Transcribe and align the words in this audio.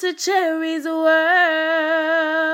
to 0.00 0.14
Cherie's 0.14 0.86
World. 0.86 2.49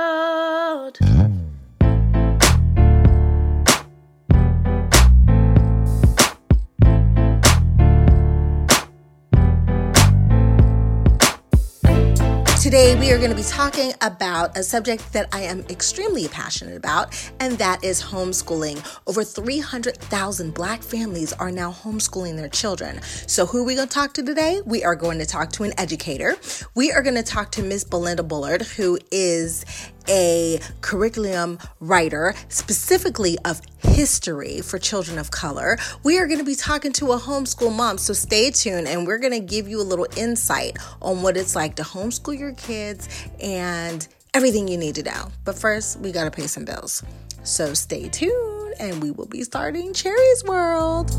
We 13.07 13.13
are 13.13 13.19
going 13.19 13.31
to 13.31 13.37
be 13.37 13.43
talking 13.45 13.93
about 14.01 14.59
a 14.59 14.65
subject 14.65 15.13
that 15.13 15.29
I 15.33 15.43
am 15.43 15.61
extremely 15.71 16.27
passionate 16.27 16.77
about, 16.77 17.15
and 17.39 17.57
that 17.59 17.85
is 17.85 18.03
homeschooling. 18.03 18.85
Over 19.07 19.23
300,000 19.23 20.53
Black 20.53 20.83
families 20.83 21.33
are 21.35 21.53
now 21.53 21.71
homeschooling 21.71 22.37
their 22.37 22.49
children. 22.49 23.01
So, 23.29 23.47
who 23.47 23.59
are 23.59 23.63
we 23.63 23.77
going 23.77 23.87
to 23.87 23.95
talk 23.95 24.13
to 24.15 24.25
today? 24.25 24.61
We 24.67 24.83
are 24.83 24.97
going 24.97 25.21
to 25.21 25.25
talk 25.25 25.53
to 25.53 25.63
an 25.63 25.73
educator. 25.79 26.35
We 26.75 26.91
are 26.91 27.01
going 27.01 27.15
to 27.15 27.23
talk 27.23 27.53
to 27.53 27.63
Miss 27.63 27.85
Belinda 27.85 28.25
Bullard, 28.25 28.63
who 28.63 28.99
is 29.13 29.65
a 30.09 30.61
curriculum 30.81 31.59
writer 31.81 32.35
specifically 32.49 33.39
of 33.45 33.61
history 33.79 34.61
for 34.61 34.79
children 34.79 35.19
of 35.19 35.31
color. 35.31 35.79
We 36.03 36.19
are 36.19 36.27
going 36.27 36.39
to 36.39 36.45
be 36.45 36.55
talking 36.55 36.93
to 36.95 37.13
a 37.13 37.19
homeschool 37.19 37.75
mom, 37.75 37.99
so 37.99 38.13
stay 38.13 38.51
tuned 38.51 38.89
and 38.89 39.07
we're 39.07 39.19
going 39.19 39.33
to 39.33 39.41
give 39.41 39.69
you 39.69 39.81
a 39.81 39.85
little 39.85 40.07
insight 40.17 40.79
on 41.01 41.23
what 41.23 41.37
it's 41.37 41.57
like 41.57 41.77
to 41.77 41.83
homeschool 41.83 42.39
your 42.39 42.53
kids 42.53 43.09
and 43.41 44.07
everything 44.35 44.69
you 44.69 44.77
need 44.77 44.95
to 44.97 45.03
know. 45.03 45.29
But 45.45 45.59
first, 45.59 46.01
we 46.01 46.13
got 46.13 46.25
to 46.25 46.31
pay 46.31 46.47
some 46.47 46.65
bills. 46.65 47.03
So 47.43 47.75
stay 47.75 48.09
tuned 48.09 48.75
and 48.79 49.03
we 49.03 49.11
will 49.11 49.27
be 49.27 49.43
starting 49.43 49.93
Cherie's 49.93 50.45
World. 50.45 51.11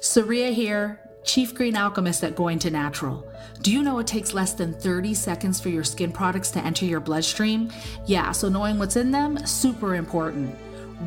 Saria 0.00 0.50
here 0.50 1.00
Chief 1.24 1.54
Green 1.54 1.74
Alchemist 1.74 2.22
at 2.22 2.36
Going 2.36 2.58
to 2.60 2.70
Natural. 2.70 3.26
Do 3.62 3.72
you 3.72 3.82
know 3.82 3.98
it 3.98 4.06
takes 4.06 4.34
less 4.34 4.52
than 4.52 4.74
30 4.74 5.14
seconds 5.14 5.58
for 5.58 5.70
your 5.70 5.82
skin 5.82 6.12
products 6.12 6.50
to 6.50 6.62
enter 6.62 6.84
your 6.84 7.00
bloodstream? 7.00 7.72
Yeah, 8.04 8.30
so 8.32 8.50
knowing 8.50 8.78
what's 8.78 8.96
in 8.96 9.10
them, 9.10 9.38
super 9.46 9.94
important. 9.94 10.54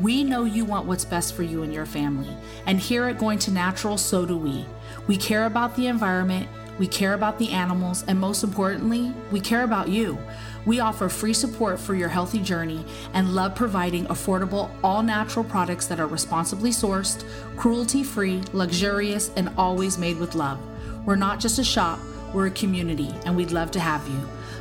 We 0.02 0.24
know 0.24 0.44
you 0.44 0.64
want 0.64 0.86
what's 0.86 1.04
best 1.04 1.34
for 1.34 1.44
you 1.44 1.62
and 1.62 1.72
your 1.72 1.86
family. 1.86 2.28
And 2.66 2.80
here 2.80 3.04
at 3.04 3.18
Going 3.18 3.38
to 3.38 3.52
Natural, 3.52 3.96
so 3.96 4.26
do 4.26 4.36
we. 4.36 4.66
We 5.06 5.16
care 5.16 5.46
about 5.46 5.76
the 5.76 5.86
environment, 5.86 6.48
we 6.78 6.86
care 6.86 7.14
about 7.14 7.38
the 7.38 7.50
animals, 7.50 8.04
and 8.06 8.18
most 8.18 8.44
importantly, 8.44 9.12
we 9.30 9.40
care 9.40 9.64
about 9.64 9.88
you. 9.88 10.18
We 10.64 10.80
offer 10.80 11.08
free 11.08 11.34
support 11.34 11.80
for 11.80 11.94
your 11.94 12.08
healthy 12.08 12.40
journey 12.40 12.84
and 13.14 13.34
love 13.34 13.54
providing 13.54 14.06
affordable, 14.06 14.70
all 14.82 15.02
natural 15.02 15.44
products 15.44 15.86
that 15.86 16.00
are 16.00 16.06
responsibly 16.06 16.70
sourced, 16.70 17.24
cruelty 17.56 18.02
free, 18.02 18.42
luxurious, 18.52 19.30
and 19.36 19.50
always 19.56 19.98
made 19.98 20.18
with 20.18 20.34
love. 20.34 20.58
We're 21.06 21.16
not 21.16 21.40
just 21.40 21.58
a 21.58 21.64
shop, 21.64 21.98
we're 22.34 22.48
a 22.48 22.50
community, 22.50 23.14
and 23.24 23.34
we'd 23.36 23.50
love 23.50 23.70
to 23.72 23.80
have 23.80 24.06
you. 24.08 24.20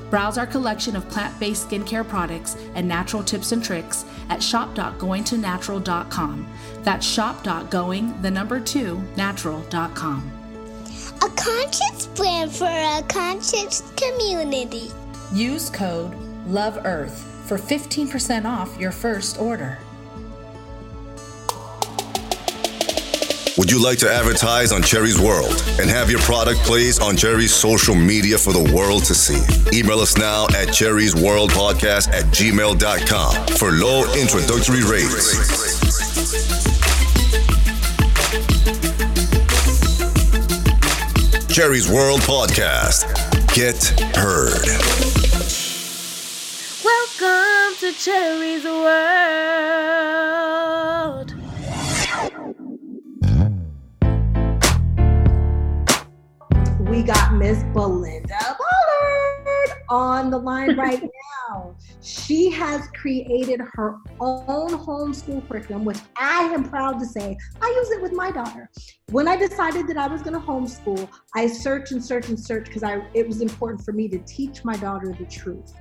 Browse 0.10 0.38
our 0.38 0.48
collection 0.48 0.96
of 0.96 1.10
plant 1.10 1.38
based 1.40 1.70
skincare 1.70 2.08
products 2.08 2.56
and 2.76 2.88
natural 2.88 3.24
tips 3.24 3.52
and 3.52 3.62
tricks 3.62 4.06
at 4.30 4.42
shop.goingtonatural.com. 4.42 6.48
That's 6.84 7.06
shop.going, 7.06 8.22
the 8.22 8.32
number 8.32 8.62
two, 8.62 9.04
natural.com. 9.18 10.37
A 11.22 11.30
conscious 11.36 12.08
brand 12.08 12.52
for 12.52 12.66
a 12.66 13.02
conscious 13.08 13.82
community. 13.96 14.92
Use 15.34 15.70
code 15.70 16.14
LOVEEARTH 16.48 17.12
for 17.48 17.58
15% 17.58 18.46
off 18.46 18.78
your 18.80 18.92
first 18.92 19.40
order. 19.40 19.80
Would 23.58 23.72
you 23.72 23.84
like 23.84 23.98
to 24.00 24.12
advertise 24.12 24.72
on 24.72 24.84
Cherie's 24.84 25.20
World 25.20 25.64
and 25.82 25.90
have 25.90 26.12
your 26.12 26.20
product 26.20 26.60
placed 26.60 27.02
on 27.02 27.16
Cherie's 27.16 27.54
social 27.54 27.96
media 27.96 28.38
for 28.38 28.54
the 28.54 28.72
world 28.72 29.04
to 29.06 29.16
see? 29.16 29.42
Email 29.76 30.00
us 30.00 30.16
now 30.16 30.44
at 30.56 30.68
Cherie's 30.68 31.16
World 31.16 31.50
Podcast 31.50 32.10
at 32.10 32.26
gmail.com 32.26 33.48
for 33.58 33.72
low 33.72 34.04
introductory 34.14 34.84
rates. 34.84 35.88
Cherie's 41.58 41.90
World 41.90 42.22
Podcast. 42.22 43.08
Get 43.56 43.84
heard. 44.16 44.68
Welcome 46.86 47.76
to 47.80 47.92
Cherie's 47.98 48.64
World. 48.64 49.18
We 56.88 57.02
got 57.02 57.34
Miss 57.34 57.64
Belinda 57.74 58.56
Bullard 59.68 59.82
on 59.90 60.30
the 60.30 60.38
line 60.38 60.76
right 60.78 61.02
now. 61.02 61.76
She 62.02 62.50
has 62.52 62.88
created 62.90 63.62
her 63.74 63.98
own 64.20 64.70
homeschool 64.70 65.48
curriculum, 65.48 65.86
which 65.86 66.00
I 66.18 66.44
am 66.54 66.70
proud 66.70 67.00
to 67.00 67.06
say 67.06 67.38
I 67.62 67.68
use 67.68 67.92
it 67.92 68.02
with 68.02 68.14
my 68.14 68.32
daughter. 68.32 68.70
When 69.12 69.28
I 69.28 69.36
decided 69.36 69.88
that 69.88 69.98
I 69.98 70.08
was 70.08 70.22
going 70.22 70.34
to 70.34 70.46
homeschool, 70.46 71.08
I 71.36 71.48
searched 71.48 71.92
and 71.92 72.04
searched 72.04 72.30
and 72.30 72.40
searched 72.40 72.68
because 72.68 72.84
I 72.84 73.02
it 73.14 73.28
was 73.28 73.42
important 73.42 73.84
for 73.84 73.94
me 73.94 74.08
to 74.10 74.20
teach 74.20 74.64
my 74.64 74.76
daughter 74.78 75.16
the 75.18 75.26
truth. 75.26 75.74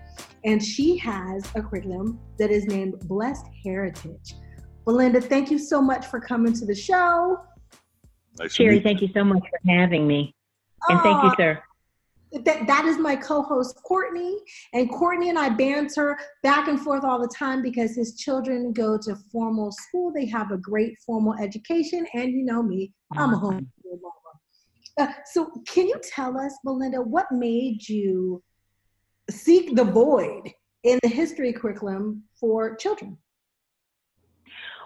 And 0.45 0.63
she 0.63 0.97
has 0.99 1.45
a 1.55 1.63
curriculum 1.63 2.21
that 2.39 2.51
is 2.51 2.67
named 2.67 3.01
Blessed 3.09 3.47
Heritage. 3.65 4.35
Belinda, 4.85 5.21
thank 5.21 5.51
you 5.51 5.59
so 5.59 5.83
much 5.83 6.07
for 6.07 6.21
coming 6.21 6.53
to 6.55 6.65
the 6.65 6.75
show. 6.75 7.39
Nice 8.39 8.53
Cherie, 8.53 8.81
thank 8.81 9.01
you 9.03 9.09
so 9.13 9.25
much 9.25 9.43
for 9.43 9.59
having 9.69 10.07
me. 10.07 10.35
And 10.89 11.01
thank 11.01 11.23
you, 11.25 11.33
sir. 11.37 11.61
That, 12.33 12.67
that 12.67 12.85
is 12.85 12.99
my 12.99 13.17
co-host 13.17 13.81
Courtney, 13.83 14.39
and 14.73 14.91
Courtney 14.91 15.29
and 15.29 15.39
I 15.39 15.49
banter 15.49 16.19
back 16.43 16.69
and 16.69 16.81
forth 16.81 17.05
all 17.05 17.21
the 17.21 17.33
time 17.37 17.63
because 17.63 17.95
his 17.95 18.17
children 18.17 18.73
go 18.73 18.99
to 18.99 19.17
formal 19.33 19.73
school. 19.73 20.13
They 20.13 20.27
have 20.27 20.51
a 20.51 20.57
great 20.57 20.99
formal 21.05 21.35
education, 21.35 22.07
and 22.15 22.33
you 22.33 22.45
know 22.45 22.63
me, 22.63 22.93
I'm 23.17 23.33
a 23.33 23.37
Awesome. 23.37 23.71
homeschool 23.85 24.01
mama. 24.01 24.13
Uh, 24.99 25.13
so, 25.27 25.51
can 25.67 25.87
you 25.87 26.01
tell 26.03 26.39
us, 26.39 26.55
Belinda, 26.65 27.01
what 27.03 27.27
made 27.31 27.87
you 27.89 28.43
seek 29.31 29.77
the 29.77 29.85
void 29.85 30.51
in 30.85 30.99
the 31.03 31.09
history 31.09 31.53
curriculum 31.53 32.23
for 32.41 32.77
children? 32.77 33.19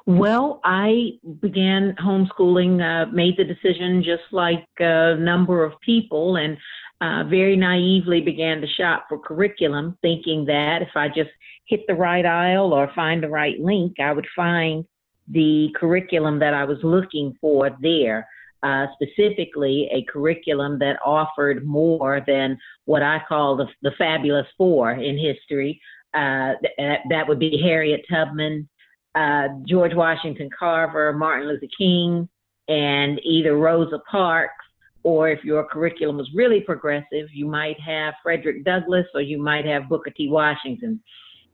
Well, 0.07 0.61
I 0.65 1.19
began 1.41 1.95
homeschooling, 2.01 2.81
uh, 2.81 3.11
made 3.13 3.37
the 3.37 3.45
decision 3.45 4.03
just 4.03 4.23
like 4.33 4.67
a 4.79 5.15
number 5.17 5.63
of 5.63 5.79
people, 5.81 6.37
and 6.37 6.57
uh, 7.01 7.25
very 7.25 7.57
naively 7.57 8.21
began 8.21 8.61
to 8.61 8.67
shop 8.67 9.07
for 9.09 9.19
curriculum, 9.19 9.97
thinking 10.03 10.45
that 10.47 10.83
if 10.83 10.91
I 10.95 11.09
just 11.09 11.31
hit 11.67 11.81
the 11.87 11.95
right 11.95 12.27
aisle 12.27 12.73
or 12.73 12.93
find 12.95 13.23
the 13.23 13.29
right 13.29 13.59
link, 13.59 13.99
I 13.99 14.13
would 14.13 14.27
find 14.37 14.85
the 15.29 15.69
curriculum 15.77 16.39
that 16.41 16.55
I 16.55 16.65
was 16.65 16.79
looking 16.83 17.37
for 17.41 17.71
there. 17.81 18.29
Uh, 18.63 18.87
specifically, 18.93 19.89
a 19.91 20.05
curriculum 20.13 20.79
that 20.81 20.99
offered 21.03 21.65
more 21.65 22.23
than 22.27 22.59
what 22.85 23.03
I 23.03 23.23
call 23.27 23.57
the, 23.57 23.67
the 23.81 23.93
fabulous 23.97 24.47
four 24.59 24.93
in 24.93 25.17
history. 25.19 25.81
Uh, 26.13 26.61
that, 26.77 26.99
that 27.09 27.27
would 27.27 27.39
be 27.39 27.59
Harriet 27.63 28.05
Tubman, 28.11 28.69
uh, 29.15 29.49
George 29.67 29.95
Washington 29.95 30.51
Carver, 30.57 31.15
Martin 31.15 31.49
Luther 31.49 31.69
King, 31.79 32.29
and 32.69 33.19
either 33.25 33.57
Rosa 33.57 34.01
Parks, 34.11 34.60
or 35.03 35.31
if 35.31 35.45
your 35.45 35.65
curriculum 35.65 36.19
was 36.19 36.31
really 36.35 36.61
progressive, 36.61 37.29
you 37.33 37.47
might 37.47 37.81
have 37.81 38.15
Frederick 38.23 38.65
Douglass 38.65 39.07
or 39.15 39.23
you 39.23 39.43
might 39.43 39.65
have 39.65 39.89
Booker 39.89 40.11
T. 40.11 40.29
Washington. 40.29 41.01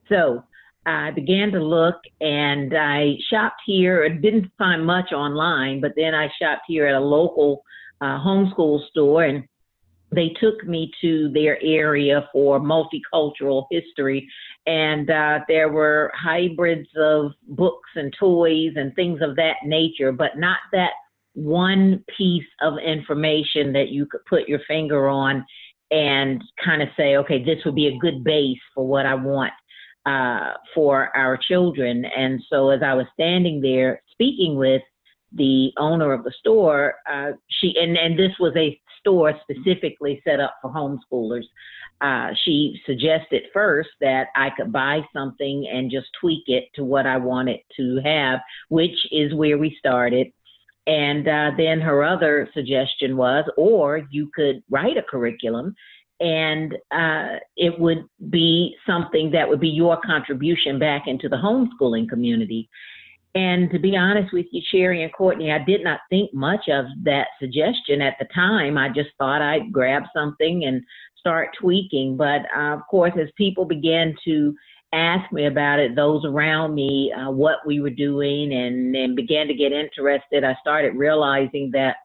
So 0.09 0.43
I 0.85 1.11
began 1.11 1.51
to 1.53 1.63
look 1.63 1.97
and 2.21 2.77
I 2.77 3.15
shopped 3.31 3.61
here. 3.65 4.05
I 4.05 4.21
didn't 4.21 4.51
find 4.59 4.85
much 4.85 5.13
online, 5.13 5.81
but 5.81 5.93
then 5.97 6.15
I 6.15 6.29
shopped 6.41 6.63
here 6.67 6.87
at 6.87 6.95
a 6.95 7.01
local 7.01 7.63
uh, 8.01 8.19
homeschool 8.19 8.89
store 8.91 9.25
and 9.25 9.45
they 10.13 10.31
took 10.41 10.65
me 10.65 10.91
to 11.01 11.31
their 11.33 11.61
area 11.63 12.29
for 12.33 12.61
multicultural 12.61 13.67
history 13.71 14.29
and 14.67 15.11
uh, 15.11 15.41
there 15.49 15.69
were 15.69 16.13
hybrids 16.15 16.89
of 16.97 17.33
books 17.49 17.91
and 17.95 18.13
toys 18.19 18.73
and 18.75 18.95
things 18.95 19.21
of 19.23 19.37
that 19.37 19.57
nature, 19.65 20.11
but 20.13 20.37
not 20.37 20.59
that 20.73 20.91
one 21.37 22.03
piece 22.17 22.47
of 22.63 22.79
information 22.79 23.73
that 23.75 23.91
you 23.91 24.07
could 24.07 24.25
put 24.25 24.49
your 24.49 24.61
finger 24.67 25.09
on 25.09 25.45
and 25.91 26.43
kind 26.65 26.83
of 26.83 26.89
say, 26.97 27.17
okay, 27.17 27.45
this 27.45 27.59
would 27.65 27.75
be 27.75 27.89
a 27.89 27.99
good 27.99 28.25
base 28.25 28.59
for 28.75 28.87
what 28.87 29.05
I 29.05 29.15
want 29.15 29.53
uh, 30.07 30.55
for 30.75 31.15
our 31.15 31.37
children. 31.37 32.07
And 32.07 32.43
so 32.51 32.71
as 32.71 32.81
I 32.83 32.95
was 32.95 33.07
standing 33.13 33.61
there 33.61 34.03
speaking 34.11 34.57
with 34.57 34.83
the 35.33 35.73
owner 35.77 36.13
of 36.13 36.25
the 36.25 36.33
store, 36.41 36.95
uh, 37.09 37.33
she 37.49 37.75
and, 37.79 37.99
and 37.99 38.19
this 38.19 38.33
was 38.41 38.55
a 38.57 38.81
store 39.01 39.35
specifically 39.43 40.23
set 40.27 40.41
up 40.41 40.55
for 40.63 40.71
homeschoolers. 40.73 41.45
Uh, 42.01 42.31
she 42.45 42.81
suggested 42.87 43.43
first 43.53 43.91
that 44.01 44.29
I 44.35 44.51
could 44.57 44.73
buy 44.73 45.01
something 45.13 45.69
and 45.73 45.91
just 45.91 46.07
tweak 46.21 46.45
it 46.47 46.65
to 46.75 46.85
what 46.85 47.07
I 47.07 47.17
wanted 47.19 47.61
to 47.77 48.01
have, 48.05 48.41
which 48.69 48.97
is 49.13 49.35
where 49.35 49.59
we 49.59 49.77
started. 49.79 50.29
And 50.87 51.27
uh, 51.27 51.51
then 51.57 51.81
her 51.81 52.05
other 52.05 52.49
suggestion 52.55 53.17
was, 53.17 53.45
or 53.57 54.03
you 54.11 54.31
could 54.35 54.63
write 54.71 54.97
a 54.97 55.03
curriculum 55.03 55.75
and 56.21 56.75
uh, 56.93 57.37
it 57.57 57.79
would 57.79 58.05
be 58.31 58.75
something 58.87 59.31
that 59.33 59.49
would 59.49 59.61
be 59.61 59.69
your 59.69 59.99
contribution 60.05 60.79
back 60.79 61.07
into 61.07 61.29
the 61.29 61.37
homeschooling 61.37 62.09
community. 62.09 62.69
And 63.35 63.71
to 63.71 63.79
be 63.79 63.97
honest 63.97 64.33
with 64.33 64.47
you, 64.51 64.63
Cherie 64.71 65.03
and 65.03 65.13
Courtney, 65.13 65.53
I 65.53 65.59
did 65.59 65.85
not 65.85 66.01
think 66.09 66.33
much 66.33 66.69
of 66.71 66.87
that 67.05 67.27
suggestion 67.39 68.01
at 68.01 68.17
the 68.19 68.27
time. 68.35 68.79
I 68.79 68.89
just 68.89 69.11
thought 69.19 69.43
I'd 69.43 69.71
grab 69.71 70.05
something 70.15 70.65
and 70.65 70.83
start 71.19 71.51
tweaking. 71.61 72.17
But 72.17 72.43
uh, 72.57 72.77
of 72.77 72.81
course, 72.91 73.13
as 73.21 73.29
people 73.37 73.67
began 73.67 74.15
to 74.25 74.55
ask 74.97 75.31
me 75.33 75.47
about 75.47 75.79
it, 75.79 75.95
those 75.95 76.25
around 76.25 76.75
me, 76.75 77.13
uh, 77.13 77.31
what 77.31 77.59
we 77.67 77.81
were 77.81 77.91
doing, 77.91 78.53
and, 78.53 78.97
and 78.97 79.15
began 79.15 79.47
to 79.47 79.55
get 79.55 79.73
interested, 79.73 80.45
I 80.45 80.57
started 80.61 80.97
realizing 80.97 81.71
that 81.73 81.97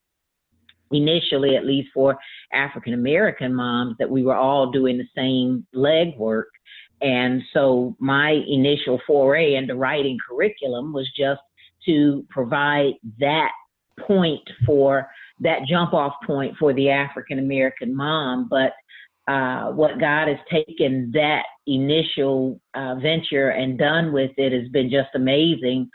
initially, 0.92 1.56
at 1.56 1.66
least 1.66 1.90
for 1.94 2.18
African 2.54 2.94
American 2.94 3.56
moms, 3.56 3.96
that 3.98 4.10
we 4.10 4.24
were 4.24 4.36
all 4.36 4.72
doing 4.72 4.98
the 4.98 5.08
same 5.16 5.66
legwork. 5.74 6.52
And 7.02 7.42
so 7.54 7.96
my 8.00 8.32
initial 8.48 9.02
foray 9.08 9.56
into 9.56 9.76
writing 9.76 10.18
curriculum 10.28 10.94
was 10.94 11.10
just 11.18 11.42
to 11.88 12.26
provide 12.30 12.94
that 13.20 13.52
point 14.00 14.48
for 14.66 15.10
that 15.40 15.66
jump 15.68 15.94
off 15.94 16.14
point 16.28 16.56
for 16.58 16.74
the 16.74 16.90
African 16.90 17.40
American 17.40 17.96
mom. 17.96 18.48
But 18.50 18.74
uh, 19.32 19.72
what 19.72 19.98
God 19.98 20.28
has 20.28 20.40
taken 20.52 21.10
that 21.14 21.44
initial 21.66 22.60
uh, 22.74 22.96
venture 22.96 23.52
and 23.52 23.78
done 23.78 24.12
with 24.12 24.32
it 24.36 24.52
has 24.52 24.70
been 24.72 24.90
just 24.90 25.08
amazing, 25.16 25.90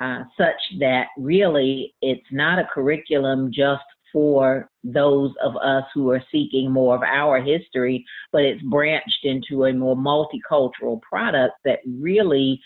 uh, 0.00 0.24
such 0.36 0.60
that 0.80 1.06
really 1.16 1.94
it's 2.02 2.26
not 2.32 2.58
a 2.58 2.68
curriculum 2.74 3.52
just 3.52 3.84
for 4.12 4.68
those 4.82 5.32
of 5.40 5.56
us 5.58 5.84
who 5.94 6.10
are 6.10 6.22
seeking 6.32 6.72
more 6.72 6.96
of 6.96 7.02
our 7.02 7.40
history, 7.40 8.04
but 8.32 8.42
it's 8.42 8.62
branched 8.62 9.24
into 9.24 9.66
a 9.66 9.72
more 9.72 9.94
multicultural 9.94 11.00
product 11.00 11.54
that 11.64 11.78
really 11.86 12.60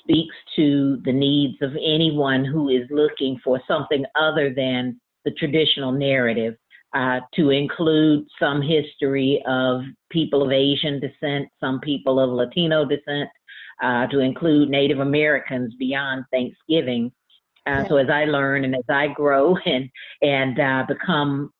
speaks 0.00 0.34
to 0.56 1.00
the 1.04 1.12
needs 1.12 1.54
of 1.62 1.70
anyone 1.74 2.44
who 2.44 2.68
is 2.68 2.88
looking 2.90 3.38
for 3.44 3.60
something 3.68 4.04
other 4.20 4.52
than 4.52 5.00
the 5.24 5.30
traditional 5.32 5.92
narrative. 5.92 6.56
Uh, 6.94 7.20
to 7.34 7.50
include 7.50 8.26
some 8.40 8.62
history 8.62 9.42
of 9.46 9.82
people 10.10 10.42
of 10.42 10.50
Asian 10.50 10.98
descent, 10.98 11.46
some 11.60 11.78
people 11.80 12.18
of 12.18 12.30
Latino 12.30 12.86
descent, 12.86 13.28
uh, 13.82 14.06
to 14.06 14.20
include 14.20 14.70
Native 14.70 14.98
Americans 14.98 15.74
beyond 15.78 16.24
Thanksgiving, 16.32 17.12
uh, 17.68 17.86
so 17.86 17.96
as 17.96 18.08
I 18.08 18.24
learn 18.24 18.64
and 18.64 18.74
as 18.74 18.84
I 18.88 19.08
grow 19.08 19.56
and 19.66 19.90
and 20.22 20.58
uh, 20.58 20.84
become 20.88 21.52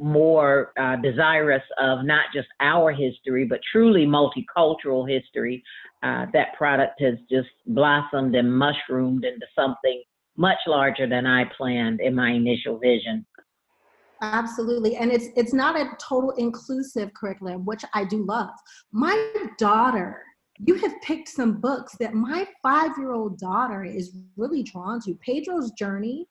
more 0.00 0.72
uh, 0.78 0.94
desirous 0.96 1.62
of 1.78 2.04
not 2.04 2.26
just 2.32 2.46
our 2.60 2.92
history 2.92 3.44
but 3.44 3.60
truly 3.72 4.06
multicultural 4.06 5.08
history, 5.08 5.62
uh, 6.04 6.26
that 6.32 6.54
product 6.56 7.00
has 7.00 7.14
just 7.28 7.48
blossomed 7.66 8.36
and 8.36 8.56
mushroomed 8.56 9.24
into 9.24 9.46
something 9.56 10.02
much 10.36 10.58
larger 10.68 11.08
than 11.08 11.26
I 11.26 11.46
planned 11.56 12.00
in 12.00 12.14
my 12.14 12.30
initial 12.30 12.78
vision. 12.78 13.26
Absolutely. 14.20 14.96
And 14.96 15.12
it's 15.12 15.26
it's 15.36 15.52
not 15.52 15.78
a 15.78 15.90
total 16.00 16.32
inclusive 16.32 17.12
curriculum, 17.14 17.64
which 17.64 17.84
I 17.94 18.04
do 18.04 18.24
love. 18.24 18.50
My 18.92 19.32
daughter 19.58 20.22
you 20.58 20.74
have 20.76 21.00
picked 21.02 21.28
some 21.28 21.60
books 21.60 21.96
that 22.00 22.14
my 22.14 22.46
five 22.62 22.92
year 22.98 23.12
old 23.12 23.38
daughter 23.38 23.84
is 23.84 24.16
really 24.36 24.62
drawn 24.62 25.00
to. 25.02 25.14
Pedro's 25.14 25.70
Journey. 25.72 26.26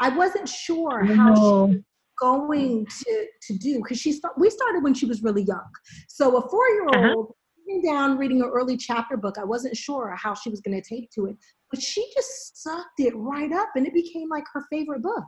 I 0.00 0.10
wasn't 0.10 0.48
sure 0.48 1.04
how 1.04 1.34
she 1.34 1.40
was 1.40 1.82
going 2.20 2.86
to, 2.86 3.26
to 3.42 3.58
do 3.58 3.78
because 3.78 3.98
she 3.98 4.12
st- 4.12 4.32
we 4.38 4.48
started 4.48 4.82
when 4.82 4.94
she 4.94 5.06
was 5.06 5.22
really 5.22 5.42
young. 5.42 5.68
So 6.08 6.36
a 6.36 6.48
four 6.48 6.68
year 6.68 6.86
old 6.94 7.26
uh-huh. 7.26 7.32
sitting 7.66 7.82
down 7.82 8.16
reading 8.16 8.40
an 8.42 8.48
early 8.48 8.76
chapter 8.76 9.16
book, 9.16 9.38
I 9.38 9.44
wasn't 9.44 9.76
sure 9.76 10.14
how 10.16 10.34
she 10.34 10.50
was 10.50 10.60
going 10.60 10.80
to 10.80 10.88
take 10.88 11.10
to 11.12 11.26
it, 11.26 11.36
but 11.70 11.82
she 11.82 12.08
just 12.14 12.62
sucked 12.62 12.98
it 12.98 13.12
right 13.16 13.52
up 13.52 13.70
and 13.74 13.86
it 13.86 13.92
became 13.92 14.28
like 14.28 14.44
her 14.52 14.64
favorite 14.70 15.02
book. 15.02 15.24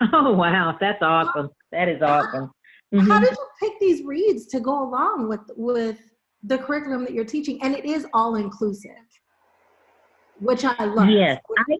Oh 0.12 0.32
wow, 0.32 0.76
that's 0.80 1.02
awesome. 1.02 1.50
That 1.72 1.88
is 1.88 2.02
awesome. 2.02 2.52
Mm-hmm. 2.94 3.10
How 3.10 3.18
did 3.18 3.32
you 3.32 3.46
pick 3.60 3.80
these 3.80 4.04
reads 4.04 4.46
to 4.46 4.60
go 4.60 4.88
along 4.88 5.28
with 5.28 5.40
with 5.56 5.98
the 6.44 6.58
curriculum 6.58 7.04
that 7.04 7.12
you're 7.12 7.24
teaching 7.24 7.58
and 7.62 7.74
it 7.74 7.84
is 7.84 8.06
all 8.14 8.36
inclusive 8.36 8.90
which 10.40 10.64
i 10.64 10.84
love 10.84 11.08
yes 11.08 11.40
i 11.58 11.76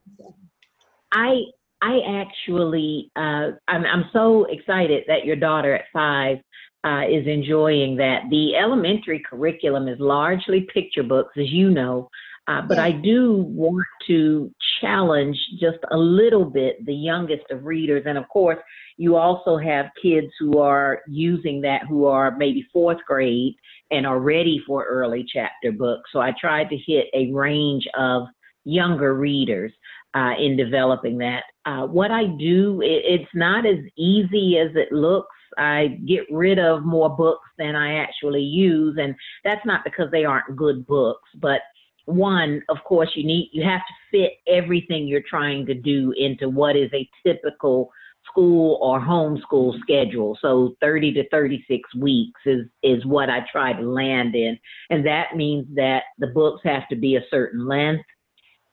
i, 1.12 1.42
I 1.80 2.00
actually 2.20 3.10
uh, 3.14 3.52
I'm, 3.68 3.84
I'm 3.86 4.10
so 4.12 4.46
excited 4.46 5.04
that 5.06 5.24
your 5.24 5.36
daughter 5.36 5.74
at 5.74 5.84
five 5.92 6.38
uh, 6.84 7.02
is 7.08 7.26
enjoying 7.26 7.96
that 7.96 8.22
the 8.30 8.56
elementary 8.56 9.22
curriculum 9.28 9.88
is 9.88 9.98
largely 10.00 10.66
picture 10.72 11.02
books 11.02 11.34
as 11.36 11.50
you 11.50 11.70
know 11.70 12.08
uh, 12.48 12.62
but 12.62 12.78
yeah. 12.78 12.84
I 12.84 12.90
do 12.92 13.44
want 13.46 13.86
to 14.06 14.50
challenge 14.80 15.36
just 15.60 15.78
a 15.90 15.96
little 15.96 16.46
bit 16.46 16.84
the 16.86 16.94
youngest 16.94 17.44
of 17.50 17.64
readers. 17.64 18.04
And 18.06 18.16
of 18.16 18.26
course, 18.28 18.58
you 18.96 19.16
also 19.16 19.58
have 19.58 19.86
kids 20.02 20.28
who 20.40 20.58
are 20.58 21.02
using 21.06 21.60
that 21.60 21.82
who 21.88 22.06
are 22.06 22.36
maybe 22.36 22.66
fourth 22.72 22.98
grade 23.06 23.54
and 23.90 24.06
are 24.06 24.18
ready 24.18 24.62
for 24.66 24.84
early 24.84 25.26
chapter 25.30 25.72
books. 25.72 26.10
So 26.12 26.20
I 26.20 26.32
tried 26.40 26.70
to 26.70 26.76
hit 26.76 27.06
a 27.14 27.30
range 27.32 27.86
of 27.98 28.24
younger 28.64 29.14
readers 29.14 29.72
uh, 30.14 30.32
in 30.38 30.56
developing 30.56 31.18
that. 31.18 31.42
Uh, 31.66 31.86
what 31.86 32.10
I 32.10 32.24
do, 32.24 32.80
it, 32.80 33.02
it's 33.04 33.30
not 33.34 33.66
as 33.66 33.78
easy 33.98 34.58
as 34.58 34.70
it 34.74 34.90
looks. 34.90 35.34
I 35.58 35.98
get 36.06 36.24
rid 36.30 36.58
of 36.58 36.84
more 36.84 37.14
books 37.14 37.46
than 37.58 37.74
I 37.74 37.98
actually 37.98 38.42
use, 38.42 38.96
and 38.98 39.14
that's 39.44 39.64
not 39.66 39.84
because 39.84 40.10
they 40.10 40.24
aren't 40.24 40.56
good 40.56 40.86
books, 40.86 41.28
but 41.40 41.60
one, 42.08 42.62
of 42.68 42.78
course, 42.84 43.10
you 43.14 43.24
need 43.24 43.50
you 43.52 43.62
have 43.62 43.80
to 43.80 43.94
fit 44.10 44.32
everything 44.46 45.06
you're 45.06 45.22
trying 45.28 45.66
to 45.66 45.74
do 45.74 46.12
into 46.16 46.48
what 46.48 46.76
is 46.76 46.90
a 46.94 47.08
typical 47.26 47.90
school 48.26 48.78
or 48.80 49.00
homeschool 49.00 49.78
schedule. 49.80 50.36
So 50.40 50.74
30 50.80 51.14
to 51.14 51.28
36 51.28 51.94
weeks 51.96 52.40
is, 52.46 52.66
is 52.82 53.04
what 53.04 53.30
I 53.30 53.44
try 53.50 53.72
to 53.72 53.82
land 53.82 54.34
in. 54.34 54.58
And 54.90 55.04
that 55.06 55.36
means 55.36 55.66
that 55.74 56.04
the 56.18 56.28
books 56.28 56.60
have 56.64 56.88
to 56.88 56.96
be 56.96 57.16
a 57.16 57.24
certain 57.30 57.66
length. 57.66 58.04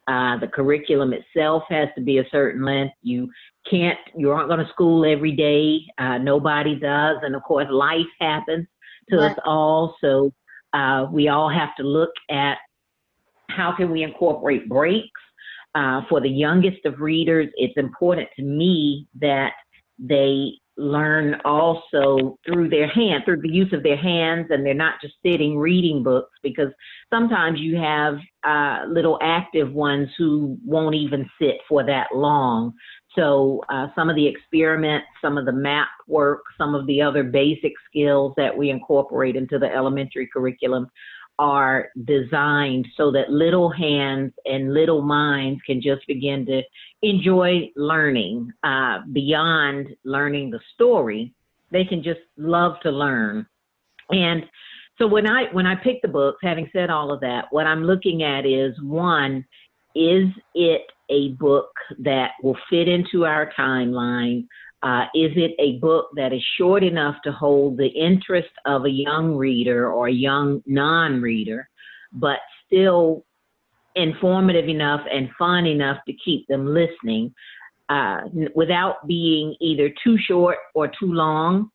Uh, 0.07 0.37
the 0.37 0.47
curriculum 0.47 1.13
itself 1.13 1.63
has 1.69 1.89
to 1.95 2.01
be 2.01 2.19
a 2.19 2.29
certain 2.31 2.63
length. 2.63 2.93
You 3.01 3.29
can't, 3.69 3.97
you 4.15 4.31
aren't 4.31 4.49
going 4.49 4.63
to 4.63 4.71
school 4.71 5.05
every 5.05 5.31
day. 5.31 5.79
Uh, 5.97 6.19
nobody 6.19 6.75
does. 6.75 7.17
And 7.21 7.35
of 7.35 7.43
course, 7.43 7.67
life 7.71 8.05
happens 8.19 8.67
to 9.09 9.17
right. 9.17 9.31
us 9.31 9.37
all. 9.45 9.95
So 10.01 10.31
uh, 10.73 11.07
we 11.11 11.29
all 11.29 11.49
have 11.49 11.75
to 11.77 11.83
look 11.83 12.11
at 12.29 12.57
how 13.55 13.73
can 13.75 13.91
we 13.91 14.03
incorporate 14.03 14.67
breaks 14.67 15.09
uh, 15.75 16.01
for 16.09 16.21
the 16.21 16.29
youngest 16.29 16.85
of 16.85 17.01
readers, 17.01 17.49
it's 17.55 17.77
important 17.77 18.29
to 18.37 18.43
me 18.43 19.07
that 19.19 19.51
they 19.99 20.53
learn 20.77 21.35
also 21.45 22.37
through 22.45 22.69
their 22.69 22.87
hand, 22.87 23.23
through 23.25 23.41
the 23.41 23.49
use 23.49 23.71
of 23.73 23.83
their 23.83 23.97
hands, 23.97 24.47
and 24.49 24.65
they're 24.65 24.73
not 24.73 24.95
just 25.01 25.13
sitting 25.25 25.57
reading 25.57 26.01
books 26.03 26.31
because 26.43 26.69
sometimes 27.13 27.59
you 27.59 27.77
have 27.77 28.15
uh, 28.43 28.85
little 28.87 29.17
active 29.21 29.71
ones 29.73 30.09
who 30.17 30.57
won't 30.65 30.95
even 30.95 31.29
sit 31.41 31.55
for 31.67 31.85
that 31.85 32.07
long. 32.13 32.73
So 33.17 33.61
uh, 33.69 33.87
some 33.95 34.09
of 34.09 34.15
the 34.15 34.27
experiments, 34.27 35.07
some 35.21 35.37
of 35.37 35.45
the 35.45 35.53
map 35.53 35.87
work, 36.07 36.41
some 36.57 36.75
of 36.75 36.85
the 36.87 37.01
other 37.01 37.23
basic 37.23 37.71
skills 37.89 38.33
that 38.35 38.55
we 38.55 38.69
incorporate 38.69 39.37
into 39.37 39.57
the 39.59 39.73
elementary 39.73 40.27
curriculum 40.31 40.87
are 41.37 41.89
designed 42.05 42.87
so 42.95 43.11
that 43.11 43.29
little 43.29 43.69
hands 43.69 44.31
and 44.45 44.73
little 44.73 45.01
minds 45.01 45.61
can 45.65 45.81
just 45.81 46.05
begin 46.07 46.45
to 46.45 46.61
enjoy 47.01 47.69
learning 47.75 48.51
uh, 48.63 48.99
beyond 49.11 49.87
learning 50.03 50.49
the 50.49 50.59
story. 50.73 51.33
They 51.71 51.83
can 51.83 52.03
just 52.03 52.21
love 52.37 52.79
to 52.83 52.91
learn. 52.91 53.45
And 54.09 54.43
so 54.97 55.07
when 55.07 55.27
I 55.27 55.45
when 55.51 55.65
I 55.65 55.75
pick 55.75 56.01
the 56.01 56.07
books, 56.07 56.39
having 56.41 56.69
said 56.71 56.89
all 56.89 57.11
of 57.11 57.19
that, 57.21 57.45
what 57.51 57.67
I'm 57.67 57.83
looking 57.83 58.23
at 58.23 58.45
is 58.45 58.73
one, 58.81 59.45
is 59.93 60.27
it 60.53 60.83
a 61.09 61.29
book 61.33 61.71
that 61.99 62.31
will 62.41 62.57
fit 62.69 62.87
into 62.87 63.25
our 63.25 63.51
timeline? 63.57 64.47
Uh, 64.83 65.05
is 65.15 65.31
it 65.35 65.55
a 65.57 65.79
book 65.79 66.09
that 66.15 66.31
is 66.33 66.43
short 66.57 66.83
enough 66.83 67.15
to 67.23 67.31
hold 67.31 67.77
the 67.77 67.87
interest 67.87 68.51
of 68.65 68.85
a 68.85 68.89
young 68.89 69.35
reader 69.35 69.91
or 69.91 70.07
a 70.07 70.13
young 70.13 70.61
non 70.65 71.21
reader, 71.21 71.67
but 72.11 72.39
still 72.67 73.25
informative 73.95 74.67
enough 74.67 75.01
and 75.11 75.29
fun 75.39 75.65
enough 75.65 75.97
to 76.05 76.13
keep 76.13 76.45
them 76.47 76.67
listening 76.67 77.33
uh, 77.89 78.21
without 78.53 79.07
being 79.07 79.55
either 79.59 79.91
too 80.03 80.17
short 80.17 80.57
or 80.73 80.87
too 80.87 81.11
long? 81.11 81.71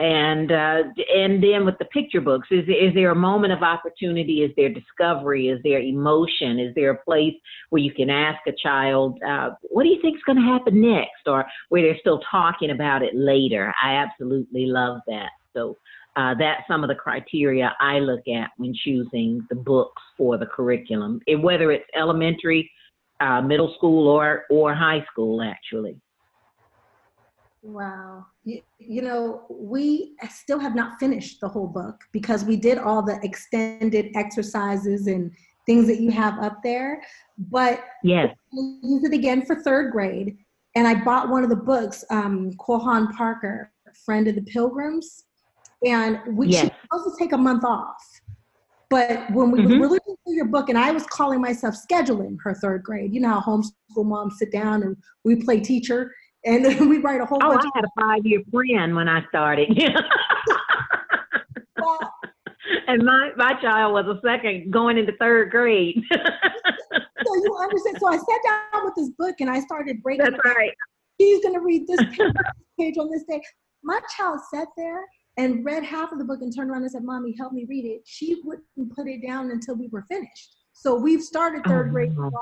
And 0.00 0.50
uh, 0.50 0.82
and 1.14 1.42
then 1.44 1.66
with 1.66 1.76
the 1.78 1.84
picture 1.84 2.22
books, 2.22 2.48
is 2.50 2.64
is 2.68 2.94
there 2.94 3.10
a 3.10 3.14
moment 3.14 3.52
of 3.52 3.62
opportunity? 3.62 4.42
Is 4.42 4.50
there 4.56 4.70
discovery? 4.70 5.48
Is 5.48 5.60
there 5.62 5.78
emotion? 5.78 6.58
Is 6.58 6.74
there 6.74 6.90
a 6.90 7.04
place 7.04 7.34
where 7.68 7.82
you 7.82 7.92
can 7.92 8.08
ask 8.08 8.38
a 8.46 8.52
child, 8.52 9.18
uh, 9.26 9.50
"What 9.62 9.82
do 9.82 9.90
you 9.90 10.00
think 10.00 10.16
is 10.16 10.22
going 10.24 10.38
to 10.38 10.42
happen 10.42 10.80
next?" 10.80 11.26
or 11.26 11.44
where 11.68 11.82
they're 11.82 12.00
still 12.00 12.20
talking 12.30 12.70
about 12.70 13.02
it 13.02 13.14
later? 13.14 13.74
I 13.82 13.96
absolutely 13.96 14.64
love 14.64 15.00
that. 15.06 15.30
So 15.52 15.76
uh, 16.16 16.34
that's 16.38 16.66
some 16.66 16.82
of 16.82 16.88
the 16.88 16.94
criteria 16.94 17.76
I 17.78 17.98
look 17.98 18.26
at 18.26 18.52
when 18.56 18.72
choosing 18.74 19.46
the 19.50 19.56
books 19.56 20.00
for 20.16 20.38
the 20.38 20.46
curriculum, 20.46 21.20
whether 21.40 21.70
it's 21.72 21.84
elementary, 21.94 22.70
uh, 23.20 23.42
middle 23.42 23.74
school, 23.76 24.08
or 24.08 24.44
or 24.48 24.74
high 24.74 25.04
school, 25.12 25.42
actually. 25.42 26.00
Wow. 27.62 28.26
You, 28.44 28.62
you, 28.78 29.02
know, 29.02 29.44
we 29.50 30.14
still 30.30 30.58
have 30.58 30.74
not 30.74 30.98
finished 30.98 31.40
the 31.40 31.48
whole 31.48 31.66
book 31.66 32.00
because 32.12 32.44
we 32.44 32.56
did 32.56 32.78
all 32.78 33.02
the 33.02 33.18
extended 33.22 34.10
exercises 34.14 35.06
and 35.06 35.30
things 35.66 35.86
that 35.86 36.00
you 36.00 36.10
have 36.10 36.38
up 36.38 36.62
there. 36.62 37.02
But 37.38 37.84
yes, 38.02 38.34
use 38.52 39.04
it 39.04 39.12
again 39.12 39.44
for 39.44 39.56
third 39.56 39.92
grade. 39.92 40.38
And 40.74 40.86
I 40.86 41.02
bought 41.04 41.28
one 41.28 41.42
of 41.42 41.50
the 41.50 41.56
books, 41.56 42.04
um, 42.10 42.52
Quohan 42.52 43.12
Parker, 43.12 43.72
Friend 44.04 44.26
of 44.28 44.36
the 44.36 44.42
Pilgrims. 44.42 45.24
And 45.84 46.20
we 46.36 46.48
yes. 46.48 46.62
she 46.62 46.70
supposed 46.82 47.16
to 47.16 47.22
take 47.22 47.32
a 47.32 47.38
month 47.38 47.64
off. 47.64 48.02
But 48.88 49.30
when 49.30 49.50
we 49.50 49.60
mm-hmm. 49.60 49.78
were 49.78 49.86
looking 49.86 50.16
through 50.24 50.34
your 50.34 50.46
book, 50.46 50.68
and 50.68 50.76
I 50.76 50.90
was 50.90 51.06
calling 51.06 51.40
myself 51.40 51.76
scheduling 51.76 52.36
her 52.42 52.54
third 52.54 52.82
grade, 52.82 53.14
you 53.14 53.20
know 53.20 53.28
how 53.28 53.40
homeschool 53.40 54.04
moms 54.04 54.38
sit 54.38 54.50
down 54.50 54.82
and 54.82 54.96
we 55.24 55.36
play 55.36 55.60
teacher 55.60 56.12
and 56.44 56.64
then 56.64 56.88
we 56.88 56.98
write 56.98 57.20
a 57.20 57.26
whole. 57.26 57.38
Oh, 57.42 57.50
bunch 57.50 57.64
I 57.64 57.70
had 57.74 57.84
a 57.84 58.00
five-year 58.00 58.42
plan 58.50 58.94
when 58.94 59.08
I 59.08 59.26
started. 59.28 59.68
well, 61.78 62.14
and 62.88 63.04
my 63.04 63.30
my 63.36 63.54
child 63.60 63.92
was 63.92 64.06
a 64.06 64.20
second 64.26 64.70
going 64.70 64.98
into 64.98 65.12
third 65.18 65.50
grade. 65.50 66.02
so 66.12 67.34
you 67.34 67.56
understand? 67.60 67.98
So 67.98 68.08
I 68.08 68.16
sat 68.16 68.40
down 68.72 68.84
with 68.84 68.94
this 68.96 69.10
book 69.18 69.36
and 69.40 69.50
I 69.50 69.60
started 69.60 70.02
breaking. 70.02 70.24
That's 70.24 70.44
right. 70.44 70.72
He's 71.18 71.42
going 71.42 71.54
to 71.54 71.60
read 71.60 71.86
this 71.86 72.00
page, 72.16 72.32
page 72.78 72.96
on 72.96 73.10
this 73.10 73.24
day. 73.24 73.42
My 73.82 74.00
child 74.16 74.40
sat 74.52 74.68
there 74.76 75.04
and 75.36 75.64
read 75.64 75.84
half 75.84 76.12
of 76.12 76.18
the 76.18 76.24
book 76.24 76.40
and 76.40 76.54
turned 76.54 76.70
around 76.70 76.82
and 76.82 76.90
said, 76.90 77.04
"Mommy, 77.04 77.34
help 77.38 77.52
me 77.52 77.66
read 77.68 77.84
it." 77.84 78.02
She 78.06 78.40
wouldn't 78.44 78.94
put 78.94 79.06
it 79.06 79.26
down 79.26 79.50
until 79.50 79.76
we 79.76 79.88
were 79.88 80.04
finished. 80.08 80.56
So 80.80 80.94
we've 80.94 81.22
started 81.22 81.62
third 81.66 81.88
oh, 81.88 81.92
grade. 81.92 82.12
I 82.12 82.14
thought 82.14 82.32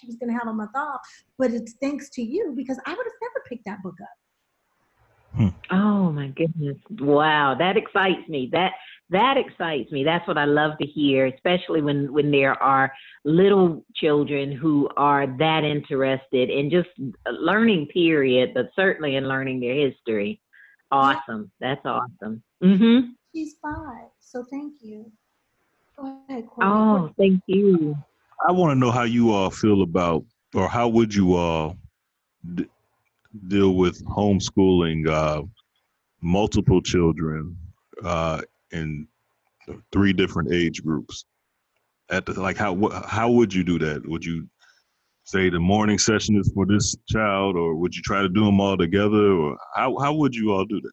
she 0.00 0.06
was 0.06 0.14
going 0.14 0.32
to 0.32 0.38
have 0.38 0.46
a 0.46 0.52
month 0.52 0.70
off, 0.76 1.00
but 1.36 1.50
it's 1.50 1.74
thanks 1.82 2.08
to 2.10 2.22
you 2.22 2.54
because 2.56 2.78
I 2.86 2.90
would 2.90 3.04
have 3.04 3.12
never 3.20 3.44
picked 3.48 3.64
that 3.64 3.82
book 3.82 3.96
up. 4.00 5.36
Hmm. 5.36 5.48
Oh 5.72 6.12
my 6.12 6.28
goodness! 6.28 6.76
Wow, 7.00 7.56
that 7.58 7.76
excites 7.76 8.28
me. 8.28 8.50
That 8.52 8.70
that 9.10 9.36
excites 9.36 9.90
me. 9.90 10.04
That's 10.04 10.26
what 10.28 10.38
I 10.38 10.44
love 10.44 10.78
to 10.78 10.86
hear, 10.86 11.26
especially 11.26 11.82
when 11.82 12.12
when 12.12 12.30
there 12.30 12.60
are 12.62 12.92
little 13.24 13.84
children 13.96 14.52
who 14.52 14.88
are 14.96 15.26
that 15.38 15.64
interested 15.64 16.50
in 16.50 16.70
just 16.70 16.88
learning. 17.26 17.88
Period, 17.88 18.52
but 18.54 18.70
certainly 18.76 19.16
in 19.16 19.26
learning 19.26 19.58
their 19.58 19.74
history. 19.74 20.40
Awesome. 20.92 21.50
That's 21.60 21.84
awesome. 21.84 22.44
Mm-hmm. 22.62 23.10
She's 23.34 23.56
five, 23.60 24.08
so 24.20 24.44
thank 24.50 24.74
you. 24.82 25.10
Oh, 25.98 27.10
thank 27.18 27.42
you. 27.46 27.96
I 28.48 28.52
want 28.52 28.70
to 28.72 28.78
know 28.78 28.90
how 28.90 29.02
you 29.02 29.32
all 29.32 29.50
feel 29.50 29.82
about, 29.82 30.24
or 30.54 30.68
how 30.68 30.88
would 30.88 31.14
you 31.14 31.34
all 31.34 31.76
d- 32.54 32.66
deal 33.48 33.74
with 33.74 34.04
homeschooling 34.06 35.08
uh, 35.08 35.42
multiple 36.20 36.80
children 36.80 37.56
uh, 38.04 38.42
in 38.72 39.08
three 39.92 40.12
different 40.12 40.52
age 40.52 40.82
groups? 40.82 41.24
At 42.10 42.26
the, 42.26 42.40
like 42.40 42.56
how 42.56 42.76
wh- 42.76 43.04
how 43.06 43.30
would 43.30 43.52
you 43.52 43.64
do 43.64 43.78
that? 43.80 44.06
Would 44.08 44.24
you 44.24 44.48
say 45.24 45.50
the 45.50 45.60
morning 45.60 45.98
session 45.98 46.38
is 46.38 46.50
for 46.54 46.64
this 46.64 46.96
child, 47.08 47.56
or 47.56 47.74
would 47.74 47.94
you 47.94 48.02
try 48.02 48.22
to 48.22 48.28
do 48.28 48.44
them 48.44 48.60
all 48.60 48.78
together, 48.78 49.32
or 49.32 49.56
how 49.74 49.98
how 49.98 50.14
would 50.14 50.34
you 50.34 50.52
all 50.52 50.64
do 50.64 50.80
that? 50.80 50.92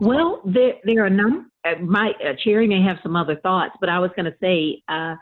Well, 0.00 0.42
there 0.44 0.74
there 0.84 1.04
are 1.04 1.10
num 1.10 1.50
uh, 1.64 1.80
my 1.80 2.12
uh, 2.24 2.32
Cherie 2.42 2.66
may 2.66 2.82
have 2.82 2.98
some 3.02 3.16
other 3.16 3.36
thoughts, 3.36 3.74
but 3.80 3.88
I 3.88 3.98
was 3.98 4.10
going 4.16 4.26
to 4.26 4.36
say 4.40 4.82
uh, 4.88 5.14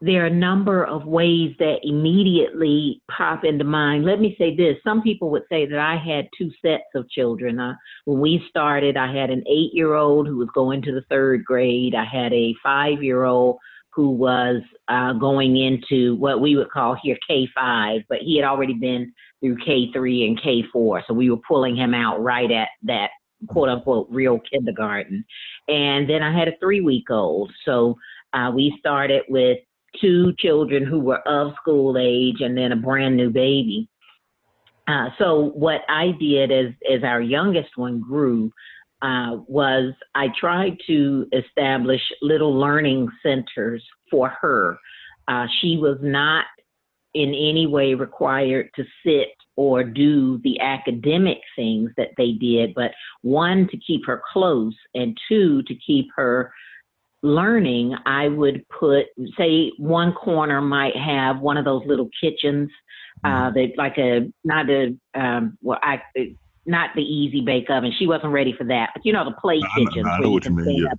there 0.00 0.24
are 0.24 0.26
a 0.26 0.34
number 0.34 0.84
of 0.84 1.06
ways 1.06 1.54
that 1.58 1.78
immediately 1.82 3.00
pop 3.10 3.44
into 3.44 3.64
mind. 3.64 4.04
Let 4.04 4.20
me 4.20 4.34
say 4.38 4.56
this: 4.56 4.76
some 4.84 5.02
people 5.02 5.30
would 5.30 5.44
say 5.50 5.66
that 5.66 5.78
I 5.78 5.96
had 5.96 6.28
two 6.36 6.50
sets 6.64 6.84
of 6.94 7.08
children. 7.10 7.60
Uh, 7.60 7.74
when 8.04 8.20
we 8.20 8.44
started, 8.48 8.96
I 8.96 9.14
had 9.14 9.30
an 9.30 9.44
eight-year-old 9.48 10.26
who 10.26 10.36
was 10.36 10.48
going 10.54 10.82
to 10.82 10.92
the 10.92 11.04
third 11.08 11.44
grade. 11.44 11.94
I 11.94 12.04
had 12.04 12.32
a 12.32 12.54
five-year-old 12.62 13.58
who 13.96 14.10
was 14.10 14.60
uh, 14.88 15.14
going 15.14 15.56
into 15.56 16.16
what 16.16 16.40
we 16.40 16.54
would 16.54 16.70
call 16.70 16.96
here 17.02 17.16
K5, 17.30 18.04
but 18.10 18.18
he 18.18 18.36
had 18.36 18.46
already 18.46 18.74
been 18.74 19.10
through 19.40 19.56
K3 19.56 20.26
and 20.26 20.40
K4. 20.40 21.02
So 21.06 21.14
we 21.14 21.30
were 21.30 21.40
pulling 21.48 21.76
him 21.76 21.94
out 21.94 22.22
right 22.22 22.52
at 22.52 22.68
that 22.82 23.08
quote 23.46 23.68
unquote 23.68 24.08
real 24.10 24.40
kindergarten. 24.50 25.24
And 25.68 26.08
then 26.08 26.22
I 26.22 26.36
had 26.36 26.48
a 26.48 26.56
three 26.60 26.80
week 26.80 27.10
old. 27.10 27.52
So 27.64 27.96
uh, 28.32 28.50
we 28.54 28.76
started 28.78 29.22
with 29.28 29.58
two 30.00 30.34
children 30.38 30.84
who 30.84 31.00
were 31.00 31.26
of 31.26 31.54
school 31.60 31.96
age 31.98 32.40
and 32.40 32.56
then 32.56 32.72
a 32.72 32.76
brand 32.76 33.16
new 33.16 33.30
baby. 33.30 33.88
Uh, 34.88 35.08
so 35.18 35.50
what 35.54 35.80
I 35.88 36.12
did 36.20 36.52
as 36.52 36.72
as 36.92 37.02
our 37.02 37.20
youngest 37.20 37.70
one 37.76 38.00
grew 38.00 38.52
uh, 39.02 39.38
was 39.46 39.92
I 40.14 40.28
tried 40.38 40.76
to 40.86 41.26
establish 41.32 42.00
little 42.22 42.54
learning 42.54 43.08
centers 43.22 43.84
for 44.10 44.28
her. 44.40 44.78
Uh, 45.28 45.46
she 45.60 45.76
was 45.76 45.98
not 46.02 46.44
in 47.14 47.30
any 47.30 47.66
way 47.66 47.94
required 47.94 48.70
to 48.76 48.84
sit 49.04 49.28
or 49.56 49.82
do 49.82 50.38
the 50.44 50.60
academic 50.60 51.38
things 51.56 51.90
that 51.96 52.10
they 52.16 52.32
did, 52.32 52.74
but 52.74 52.92
one, 53.22 53.66
to 53.68 53.76
keep 53.78 54.06
her 54.06 54.22
close, 54.32 54.74
and 54.94 55.16
two, 55.28 55.62
to 55.62 55.74
keep 55.74 56.08
her 56.14 56.52
learning, 57.22 57.96
I 58.04 58.28
would 58.28 58.64
put, 58.68 59.06
say, 59.36 59.72
one 59.78 60.12
corner 60.12 60.60
might 60.60 60.96
have 60.96 61.40
one 61.40 61.56
of 61.56 61.64
those 61.64 61.82
little 61.86 62.10
kitchens, 62.22 62.70
uh, 63.24 63.28
mm-hmm. 63.28 63.54
that 63.54 63.72
like 63.78 63.98
a, 63.98 64.30
not 64.44 64.68
a, 64.70 64.94
um, 65.14 65.56
well, 65.62 65.78
I, 65.82 66.02
not 66.66 66.90
the 66.94 67.02
easy 67.02 67.40
bake 67.40 67.70
oven. 67.70 67.92
She 67.98 68.06
wasn't 68.06 68.32
ready 68.32 68.52
for 68.52 68.64
that, 68.64 68.90
but 68.94 69.06
you 69.06 69.12
know, 69.12 69.24
the 69.24 69.36
play 69.40 69.60
kitchens 69.76 70.04
where 70.04 70.28
you 70.28 70.40
can 70.40 70.56
you 70.58 70.64
mean, 70.64 70.84
yeah. 70.84 70.90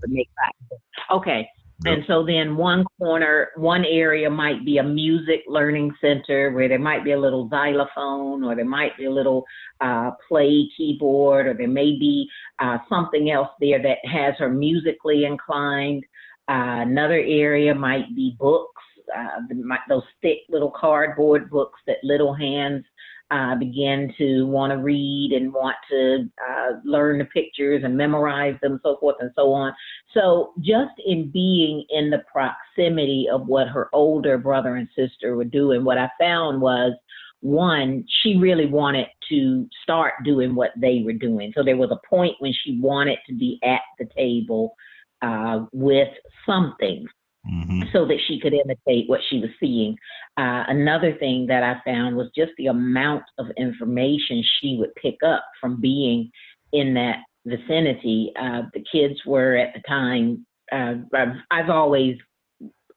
up 1.20 1.54
and. 1.86 2.04
So 2.08 2.26
then 2.26 2.58
one 2.58 2.86
corner, 2.98 3.50
one 3.56 3.86
area 3.86 4.30
might 4.30 4.66
be 4.66 4.78
a 4.78 4.84
music 4.84 5.44
learning 5.48 5.92
center 6.02 6.52
where 6.52 6.68
there 6.68 6.80
might 6.80 7.04
be 7.04 7.12
a 7.12 7.20
little 7.20 7.48
xylophone 7.50 8.44
or 8.44 8.56
there 8.56 8.66
might 8.66 8.98
be 8.98 9.06
a 9.06 9.12
little 9.12 9.46
uh, 9.82 10.12
play 10.28 10.68
keyboard 10.76 11.48
or 11.48 11.54
there 11.54 11.68
may 11.68 11.98
be 12.00 12.28
uh, 12.60 12.78
something 12.90 13.30
else 13.30 13.50
there 13.60 13.82
that 13.82 13.98
has 14.04 14.34
her 14.40 14.50
musically 14.50 15.26
inclined. 15.26 16.04
Uh, 16.50 16.82
another 16.88 17.20
area 17.20 17.76
might 17.76 18.16
be 18.16 18.36
books, 18.40 18.82
uh, 19.16 19.42
those 19.88 20.04
thick 20.22 20.40
little 20.50 20.72
cardboard 20.72 21.50
books 21.50 21.80
that 21.86 21.98
little 22.04 22.34
hands 22.34 22.84
uh, 23.30 23.56
begin 23.56 24.14
to 24.18 24.46
want 24.48 24.72
to 24.72 24.78
read 24.78 25.32
and 25.34 25.54
want 25.54 25.76
to 25.90 26.30
uh, 26.50 26.80
learn 26.86 27.20
the 27.20 27.26
pictures 27.26 27.82
and 27.84 27.98
memorize 27.98 28.56
them, 28.62 28.80
so 28.84 28.98
forth 29.00 29.18
and 29.20 29.32
so 29.36 29.52
on. 29.52 29.74
So, 30.14 30.54
just 30.60 30.94
in 31.06 31.30
being 31.32 31.86
in 31.90 32.10
the 32.10 32.24
proximity 32.32 33.28
of 33.32 33.48
what 33.48 33.68
her 33.68 33.90
older 33.94 34.38
brother 34.38 34.76
and 34.76 34.88
sister 34.96 35.36
were 35.36 35.44
doing, 35.44 35.84
what 35.84 35.98
I 35.98 36.10
found 36.20 36.62
was 36.62 36.94
one, 37.42 38.06
she 38.24 38.38
really 38.38 38.66
wanted 38.66 39.08
to 39.30 39.68
start 39.84 40.14
doing 40.24 40.56
what 40.56 40.72
they 40.78 41.02
were 41.04 41.14
doing. 41.14 41.52
So, 41.54 41.64
there 41.64 41.78
was 41.78 41.92
a 41.92 42.08
point 42.08 42.36
when 42.40 42.54
she 42.64 42.80
wanted 42.80 43.20
to 43.28 43.36
be 43.36 43.60
at 43.64 43.82
the 44.00 44.06
table 44.16 44.74
uh, 45.22 45.66
with 45.74 46.10
something 46.46 47.06
mm-hmm. 47.50 47.82
so 47.94 48.06
that 48.06 48.20
she 48.28 48.40
could 48.40 48.54
imitate 48.54 49.08
what 49.08 49.22
she 49.30 49.40
was 49.40 49.50
seeing. 49.60 49.98
Uh, 50.38 50.64
another 50.68 51.16
thing 51.18 51.48
that 51.48 51.64
I 51.64 51.82
found 51.86 52.16
was 52.16 52.30
just 52.36 52.52
the 52.58 52.68
amount 52.68 53.24
of 53.38 53.48
information 53.58 54.44
she 54.60 54.78
would 54.80 54.94
pick 54.96 55.18
up 55.26 55.44
from 55.60 55.82
being 55.82 56.32
in 56.74 56.94
that 56.96 57.20
vicinity. 57.46 58.32
Uh, 58.40 58.64
the 58.74 58.84
kids 58.92 59.20
were 59.26 59.56
at 59.56 59.74
the 59.74 59.82
time, 59.88 60.46
uh, 60.72 60.96
I've, 61.14 61.36
I've 61.52 61.70
always 61.70 62.18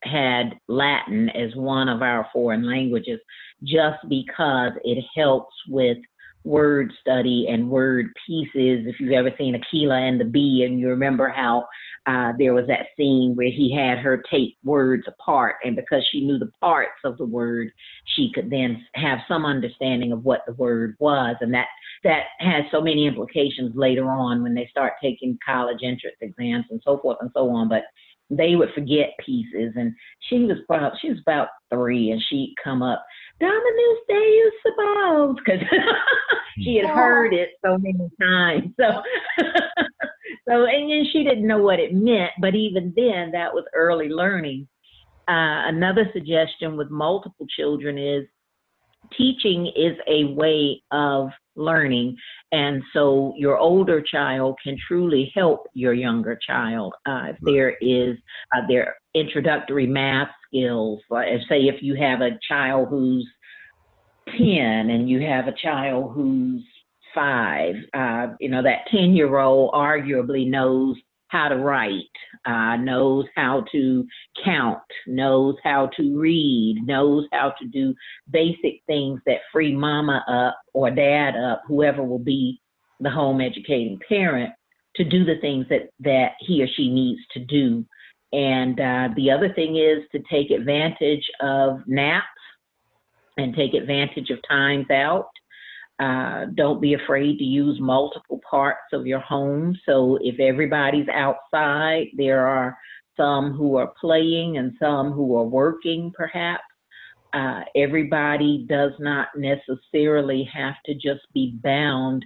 had 0.02 0.58
Latin 0.68 1.28
as 1.30 1.54
one 1.54 1.88
of 1.88 2.02
our 2.02 2.26
foreign 2.32 2.66
languages 2.66 3.20
just 3.62 3.98
because 4.08 4.72
it 4.82 5.04
helps 5.14 5.54
with 5.68 5.98
word 6.44 6.92
study 7.00 7.46
and 7.48 7.68
word 7.68 8.06
pieces. 8.26 8.86
If 8.86 8.98
you've 8.98 9.12
ever 9.12 9.30
seen 9.36 9.54
Akeelah 9.54 10.08
and 10.08 10.20
the 10.20 10.24
Bee, 10.24 10.64
and 10.66 10.80
you 10.80 10.88
remember 10.88 11.28
how 11.28 11.66
uh, 12.06 12.32
there 12.38 12.54
was 12.54 12.66
that 12.66 12.86
scene 12.96 13.34
where 13.34 13.50
he 13.50 13.74
had 13.74 13.98
her 13.98 14.22
take 14.30 14.56
words 14.64 15.04
apart, 15.06 15.56
and 15.64 15.76
because 15.76 16.06
she 16.10 16.22
knew 16.22 16.38
the 16.38 16.50
parts 16.60 16.98
of 17.04 17.18
the 17.18 17.26
word, 17.26 17.70
she 18.16 18.30
could 18.34 18.50
then 18.50 18.82
have 18.94 19.18
some 19.28 19.44
understanding 19.44 20.12
of 20.12 20.24
what 20.24 20.40
the 20.46 20.54
word 20.54 20.96
was, 20.98 21.36
and 21.40 21.52
that 21.52 21.66
that 22.02 22.24
has 22.38 22.64
so 22.70 22.80
many 22.80 23.06
implications 23.06 23.72
later 23.74 24.10
on 24.10 24.42
when 24.42 24.54
they 24.54 24.66
start 24.70 24.94
taking 25.02 25.38
college 25.44 25.80
entrance 25.82 26.16
exams 26.22 26.64
and 26.70 26.80
so 26.82 26.98
forth 26.98 27.18
and 27.20 27.30
so 27.34 27.50
on. 27.50 27.68
But 27.68 27.82
they 28.30 28.54
would 28.56 28.72
forget 28.74 29.10
pieces, 29.24 29.74
and 29.76 29.92
she 30.20 30.44
was 30.44 30.58
about 30.68 30.92
she 31.00 31.10
was 31.10 31.18
about 31.20 31.48
three, 31.68 32.12
and 32.12 32.22
she'd 32.28 32.54
come 32.62 32.82
up, 32.82 33.04
Dominus 33.40 33.98
Deus 34.08 34.52
suppose, 34.62 35.36
because 35.36 35.60
she 36.62 36.76
had 36.76 36.90
heard 36.90 37.32
it 37.32 37.50
so 37.64 37.78
many 37.78 38.08
times. 38.20 38.72
So, 38.78 39.02
so 40.48 40.64
and 40.66 40.90
then 40.90 41.04
she 41.12 41.24
didn't 41.24 41.46
know 41.46 41.62
what 41.62 41.80
it 41.80 41.94
meant, 41.94 42.32
but 42.40 42.54
even 42.54 42.92
then, 42.94 43.32
that 43.32 43.54
was 43.54 43.64
early 43.74 44.08
learning. 44.08 44.68
Uh, 45.28 45.68
another 45.68 46.10
suggestion 46.12 46.76
with 46.76 46.90
multiple 46.90 47.46
children 47.56 47.98
is 47.98 48.26
teaching 49.16 49.66
is 49.76 49.96
a 50.06 50.24
way 50.34 50.82
of 50.90 51.30
learning. 51.56 52.16
And 52.52 52.82
so 52.92 53.34
your 53.36 53.58
older 53.58 54.00
child 54.00 54.58
can 54.62 54.76
truly 54.86 55.30
help 55.34 55.66
your 55.74 55.92
younger 55.92 56.38
child. 56.44 56.94
Uh, 57.06 57.26
if 57.30 57.36
there 57.42 57.76
is 57.80 58.16
uh, 58.54 58.66
their 58.68 58.96
introductory 59.14 59.86
math 59.86 60.30
skills, 60.46 61.00
like 61.10 61.28
say 61.48 61.62
if 61.62 61.82
you 61.82 61.94
have 61.96 62.20
a 62.20 62.38
child 62.48 62.88
who's 62.88 63.28
10 64.36 64.40
and 64.48 65.08
you 65.08 65.20
have 65.20 65.46
a 65.48 65.54
child 65.62 66.12
who's 66.14 66.62
five, 67.14 67.74
uh, 67.94 68.28
you 68.38 68.48
know, 68.48 68.62
that 68.62 68.86
10 68.90 69.14
year 69.14 69.38
old 69.38 69.72
arguably 69.72 70.48
knows 70.48 70.96
how 71.30 71.48
to 71.48 71.56
write, 71.56 72.02
uh, 72.44 72.76
knows 72.76 73.24
how 73.36 73.64
to 73.72 74.04
count, 74.44 74.82
knows 75.06 75.54
how 75.62 75.88
to 75.96 76.18
read, 76.18 76.82
knows 76.84 77.24
how 77.32 77.54
to 77.60 77.66
do 77.68 77.94
basic 78.30 78.82
things 78.86 79.20
that 79.26 79.40
free 79.52 79.74
mama 79.74 80.24
up 80.28 80.60
or 80.74 80.90
dad 80.90 81.36
up, 81.36 81.62
whoever 81.66 82.02
will 82.02 82.18
be 82.18 82.60
the 83.00 83.10
home 83.10 83.40
educating 83.40 83.98
parent, 84.08 84.52
to 84.96 85.04
do 85.04 85.24
the 85.24 85.38
things 85.40 85.66
that, 85.70 85.90
that 86.00 86.32
he 86.40 86.62
or 86.62 86.68
she 86.76 86.90
needs 86.90 87.20
to 87.32 87.40
do. 87.40 87.84
And 88.32 88.78
uh, 88.80 89.08
the 89.16 89.30
other 89.30 89.52
thing 89.52 89.76
is 89.76 90.04
to 90.12 90.22
take 90.30 90.50
advantage 90.50 91.24
of 91.40 91.80
naps 91.86 92.26
and 93.36 93.54
take 93.54 93.74
advantage 93.74 94.30
of 94.30 94.38
times 94.48 94.86
out 94.90 95.28
uh, 96.00 96.46
don't 96.54 96.80
be 96.80 96.94
afraid 96.94 97.38
to 97.38 97.44
use 97.44 97.78
multiple 97.78 98.40
parts 98.48 98.92
of 98.92 99.06
your 99.06 99.20
home. 99.20 99.78
So 99.86 100.18
if 100.22 100.40
everybody's 100.40 101.08
outside, 101.08 102.06
there 102.16 102.46
are 102.46 102.78
some 103.16 103.52
who 103.52 103.76
are 103.76 103.92
playing 104.00 104.56
and 104.56 104.72
some 104.80 105.12
who 105.12 105.36
are 105.36 105.44
working, 105.44 106.10
perhaps. 106.16 106.64
Uh, 107.32 107.60
everybody 107.76 108.66
does 108.68 108.92
not 108.98 109.28
necessarily 109.36 110.48
have 110.52 110.74
to 110.86 110.94
just 110.94 111.20
be 111.32 111.54
bound 111.62 112.24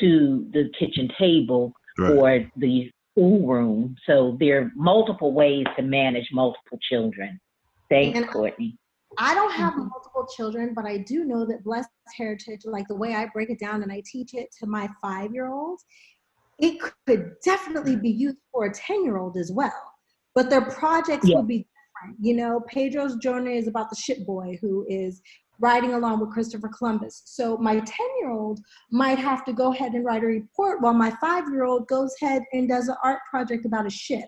to 0.00 0.48
the 0.52 0.70
kitchen 0.78 1.08
table 1.18 1.72
right. 1.98 2.16
or 2.16 2.50
the 2.56 2.90
school 3.12 3.46
room. 3.46 3.94
So 4.06 4.36
there 4.40 4.62
are 4.62 4.72
multiple 4.74 5.32
ways 5.32 5.66
to 5.76 5.82
manage 5.82 6.28
multiple 6.32 6.78
children. 6.90 7.38
Thanks, 7.90 8.18
and 8.18 8.28
Courtney. 8.28 8.76
I 9.18 9.34
don't 9.34 9.52
have 9.52 9.74
mm-hmm. 9.74 9.88
multiple 9.88 10.26
children, 10.34 10.72
but 10.74 10.84
I 10.84 10.98
do 10.98 11.24
know 11.24 11.44
that 11.46 11.64
Blessed 11.64 11.88
Heritage, 12.16 12.60
like 12.64 12.88
the 12.88 12.94
way 12.94 13.14
I 13.14 13.26
break 13.26 13.50
it 13.50 13.58
down 13.58 13.82
and 13.82 13.92
I 13.92 14.02
teach 14.04 14.34
it 14.34 14.48
to 14.60 14.66
my 14.66 14.88
five 15.00 15.32
year 15.32 15.48
old, 15.48 15.80
it 16.58 16.80
could 17.06 17.34
definitely 17.44 17.96
be 17.96 18.10
used 18.10 18.38
for 18.52 18.66
a 18.66 18.72
10 18.72 19.04
year 19.04 19.18
old 19.18 19.36
as 19.36 19.50
well. 19.52 19.72
But 20.34 20.48
their 20.48 20.62
projects 20.62 21.28
yeah. 21.28 21.36
would 21.36 21.48
be 21.48 21.66
different. 21.66 22.18
You 22.20 22.34
know, 22.34 22.60
Pedro's 22.68 23.16
journey 23.16 23.56
is 23.56 23.68
about 23.68 23.90
the 23.90 23.96
ship 23.96 24.24
boy 24.26 24.58
who 24.60 24.86
is 24.88 25.20
riding 25.60 25.94
along 25.94 26.20
with 26.20 26.30
Christopher 26.30 26.68
Columbus. 26.68 27.22
So 27.24 27.56
my 27.58 27.74
10 27.74 27.86
year 28.20 28.30
old 28.30 28.60
might 28.90 29.18
have 29.18 29.44
to 29.44 29.52
go 29.52 29.72
ahead 29.72 29.92
and 29.92 30.04
write 30.04 30.24
a 30.24 30.26
report 30.26 30.80
while 30.80 30.94
my 30.94 31.10
five 31.20 31.44
year 31.50 31.64
old 31.64 31.86
goes 31.88 32.14
ahead 32.20 32.42
and 32.52 32.68
does 32.68 32.88
an 32.88 32.96
art 33.04 33.20
project 33.30 33.66
about 33.66 33.86
a 33.86 33.90
ship. 33.90 34.24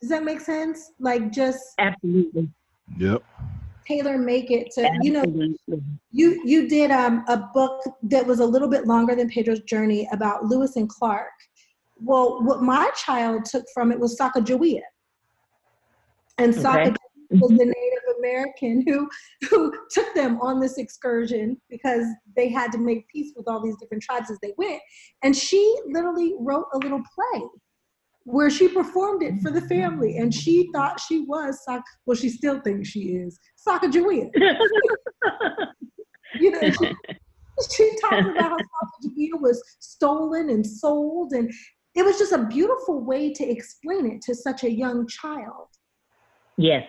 Does 0.00 0.10
that 0.10 0.22
make 0.22 0.40
sense? 0.40 0.92
Like 1.00 1.32
just. 1.32 1.60
Absolutely. 1.78 2.48
Yep 2.96 3.22
tailor 3.88 4.18
make 4.18 4.50
it 4.50 4.70
to 4.72 4.90
you 5.02 5.12
know 5.12 5.24
you 6.10 6.40
you 6.44 6.68
did 6.68 6.90
um, 6.90 7.24
a 7.28 7.36
book 7.54 7.82
that 8.02 8.26
was 8.26 8.40
a 8.40 8.44
little 8.44 8.68
bit 8.68 8.86
longer 8.86 9.14
than 9.16 9.28
pedro's 9.28 9.60
journey 9.60 10.08
about 10.12 10.44
lewis 10.44 10.76
and 10.76 10.88
clark. 10.88 11.32
Well 12.00 12.42
what 12.42 12.62
my 12.62 12.90
child 12.96 13.44
took 13.44 13.64
from 13.74 13.90
it 13.90 13.98
was 13.98 14.18
sacagawea. 14.18 14.80
And 16.38 16.56
okay. 16.56 16.94
was 17.30 17.50
the 17.50 17.56
native 17.56 17.74
american 18.18 18.84
who 18.86 19.08
who 19.50 19.72
took 19.90 20.14
them 20.14 20.40
on 20.40 20.60
this 20.60 20.78
excursion 20.78 21.60
because 21.68 22.06
they 22.36 22.48
had 22.48 22.72
to 22.72 22.78
make 22.78 23.06
peace 23.08 23.32
with 23.36 23.46
all 23.48 23.62
these 23.62 23.76
different 23.76 24.02
tribes 24.02 24.30
as 24.30 24.38
they 24.42 24.54
went. 24.56 24.80
And 25.22 25.36
she 25.36 25.76
literally 25.86 26.34
wrote 26.38 26.66
a 26.72 26.78
little 26.78 27.02
play 27.14 27.42
where 28.30 28.50
she 28.50 28.68
performed 28.68 29.22
it 29.22 29.40
for 29.40 29.50
the 29.50 29.62
family 29.62 30.18
and 30.18 30.34
she 30.34 30.68
thought 30.74 31.00
she 31.00 31.20
was 31.20 31.58
well 32.04 32.14
she 32.14 32.28
still 32.28 32.60
thinks 32.60 32.90
she 32.90 33.14
is 33.16 33.38
Sacagawea. 33.66 34.28
you 36.38 36.50
know, 36.50 36.60
she, 36.60 36.94
she 37.74 37.90
talks 38.02 38.26
about 38.26 38.36
how 38.38 38.56
Sacagawea 38.58 39.40
was 39.40 39.62
stolen 39.78 40.50
and 40.50 40.66
sold, 40.66 41.32
and 41.32 41.50
it 41.94 42.04
was 42.04 42.18
just 42.18 42.32
a 42.32 42.44
beautiful 42.44 43.00
way 43.00 43.32
to 43.32 43.48
explain 43.48 44.06
it 44.06 44.20
to 44.22 44.34
such 44.34 44.62
a 44.62 44.70
young 44.70 45.06
child. 45.08 45.68
Yes. 46.58 46.86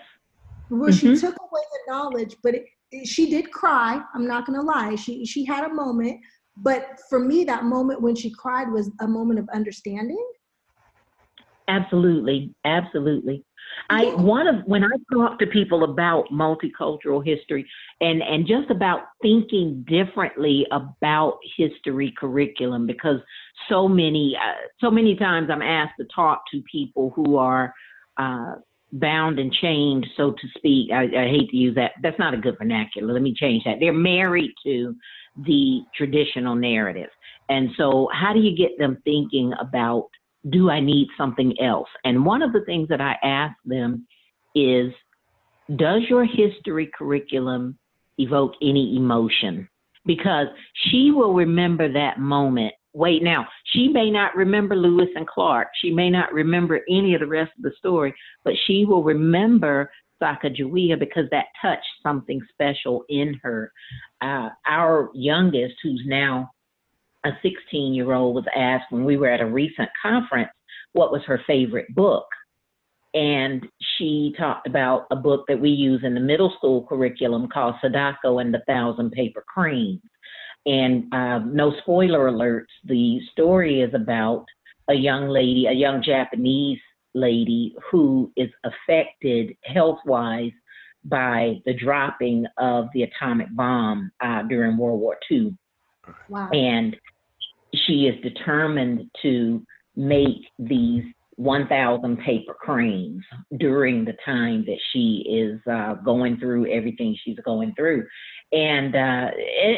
Where 0.67 0.91
mm-hmm. 0.91 1.13
she 1.13 1.21
took 1.21 1.37
away 1.39 1.61
the 1.71 1.93
knowledge, 1.93 2.35
but 2.43 2.55
it, 2.55 2.65
it, 2.91 3.07
she 3.07 3.29
did 3.29 3.49
cry. 3.51 4.01
I'm 4.13 4.27
not 4.27 4.45
going 4.45 4.59
to 4.59 4.65
lie. 4.65 4.95
She 4.95 5.25
she 5.25 5.45
had 5.45 5.63
a 5.63 5.73
moment, 5.73 6.19
but 6.57 6.99
for 7.09 7.19
me, 7.19 7.45
that 7.45 7.63
moment 7.63 8.01
when 8.01 8.15
she 8.15 8.29
cried 8.29 8.69
was 8.69 8.91
a 8.99 9.07
moment 9.07 9.39
of 9.39 9.47
understanding. 9.53 10.23
Absolutely, 11.69 12.53
absolutely. 12.65 13.45
I 13.91 14.05
one 14.15 14.47
of 14.47 14.65
when 14.65 14.83
I 14.83 14.89
talk 15.13 15.37
to 15.37 15.45
people 15.45 15.83
about 15.83 16.25
multicultural 16.31 17.23
history 17.23 17.69
and 18.01 18.23
and 18.23 18.47
just 18.47 18.71
about 18.71 19.01
thinking 19.21 19.85
differently 19.87 20.65
about 20.71 21.37
history 21.55 22.11
curriculum 22.17 22.87
because 22.87 23.19
so 23.69 23.87
many 23.87 24.35
uh, 24.35 24.53
so 24.81 24.89
many 24.89 25.15
times 25.15 25.49
I'm 25.51 25.61
asked 25.61 25.93
to 25.99 26.07
talk 26.13 26.41
to 26.51 26.63
people 26.71 27.11
who 27.15 27.37
are 27.37 27.71
uh, 28.17 28.55
bound 28.91 29.37
and 29.37 29.53
chained, 29.53 30.07
so 30.17 30.31
to 30.31 30.47
speak. 30.57 30.91
I, 30.91 31.03
I 31.03 31.27
hate 31.27 31.49
to 31.51 31.57
use 31.57 31.75
that. 31.75 31.91
That's 32.01 32.17
not 32.17 32.33
a 32.33 32.37
good 32.37 32.57
vernacular. 32.57 33.13
Let 33.13 33.21
me 33.21 33.35
change 33.35 33.63
that. 33.65 33.77
They're 33.79 33.93
married 33.93 34.51
to 34.65 34.95
the 35.45 35.81
traditional 35.95 36.55
narrative, 36.55 37.09
and 37.49 37.69
so 37.77 38.09
how 38.11 38.33
do 38.33 38.39
you 38.39 38.57
get 38.57 38.79
them 38.79 38.97
thinking 39.05 39.53
about 39.59 40.09
do 40.49 40.69
I 40.69 40.79
need 40.79 41.07
something 41.17 41.59
else? 41.61 41.89
And 42.03 42.25
one 42.25 42.41
of 42.41 42.53
the 42.53 42.61
things 42.65 42.87
that 42.89 43.01
I 43.01 43.15
ask 43.23 43.55
them 43.65 44.07
is, 44.55 44.93
does 45.75 46.01
your 46.09 46.25
history 46.25 46.89
curriculum 46.97 47.77
evoke 48.17 48.53
any 48.61 48.95
emotion? 48.95 49.67
Because 50.05 50.47
she 50.89 51.11
will 51.11 51.33
remember 51.33 51.91
that 51.91 52.19
moment. 52.19 52.73
Wait, 52.93 53.21
now, 53.21 53.45
she 53.65 53.87
may 53.87 54.09
not 54.09 54.35
remember 54.35 54.75
Lewis 54.75 55.09
and 55.15 55.27
Clark. 55.27 55.67
She 55.79 55.91
may 55.91 56.09
not 56.09 56.33
remember 56.33 56.81
any 56.89 57.13
of 57.13 57.19
the 57.19 57.27
rest 57.27 57.51
of 57.57 57.63
the 57.63 57.71
story, 57.77 58.13
but 58.43 58.53
she 58.65 58.85
will 58.85 59.03
remember 59.03 59.91
Sacagawea 60.21 60.97
because 60.97 61.25
that 61.31 61.45
touched 61.61 61.85
something 62.01 62.41
special 62.51 63.03
in 63.09 63.39
her. 63.43 63.71
Uh, 64.21 64.49
our 64.67 65.11
youngest, 65.13 65.75
who's 65.83 66.01
now 66.07 66.49
a 67.25 67.31
16 67.41 67.93
year 67.93 68.13
old 68.13 68.35
was 68.35 68.45
asked 68.55 68.91
when 68.91 69.05
we 69.05 69.17
were 69.17 69.29
at 69.29 69.41
a 69.41 69.45
recent 69.45 69.89
conference 70.01 70.49
what 70.93 71.11
was 71.11 71.21
her 71.25 71.41
favorite 71.45 71.93
book. 71.93 72.25
And 73.13 73.65
she 73.97 74.33
talked 74.37 74.67
about 74.67 75.07
a 75.11 75.15
book 75.15 75.45
that 75.47 75.59
we 75.59 75.69
use 75.69 76.01
in 76.03 76.13
the 76.13 76.19
middle 76.19 76.53
school 76.57 76.85
curriculum 76.87 77.47
called 77.51 77.75
Sadako 77.81 78.39
and 78.39 78.53
the 78.53 78.61
Thousand 78.67 79.11
Paper 79.11 79.43
Cranes. 79.47 80.01
And 80.65 81.11
uh, 81.13 81.39
no 81.39 81.73
spoiler 81.81 82.29
alerts, 82.31 82.65
the 82.85 83.19
story 83.31 83.81
is 83.81 83.93
about 83.93 84.45
a 84.89 84.93
young 84.93 85.27
lady, 85.27 85.65
a 85.65 85.71
young 85.71 86.03
Japanese 86.03 86.79
lady 87.15 87.75
who 87.91 88.31
is 88.35 88.49
affected 88.63 89.55
health 89.63 89.99
wise 90.05 90.51
by 91.05 91.61
the 91.65 91.73
dropping 91.73 92.45
of 92.57 92.87
the 92.93 93.03
atomic 93.03 93.47
bomb 93.55 94.11
uh, 94.21 94.43
during 94.43 94.77
World 94.77 94.99
War 94.99 95.17
II. 95.31 95.55
Wow. 96.29 96.49
And 96.51 96.95
she 97.73 98.07
is 98.07 98.21
determined 98.21 99.09
to 99.21 99.63
make 99.95 100.37
these 100.57 101.03
1,000 101.35 102.17
paper 102.17 102.53
cranes 102.53 103.23
during 103.57 104.03
the 104.03 104.15
time 104.25 104.65
that 104.65 104.79
she 104.91 105.25
is 105.29 105.59
uh, 105.71 105.93
going 106.03 106.37
through 106.37 106.69
everything 106.69 107.15
she's 107.23 107.39
going 107.45 107.73
through. 107.75 108.05
And, 108.51 108.93
uh, 108.93 109.29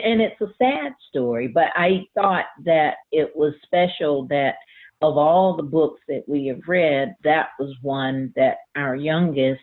and 0.01 0.21
it's 0.21 0.41
a 0.41 0.47
sad 0.57 0.93
story, 1.09 1.47
but 1.47 1.67
I 1.75 2.05
thought 2.15 2.45
that 2.65 2.95
it 3.11 3.31
was 3.35 3.53
special 3.63 4.27
that 4.29 4.55
of 5.03 5.17
all 5.17 5.55
the 5.55 5.63
books 5.63 5.99
that 6.07 6.23
we 6.27 6.47
have 6.47 6.61
read, 6.67 7.15
that 7.23 7.49
was 7.59 7.75
one 7.81 8.33
that 8.35 8.57
our 8.75 8.95
youngest 8.95 9.61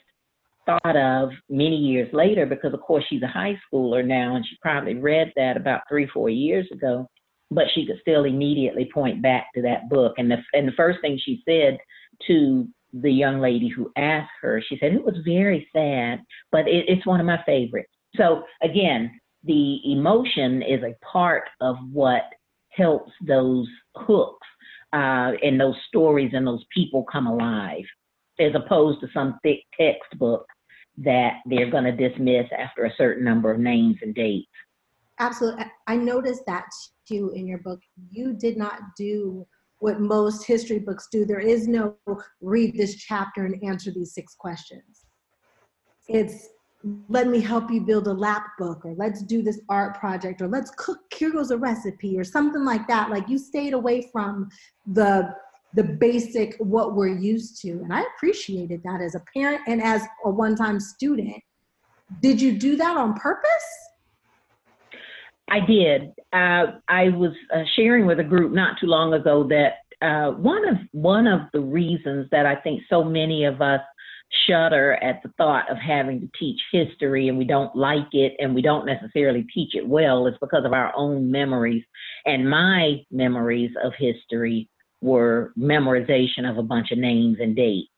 thought 0.69 0.97
of 0.97 1.31
many 1.49 1.77
years 1.77 2.13
later 2.13 2.45
because 2.45 2.75
of 2.75 2.81
course 2.81 3.05
she's 3.09 3.23
a 3.23 3.27
high 3.27 3.59
schooler 3.73 4.05
now 4.05 4.37
and 4.37 4.45
she 4.45 4.57
probably 4.61 4.95
read 4.95 5.33
that 5.35 5.57
about 5.57 5.81
three 5.89 6.07
four 6.13 6.29
years 6.29 6.67
ago 6.71 7.09
but 7.51 7.65
she 7.75 7.87
could 7.87 7.99
still 8.01 8.25
immediately 8.25 8.91
point 8.93 9.23
back 9.23 9.47
to 9.55 9.63
that 9.63 9.89
book. 9.89 10.15
And 10.19 10.31
the 10.31 10.37
and 10.53 10.69
the 10.69 10.73
first 10.73 11.01
thing 11.01 11.19
she 11.23 11.43
said 11.49 11.79
to 12.27 12.69
the 12.93 13.13
young 13.13 13.41
lady 13.41 13.69
who 13.69 13.93
asked 13.97 14.31
her, 14.41 14.63
she 14.67 14.79
said 14.79 14.93
it 14.93 15.05
was 15.05 15.17
very 15.25 15.69
sad, 15.75 16.23
but 16.51 16.67
it, 16.69 16.87
it's 16.89 17.07
one 17.07 17.21
of 17.21 17.27
my 17.27 17.43
favorites. 17.45 17.93
So 18.17 18.43
again, 18.63 19.19
the 19.45 19.81
emotion 19.93 20.63
is 20.63 20.83
a 20.83 20.97
part 21.05 21.45
of 21.61 21.77
what 21.93 22.23
helps 22.71 23.13
those 23.27 23.67
hooks 23.95 24.47
uh, 24.93 25.33
and 25.43 25.61
those 25.61 25.77
stories 25.87 26.31
and 26.33 26.47
those 26.47 26.65
people 26.75 27.05
come 27.05 27.27
alive, 27.27 27.85
as 28.41 28.53
opposed 28.55 29.01
to 29.01 29.09
some 29.13 29.39
thick 29.43 29.61
textbook 29.79 30.47
that 30.99 31.35
they're 31.47 31.71
going 31.71 31.85
to 31.85 31.93
dismiss 31.93 32.47
after 32.57 32.85
a 32.85 32.95
certain 32.97 33.25
number 33.25 33.51
of 33.51 33.59
names 33.59 33.97
and 34.03 34.15
dates. 34.15 34.49
Absolutely. 35.21 35.65
I 35.87 35.97
noticed 35.97 36.43
that 36.47 36.67
too 37.07 37.33
in 37.35 37.47
your 37.47 37.59
book. 37.59 37.81
You 38.11 38.35
did 38.35 38.57
not 38.57 38.81
do 38.97 39.47
what 39.81 40.01
most 40.01 40.45
history 40.45 40.79
books 40.79 41.09
do. 41.11 41.25
There 41.25 41.41
is 41.41 41.69
no 41.69 41.97
read 42.41 42.77
this 42.77 42.97
chapter 42.97 43.45
and 43.45 43.63
answer 43.63 43.91
these 43.91 44.13
six 44.13 44.35
questions. 44.35 45.07
It's 46.09 46.49
let 47.09 47.27
me 47.27 47.41
help 47.41 47.71
you 47.71 47.81
build 47.81 48.07
a 48.07 48.13
lap 48.13 48.45
book 48.57 48.85
or 48.85 48.95
let's 48.97 49.23
do 49.23 49.43
this 49.43 49.61
art 49.69 49.99
project 49.99 50.41
or 50.41 50.47
let's 50.47 50.71
cook 50.77 51.01
here 51.13 51.33
goes 51.33 51.51
a 51.51 51.57
recipe 51.57 52.17
or 52.17 52.23
something 52.23 52.65
like 52.65 52.87
that 52.87 53.11
like 53.11 53.29
you 53.29 53.37
stayed 53.37 53.73
away 53.73 54.09
from 54.13 54.49
the 54.87 55.29
the 55.75 55.85
basic 55.85 56.57
what 56.59 56.95
we're 56.95 57.09
used 57.17 57.61
to. 57.63 57.71
And 57.71 57.93
i 57.93 58.03
appreciated 58.15 58.83
that 58.85 59.01
as 59.01 59.15
a 59.15 59.23
parent 59.35 59.61
and 59.67 59.83
as 59.83 60.03
a 60.25 60.31
one-time 60.31 60.81
student. 60.81 61.43
Did 62.23 62.41
you 62.41 62.59
do 62.59 62.77
that 62.77 62.97
on 62.97 63.15
purpose? 63.15 63.49
I 65.51 65.61
did. 65.61 66.13
Uh, 66.33 66.79
i 66.89 67.09
was 67.11 67.33
uh, 67.55 67.63
sharing 67.75 68.07
with 68.07 68.21
a 68.21 68.25
group 68.25 68.53
not 68.53 68.77
too 68.81 68.87
long 68.87 69.15
ago 69.15 69.49
that 69.49 69.75
uh, 70.01 70.33
one 70.33 70.67
of 70.69 70.77
one 70.93 71.27
of 71.27 71.41
the 71.53 71.61
reasons 71.61 72.29
that 72.31 72.45
i 72.45 72.55
think 72.55 72.83
so 72.91 73.03
many 73.03 73.45
of 73.45 73.63
us 73.63 73.81
shudder 74.47 74.93
at 75.03 75.23
the 75.23 75.31
thought 75.39 75.71
of 75.71 75.79
having 75.79 76.21
to 76.21 76.29
teach 76.39 76.61
history 76.71 77.29
and 77.29 77.39
we 77.39 77.47
don't 77.47 77.75
like 77.75 78.13
it 78.13 78.35
and 78.39 78.55
we 78.55 78.61
don't 78.61 78.85
necessarily 78.85 79.47
teach 79.55 79.75
it 79.75 79.89
well 79.89 80.27
is 80.27 80.35
because 80.41 80.67
of 80.67 80.73
our 80.75 80.93
own 80.95 81.31
memories 81.31 81.83
and 82.27 82.49
my 82.49 82.97
memories 83.11 83.71
of 83.83 83.93
history 83.99 84.69
were 85.01 85.53
memorization 85.59 86.49
of 86.49 86.59
a 86.59 86.63
bunch 86.63 86.91
of 86.91 86.99
names 86.99 87.39
and 87.41 87.55
dates. 87.55 87.89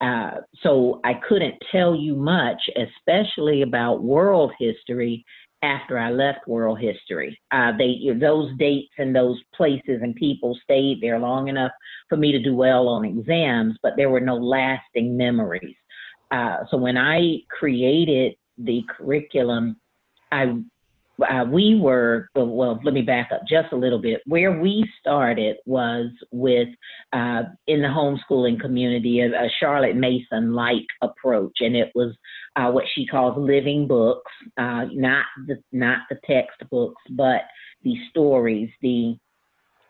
Uh, 0.00 0.42
so 0.62 1.00
I 1.04 1.14
couldn't 1.26 1.54
tell 1.72 1.94
you 1.94 2.14
much, 2.14 2.60
especially 2.76 3.62
about 3.62 4.02
world 4.02 4.52
history, 4.58 5.24
after 5.62 5.98
I 5.98 6.10
left 6.10 6.46
world 6.46 6.78
history. 6.78 7.38
Uh, 7.50 7.72
they 7.76 7.98
those 8.20 8.50
dates 8.58 8.92
and 8.98 9.14
those 9.14 9.40
places 9.54 10.00
and 10.02 10.14
people 10.14 10.56
stayed 10.62 11.00
there 11.00 11.18
long 11.18 11.48
enough 11.48 11.72
for 12.08 12.16
me 12.16 12.30
to 12.32 12.38
do 12.38 12.54
well 12.54 12.88
on 12.88 13.04
exams, 13.04 13.76
but 13.82 13.94
there 13.96 14.10
were 14.10 14.20
no 14.20 14.36
lasting 14.36 15.16
memories. 15.16 15.74
Uh, 16.30 16.58
so 16.70 16.76
when 16.76 16.96
I 16.96 17.38
created 17.48 18.34
the 18.58 18.82
curriculum, 18.88 19.76
I 20.30 20.56
uh, 21.22 21.44
we 21.50 21.78
were, 21.80 22.28
well, 22.34 22.80
let 22.84 22.94
me 22.94 23.02
back 23.02 23.30
up 23.32 23.42
just 23.48 23.72
a 23.72 23.76
little 23.76 24.00
bit. 24.00 24.20
Where 24.26 24.60
we 24.60 24.84
started 25.00 25.56
was 25.64 26.10
with, 26.30 26.68
uh, 27.12 27.42
in 27.66 27.82
the 27.82 27.88
homeschooling 27.88 28.60
community, 28.60 29.20
a, 29.20 29.28
a 29.28 29.48
Charlotte 29.58 29.96
Mason 29.96 30.54
like 30.54 30.86
approach. 31.02 31.58
And 31.60 31.74
it 31.76 31.90
was 31.94 32.14
uh, 32.56 32.70
what 32.70 32.84
she 32.94 33.06
calls 33.06 33.38
living 33.38 33.86
books, 33.86 34.30
uh, 34.58 34.86
not, 34.92 35.26
the, 35.46 35.56
not 35.72 36.00
the 36.10 36.18
textbooks, 36.26 37.02
but 37.10 37.42
the 37.82 37.96
stories, 38.10 38.70
the 38.82 39.16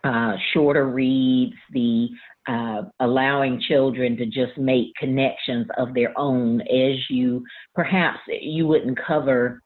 uh, 0.05 0.37
shorter 0.53 0.89
reads, 0.89 1.57
the 1.73 2.09
uh, 2.47 2.83
allowing 3.01 3.61
children 3.61 4.17
to 4.17 4.27
just 4.27 4.57
make 4.57 4.95
connections 4.97 5.67
of 5.79 5.93
their 5.95 6.17
own 6.17 6.61
as 6.61 6.97
you 7.11 7.45
perhaps 7.75 8.21
you 8.29 8.67
wouldn't 8.67 8.99
cover 9.05 9.61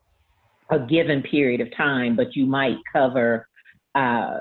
a 0.71 0.79
given 0.79 1.23
period 1.23 1.61
of 1.61 1.75
time, 1.77 2.17
but 2.17 2.35
you 2.37 2.47
might 2.47 2.77
cover 2.93 3.47
uh, 3.95 4.41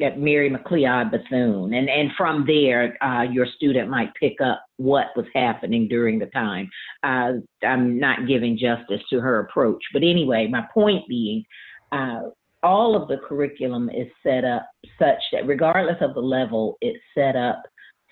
at 0.00 0.18
Mary 0.18 0.48
McLeod 0.48 1.10
Bethune, 1.10 1.74
and 1.74 1.88
and 1.88 2.10
from 2.16 2.44
there, 2.46 2.96
uh, 3.02 3.22
your 3.22 3.46
student 3.56 3.90
might 3.90 4.14
pick 4.14 4.40
up 4.40 4.64
what 4.76 5.06
was 5.16 5.26
happening 5.34 5.88
during 5.88 6.18
the 6.18 6.26
time. 6.26 6.70
Uh, 7.02 7.32
I'm 7.64 7.98
not 7.98 8.28
giving 8.28 8.56
justice 8.56 9.02
to 9.10 9.20
her 9.20 9.40
approach, 9.40 9.82
but 9.92 10.02
anyway, 10.02 10.46
my 10.46 10.64
point 10.72 11.06
being, 11.08 11.44
uh, 11.90 12.20
all 12.62 13.00
of 13.00 13.08
the 13.08 13.18
curriculum 13.18 13.90
is 13.90 14.06
set 14.22 14.44
up 14.44 14.68
such 14.98 15.18
that 15.32 15.46
regardless 15.46 15.98
of 16.00 16.14
the 16.14 16.20
level, 16.20 16.76
it's 16.80 17.02
set 17.14 17.34
up 17.34 17.62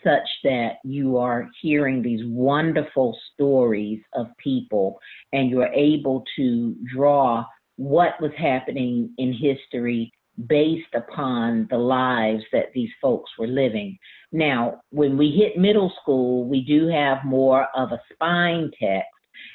such 0.06 0.28
that 0.44 0.74
you 0.84 1.16
are 1.16 1.48
hearing 1.60 2.02
these 2.02 2.20
wonderful 2.26 3.18
stories 3.32 4.00
of 4.14 4.28
people 4.38 4.98
and 5.32 5.50
you're 5.50 5.72
able 5.72 6.22
to 6.36 6.76
draw 6.94 7.44
what 7.76 8.20
was 8.20 8.32
happening 8.38 9.12
in 9.18 9.32
history 9.32 10.12
based 10.48 10.94
upon 10.94 11.66
the 11.70 11.78
lives 11.78 12.42
that 12.52 12.72
these 12.74 12.90
folks 13.00 13.30
were 13.38 13.46
living. 13.46 13.98
Now, 14.32 14.80
when 14.90 15.16
we 15.16 15.30
hit 15.30 15.58
middle 15.58 15.92
school, 16.02 16.44
we 16.44 16.62
do 16.62 16.88
have 16.88 17.24
more 17.24 17.68
of 17.74 17.92
a 17.92 18.00
spine 18.12 18.70
text, 18.80 19.08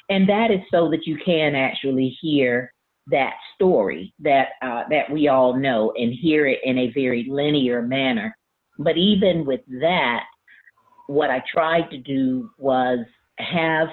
and 0.08 0.28
that 0.28 0.50
is 0.50 0.60
so 0.70 0.90
that 0.90 1.06
you 1.06 1.16
can 1.24 1.54
actually 1.54 2.16
hear 2.20 2.72
that 3.08 3.34
story 3.54 4.14
that 4.20 4.48
uh, 4.62 4.84
that 4.90 5.10
we 5.10 5.28
all 5.28 5.56
know 5.56 5.92
and 5.96 6.12
hear 6.12 6.46
it 6.46 6.60
in 6.64 6.78
a 6.78 6.92
very 6.92 7.26
linear 7.28 7.82
manner. 7.82 8.36
But 8.78 8.96
even 8.96 9.44
with 9.44 9.60
that, 9.80 10.24
what 11.06 11.30
I 11.30 11.42
tried 11.52 11.90
to 11.90 11.98
do 11.98 12.50
was 12.58 12.98
have 13.38 13.88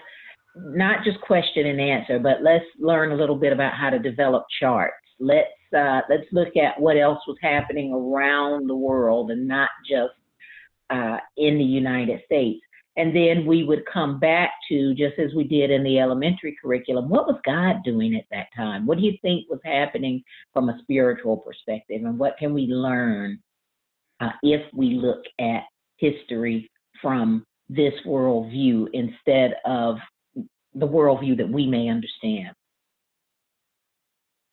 not 0.55 1.03
just 1.03 1.21
question 1.21 1.67
and 1.67 1.79
answer, 1.79 2.19
but 2.19 2.41
let's 2.41 2.65
learn 2.79 3.11
a 3.11 3.15
little 3.15 3.35
bit 3.35 3.53
about 3.53 3.73
how 3.73 3.89
to 3.89 3.99
develop 3.99 4.45
charts. 4.59 4.95
Let's 5.19 5.47
uh, 5.77 6.01
let's 6.09 6.25
look 6.31 6.55
at 6.55 6.79
what 6.79 6.97
else 6.97 7.19
was 7.27 7.37
happening 7.41 7.93
around 7.93 8.67
the 8.67 8.75
world 8.75 9.31
and 9.31 9.47
not 9.47 9.69
just 9.87 10.13
uh, 10.89 11.17
in 11.37 11.57
the 11.57 11.63
United 11.63 12.21
States. 12.25 12.61
And 12.97 13.15
then 13.15 13.45
we 13.45 13.63
would 13.63 13.83
come 13.85 14.19
back 14.19 14.51
to 14.67 14.93
just 14.95 15.19
as 15.19 15.33
we 15.33 15.43
did 15.43 15.71
in 15.71 15.83
the 15.83 15.99
elementary 15.99 16.57
curriculum. 16.61 17.07
What 17.07 17.27
was 17.27 17.39
God 17.45 17.77
doing 17.85 18.15
at 18.15 18.25
that 18.31 18.47
time? 18.55 18.85
What 18.85 18.97
do 18.97 19.03
you 19.05 19.13
think 19.21 19.49
was 19.49 19.61
happening 19.63 20.23
from 20.53 20.69
a 20.69 20.79
spiritual 20.81 21.37
perspective, 21.37 22.01
and 22.03 22.17
what 22.17 22.37
can 22.37 22.53
we 22.53 22.63
learn 22.63 23.39
uh, 24.19 24.31
if 24.41 24.61
we 24.73 24.95
look 24.95 25.23
at 25.39 25.63
history 25.97 26.69
from 27.01 27.45
this 27.69 27.93
worldview 28.05 28.87
instead 28.93 29.55
of 29.65 29.97
the 30.73 30.87
worldview 30.87 31.37
that 31.37 31.49
we 31.49 31.67
may 31.67 31.87
understand. 31.89 32.49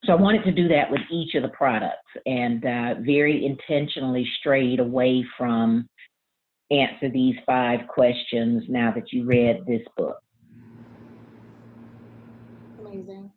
So 0.05 0.13
I 0.13 0.15
wanted 0.15 0.43
to 0.45 0.51
do 0.51 0.67
that 0.69 0.89
with 0.89 1.01
each 1.11 1.35
of 1.35 1.41
the 1.41 1.49
products 1.49 1.97
and 2.25 2.63
uh, 2.63 2.95
very 3.01 3.45
intentionally 3.45 4.27
strayed 4.39 4.79
away 4.79 5.25
from 5.37 5.87
answer 6.71 7.09
these 7.09 7.35
five 7.45 7.87
questions 7.87 8.63
now 8.69 8.91
that 8.93 9.11
you 9.11 9.25
read 9.25 9.65
this 9.65 9.81
book. 9.95 10.17
Amazing. 12.79 13.31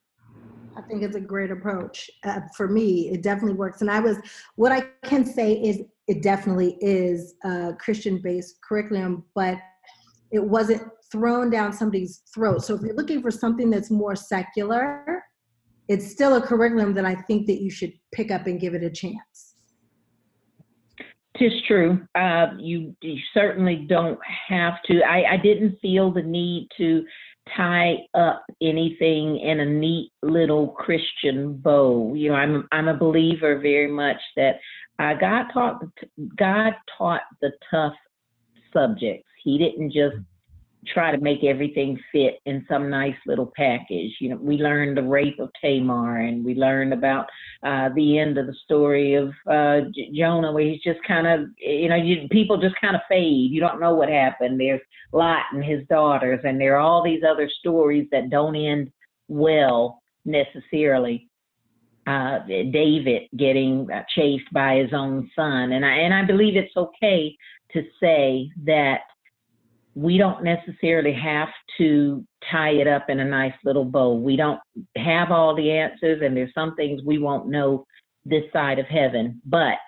I 0.76 0.82
think 0.82 1.02
it's 1.02 1.16
a 1.16 1.20
great 1.20 1.50
approach. 1.50 2.10
Uh, 2.24 2.40
for 2.56 2.68
me, 2.68 3.10
it 3.10 3.22
definitely 3.22 3.56
works. 3.56 3.80
And 3.80 3.90
I 3.90 4.00
was, 4.00 4.18
what 4.56 4.72
I 4.72 4.82
can 5.02 5.24
say 5.24 5.54
is 5.54 5.82
it 6.10 6.22
definitely 6.22 6.76
is 6.80 7.36
a 7.44 7.72
Christian 7.78 8.18
based 8.18 8.56
curriculum, 8.68 9.24
but 9.36 9.58
it 10.32 10.42
wasn't 10.42 10.82
thrown 11.12 11.50
down 11.50 11.72
somebody's 11.72 12.22
throat. 12.34 12.64
So 12.64 12.74
if 12.74 12.80
you're 12.82 12.96
looking 12.96 13.22
for 13.22 13.30
something 13.30 13.70
that's 13.70 13.92
more 13.92 14.16
secular, 14.16 15.22
it's 15.86 16.10
still 16.10 16.34
a 16.34 16.42
curriculum 16.42 16.94
that 16.94 17.04
I 17.04 17.14
think 17.14 17.46
that 17.46 17.62
you 17.62 17.70
should 17.70 17.92
pick 18.12 18.32
up 18.32 18.48
and 18.48 18.58
give 18.58 18.74
it 18.74 18.82
a 18.82 18.90
chance. 18.90 19.54
Tis 21.36 21.52
true. 21.68 22.00
Uh, 22.16 22.48
you, 22.58 22.96
you, 23.02 23.20
certainly 23.32 23.86
don't 23.88 24.18
have 24.48 24.82
to. 24.86 25.02
I, 25.02 25.34
I 25.34 25.36
didn't 25.36 25.78
feel 25.80 26.12
the 26.12 26.22
need 26.22 26.68
to 26.78 27.04
tie 27.56 27.98
up 28.14 28.44
anything 28.60 29.38
in 29.38 29.60
a 29.60 29.64
neat 29.64 30.10
little 30.22 30.68
Christian 30.68 31.54
bow. 31.56 32.14
You 32.14 32.30
know, 32.30 32.34
I'm 32.34 32.68
I'm 32.72 32.88
a 32.88 32.96
believer 32.96 33.58
very 33.58 33.90
much 33.90 34.20
that 34.36 34.56
God 35.20 35.46
taught 35.52 35.82
God 36.36 36.74
taught 36.96 37.22
the 37.40 37.52
tough 37.70 37.94
subjects. 38.72 39.26
He 39.42 39.58
didn't 39.58 39.92
just 39.92 40.16
try 40.86 41.14
to 41.14 41.20
make 41.20 41.44
everything 41.44 41.98
fit 42.12 42.38
in 42.46 42.64
some 42.68 42.88
nice 42.88 43.16
little 43.26 43.52
package. 43.56 44.12
You 44.20 44.30
know, 44.30 44.36
we 44.36 44.56
learned 44.56 44.96
the 44.96 45.02
rape 45.02 45.38
of 45.38 45.50
Tamar, 45.60 46.18
and 46.18 46.44
we 46.44 46.54
learned 46.54 46.92
about 46.92 47.26
uh, 47.62 47.90
the 47.94 48.18
end 48.18 48.38
of 48.38 48.46
the 48.46 48.54
story 48.64 49.14
of 49.14 49.28
uh, 49.50 49.88
J- 49.94 50.10
Jonah, 50.14 50.52
where 50.52 50.64
he's 50.64 50.82
just 50.82 51.00
kind 51.06 51.26
of, 51.26 51.48
you 51.58 51.88
know, 51.88 51.96
you, 51.96 52.28
people 52.28 52.60
just 52.60 52.80
kind 52.80 52.96
of 52.96 53.02
fade. 53.08 53.50
You 53.50 53.60
don't 53.60 53.80
know 53.80 53.94
what 53.94 54.08
happened. 54.08 54.58
There's 54.58 54.80
Lot 55.12 55.44
and 55.52 55.64
his 55.64 55.86
daughters, 55.88 56.40
and 56.44 56.60
there 56.60 56.76
are 56.76 56.80
all 56.80 57.02
these 57.02 57.22
other 57.28 57.50
stories 57.58 58.06
that 58.12 58.30
don't 58.30 58.56
end 58.56 58.90
well 59.28 60.02
necessarily. 60.24 61.29
Uh, 62.10 62.38
David 62.46 63.22
getting 63.36 63.88
chased 64.14 64.52
by 64.52 64.76
his 64.76 64.90
own 64.92 65.30
son. 65.36 65.72
And 65.72 65.84
I, 65.84 65.92
and 65.98 66.12
I 66.12 66.24
believe 66.24 66.56
it's 66.56 66.76
okay 66.76 67.36
to 67.72 67.82
say 68.02 68.50
that 68.64 69.00
we 69.94 70.18
don't 70.18 70.42
necessarily 70.42 71.12
have 71.12 71.48
to 71.78 72.24
tie 72.50 72.70
it 72.70 72.88
up 72.88 73.10
in 73.10 73.20
a 73.20 73.24
nice 73.24 73.54
little 73.64 73.84
bow. 73.84 74.14
We 74.14 74.36
don't 74.36 74.60
have 74.96 75.30
all 75.30 75.54
the 75.54 75.70
answers, 75.70 76.20
and 76.24 76.36
there's 76.36 76.54
some 76.54 76.74
things 76.74 77.02
we 77.04 77.18
won't 77.18 77.48
know 77.48 77.84
this 78.24 78.44
side 78.52 78.78
of 78.78 78.86
heaven. 78.86 79.40
But 79.44 79.78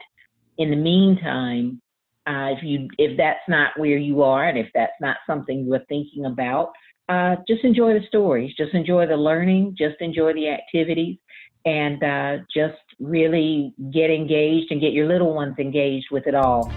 in 0.59 0.71
the 0.71 0.77
meantime, 0.77 1.81
uh, 2.27 2.55
if 2.57 2.63
you 2.63 2.89
if 2.99 3.17
that's 3.17 3.49
not 3.49 3.79
where 3.79 3.99
you 3.99 4.23
are, 4.23 4.49
and 4.49 4.59
if 4.59 4.69
that's 4.75 5.01
not 5.01 5.17
something 5.27 5.65
you 5.65 5.75
are 5.75 5.85
thinking 5.89 6.27
about, 6.27 6.73
uh, 7.09 7.37
just 7.49 7.65
enjoy 7.65 7.95
the 7.95 8.07
stories, 8.07 8.55
just 8.57 8.75
enjoy 8.75 9.07
the 9.07 9.17
learning, 9.17 9.75
just 9.77 9.97
enjoy 10.01 10.33
the 10.35 10.49
activities, 10.49 11.17
and 11.65 12.03
uh, 12.03 12.39
just 12.55 12.79
really 13.01 13.75
get 13.93 14.11
engaged 14.11 14.71
and 14.71 14.81
get 14.81 14.93
your 14.93 15.07
little 15.07 15.35
ones 15.35 15.55
engaged 15.59 16.07
with 16.11 16.27
it 16.27 16.35
all. 16.35 16.73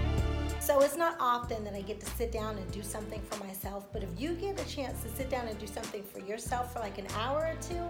So 0.66 0.80
it's 0.80 0.96
not 0.96 1.16
often 1.20 1.62
that 1.62 1.74
I 1.74 1.80
get 1.82 2.00
to 2.00 2.06
sit 2.06 2.32
down 2.32 2.58
and 2.58 2.68
do 2.72 2.82
something 2.82 3.20
for 3.30 3.42
myself, 3.44 3.86
but 3.92 4.02
if 4.02 4.08
you 4.18 4.32
get 4.32 4.60
a 4.60 4.68
chance 4.68 5.00
to 5.04 5.08
sit 5.10 5.30
down 5.30 5.46
and 5.46 5.56
do 5.60 5.66
something 5.68 6.02
for 6.02 6.18
yourself 6.18 6.72
for 6.72 6.80
like 6.80 6.98
an 6.98 7.06
hour 7.16 7.52
or 7.52 7.54
two, 7.60 7.88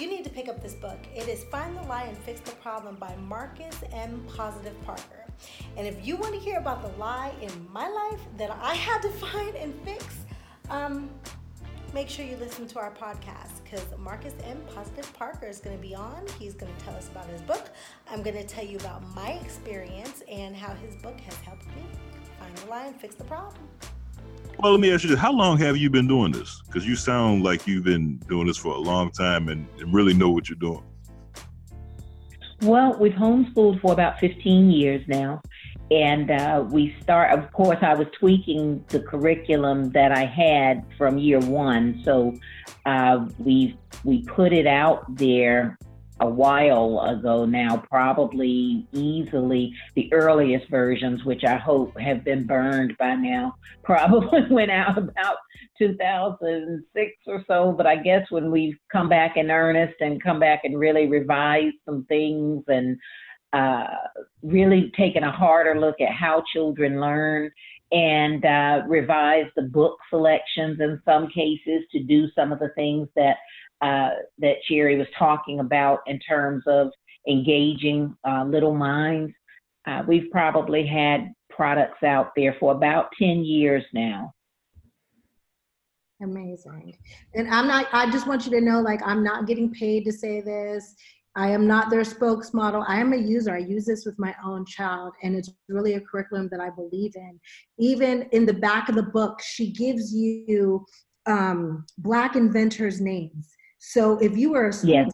you 0.00 0.08
need 0.08 0.24
to 0.24 0.30
pick 0.30 0.48
up 0.48 0.60
this 0.60 0.74
book. 0.74 0.98
It 1.14 1.28
is 1.28 1.44
Find 1.44 1.76
the 1.76 1.82
Lie 1.82 2.02
and 2.02 2.18
Fix 2.18 2.40
the 2.40 2.50
Problem 2.56 2.96
by 2.96 3.14
Marcus 3.28 3.76
M. 3.92 4.26
Positive 4.36 4.74
Parker. 4.84 5.24
And 5.76 5.86
if 5.86 6.04
you 6.04 6.16
want 6.16 6.34
to 6.34 6.40
hear 6.40 6.58
about 6.58 6.82
the 6.82 6.98
lie 6.98 7.32
in 7.40 7.52
my 7.72 7.88
life 7.88 8.20
that 8.38 8.50
I 8.60 8.74
had 8.74 9.02
to 9.02 9.10
find 9.24 9.54
and 9.54 9.72
fix, 9.84 10.04
um, 10.68 11.08
make 11.96 12.10
sure 12.10 12.26
you 12.26 12.36
listen 12.36 12.66
to 12.66 12.78
our 12.78 12.90
podcast 12.90 13.64
because 13.64 13.82
Marcus 13.98 14.34
M. 14.44 14.60
Positive 14.74 15.10
Parker 15.14 15.46
is 15.46 15.60
going 15.60 15.74
to 15.74 15.80
be 15.80 15.94
on. 15.94 16.26
He's 16.38 16.52
going 16.52 16.70
to 16.76 16.84
tell 16.84 16.94
us 16.94 17.08
about 17.08 17.26
his 17.26 17.40
book. 17.40 17.70
I'm 18.10 18.22
going 18.22 18.36
to 18.36 18.44
tell 18.44 18.66
you 18.66 18.76
about 18.76 19.02
my 19.14 19.30
experience 19.42 20.22
and 20.30 20.54
how 20.54 20.74
his 20.74 20.94
book 20.96 21.18
has 21.20 21.34
helped 21.36 21.64
me 21.68 21.86
find 22.38 22.54
the 22.58 22.66
lie 22.66 22.88
and 22.88 23.00
fix 23.00 23.14
the 23.14 23.24
problem. 23.24 23.66
Well, 24.58 24.72
let 24.72 24.80
me 24.82 24.92
ask 24.92 25.04
you 25.04 25.08
this. 25.08 25.18
How 25.18 25.32
long 25.32 25.56
have 25.56 25.78
you 25.78 25.88
been 25.88 26.06
doing 26.06 26.32
this? 26.32 26.60
Because 26.66 26.86
you 26.86 26.96
sound 26.96 27.44
like 27.44 27.66
you've 27.66 27.84
been 27.84 28.18
doing 28.28 28.46
this 28.46 28.58
for 28.58 28.74
a 28.74 28.78
long 28.78 29.10
time 29.10 29.48
and, 29.48 29.66
and 29.80 29.94
really 29.94 30.12
know 30.12 30.28
what 30.28 30.50
you're 30.50 30.58
doing. 30.58 30.84
Well, 32.60 32.94
we've 33.00 33.12
homeschooled 33.12 33.80
for 33.80 33.94
about 33.94 34.20
15 34.20 34.70
years 34.70 35.02
now. 35.08 35.40
And 35.90 36.30
uh, 36.30 36.64
we 36.68 36.96
start, 37.00 37.38
of 37.38 37.52
course, 37.52 37.78
I 37.80 37.94
was 37.94 38.08
tweaking 38.18 38.84
the 38.88 39.00
curriculum 39.00 39.90
that 39.90 40.10
I 40.10 40.24
had 40.24 40.84
from 40.98 41.18
year 41.18 41.38
one. 41.40 42.00
So 42.04 42.34
uh, 42.84 43.26
we 43.38 43.78
we 44.04 44.22
put 44.22 44.52
it 44.52 44.66
out 44.66 45.04
there 45.16 45.78
a 46.20 46.28
while 46.28 47.00
ago 47.00 47.44
now, 47.44 47.76
probably 47.76 48.86
easily 48.92 49.72
the 49.94 50.12
earliest 50.12 50.68
versions, 50.70 51.24
which 51.24 51.44
I 51.44 51.56
hope 51.56 51.98
have 52.00 52.24
been 52.24 52.46
burned 52.46 52.96
by 52.98 53.14
now, 53.14 53.56
probably 53.84 54.46
went 54.50 54.70
out 54.70 54.96
about 54.96 55.36
2006 55.78 57.12
or 57.26 57.44
so. 57.46 57.72
But 57.72 57.86
I 57.86 57.96
guess 57.96 58.26
when 58.30 58.50
we've 58.50 58.78
come 58.90 59.08
back 59.08 59.36
in 59.36 59.50
earnest 59.50 59.94
and 60.00 60.22
come 60.22 60.40
back 60.40 60.62
and 60.64 60.78
really 60.78 61.06
revise 61.06 61.72
some 61.84 62.04
things 62.04 62.64
and 62.68 62.98
uh, 63.52 63.86
really 64.42 64.92
taken 64.96 65.24
a 65.24 65.32
harder 65.32 65.78
look 65.78 66.00
at 66.00 66.12
how 66.12 66.42
children 66.52 67.00
learn 67.00 67.50
and 67.92 68.44
uh, 68.44 68.82
revise 68.88 69.46
the 69.54 69.62
book 69.62 69.96
selections 70.10 70.80
in 70.80 71.00
some 71.04 71.28
cases 71.28 71.82
to 71.92 72.02
do 72.02 72.26
some 72.34 72.52
of 72.52 72.58
the 72.58 72.70
things 72.74 73.08
that 73.14 73.36
uh, 73.82 74.10
that 74.38 74.56
Cherie 74.66 74.96
was 74.96 75.06
talking 75.18 75.60
about 75.60 76.00
in 76.06 76.18
terms 76.20 76.64
of 76.66 76.90
engaging 77.28 78.16
uh, 78.26 78.44
little 78.44 78.74
minds. 78.74 79.32
Uh, 79.86 80.02
we've 80.08 80.30
probably 80.30 80.86
had 80.86 81.32
products 81.50 82.02
out 82.02 82.32
there 82.36 82.56
for 82.58 82.72
about 82.72 83.08
10 83.18 83.44
years 83.44 83.84
now. 83.92 84.32
Amazing. 86.22 86.96
And 87.34 87.48
I'm 87.52 87.66
not, 87.66 87.86
I 87.92 88.10
just 88.10 88.26
want 88.26 88.46
you 88.46 88.50
to 88.52 88.60
know, 88.60 88.80
like, 88.80 89.00
I'm 89.04 89.22
not 89.22 89.46
getting 89.46 89.70
paid 89.72 90.04
to 90.06 90.12
say 90.12 90.40
this. 90.40 90.94
I 91.36 91.50
am 91.50 91.66
not 91.66 91.90
their 91.90 92.02
spokesmodel. 92.02 92.84
I 92.88 92.98
am 92.98 93.12
a 93.12 93.16
user. 93.16 93.54
I 93.54 93.58
use 93.58 93.84
this 93.84 94.06
with 94.06 94.18
my 94.18 94.34
own 94.44 94.64
child, 94.64 95.12
and 95.22 95.36
it's 95.36 95.50
really 95.68 95.94
a 95.94 96.00
curriculum 96.00 96.48
that 96.50 96.60
I 96.60 96.70
believe 96.70 97.14
in. 97.14 97.38
Even 97.78 98.22
in 98.32 98.46
the 98.46 98.54
back 98.54 98.88
of 98.88 98.94
the 98.94 99.02
book, 99.02 99.40
she 99.42 99.70
gives 99.70 100.14
you 100.14 100.84
um, 101.26 101.84
Black 101.98 102.36
inventors' 102.36 103.00
names. 103.00 103.50
So 103.78 104.18
if 104.18 104.36
you 104.36 104.54
are 104.54 104.70
a 104.70 104.86
yes. 104.86 105.10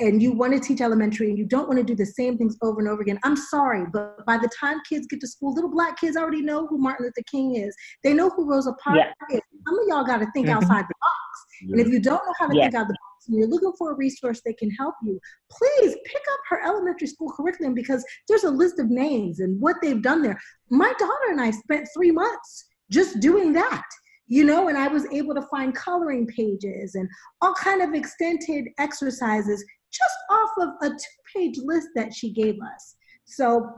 and 0.00 0.22
you 0.22 0.32
want 0.32 0.52
to 0.52 0.60
teach 0.60 0.80
elementary 0.80 1.28
and 1.28 1.36
you 1.36 1.46
don't 1.46 1.66
want 1.66 1.78
to 1.78 1.84
do 1.84 1.96
the 1.96 2.06
same 2.06 2.38
things 2.38 2.56
over 2.62 2.78
and 2.78 2.88
over 2.88 3.02
again, 3.02 3.18
I'm 3.24 3.36
sorry, 3.36 3.84
but 3.92 4.24
by 4.24 4.38
the 4.38 4.48
time 4.58 4.78
kids 4.88 5.08
get 5.08 5.20
to 5.20 5.26
school, 5.26 5.52
little 5.52 5.70
black 5.70 5.98
kids 6.00 6.16
already 6.16 6.42
know 6.42 6.68
who 6.68 6.78
Martin 6.78 7.06
Luther 7.06 7.24
King 7.28 7.56
is. 7.56 7.74
They 8.04 8.14
know 8.14 8.30
who 8.30 8.48
Rosa 8.48 8.72
Parks 8.74 9.00
is. 9.30 9.40
Some 9.66 9.78
of 9.80 9.84
y'all 9.88 10.04
got 10.04 10.18
to 10.18 10.26
think 10.32 10.46
mm-hmm. 10.46 10.56
outside 10.56 10.84
the 10.88 10.94
box. 11.00 11.46
And 11.62 11.80
if 11.80 11.88
you 11.88 12.00
don't 12.00 12.24
know 12.24 12.34
how 12.38 12.46
to 12.46 12.52
think 12.52 12.74
out 12.74 12.86
the 12.86 12.94
box, 12.94 13.11
and 13.26 13.36
you're 13.36 13.48
looking 13.48 13.72
for 13.78 13.92
a 13.92 13.96
resource 13.96 14.40
that 14.44 14.58
can 14.58 14.70
help 14.70 14.94
you, 15.02 15.18
please 15.50 15.96
pick 16.04 16.22
up 16.32 16.40
her 16.48 16.64
elementary 16.64 17.06
school 17.06 17.32
curriculum 17.36 17.74
because 17.74 18.04
there's 18.28 18.44
a 18.44 18.50
list 18.50 18.78
of 18.78 18.90
names 18.90 19.40
and 19.40 19.60
what 19.60 19.76
they've 19.82 20.02
done 20.02 20.22
there. 20.22 20.40
My 20.70 20.92
daughter 20.98 21.30
and 21.30 21.40
I 21.40 21.50
spent 21.50 21.88
three 21.94 22.10
months 22.10 22.66
just 22.90 23.20
doing 23.20 23.52
that 23.52 23.82
you 24.28 24.44
know 24.44 24.68
and 24.68 24.78
i 24.78 24.86
was 24.86 25.04
able 25.10 25.34
to 25.34 25.42
find 25.50 25.74
coloring 25.74 26.26
pages 26.28 26.94
and 26.94 27.08
all 27.40 27.54
kind 27.54 27.82
of 27.82 27.92
extended 27.92 28.68
exercises 28.78 29.64
just 29.92 30.14
off 30.30 30.50
of 30.58 30.68
a 30.82 30.88
two 30.90 31.22
page 31.34 31.58
list 31.58 31.88
that 31.94 32.12
she 32.12 32.30
gave 32.30 32.56
us. 32.74 32.96
So 33.24 33.68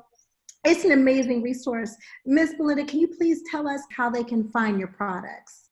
it's 0.64 0.84
an 0.84 0.92
amazing 0.92 1.42
resource. 1.42 1.94
Miss 2.24 2.54
belinda 2.54 2.84
can 2.84 3.00
you 3.00 3.08
please 3.08 3.42
tell 3.50 3.68
us 3.68 3.80
how 3.94 4.10
they 4.10 4.24
can 4.24 4.48
find 4.50 4.78
your 4.78 4.88
products? 4.88 5.70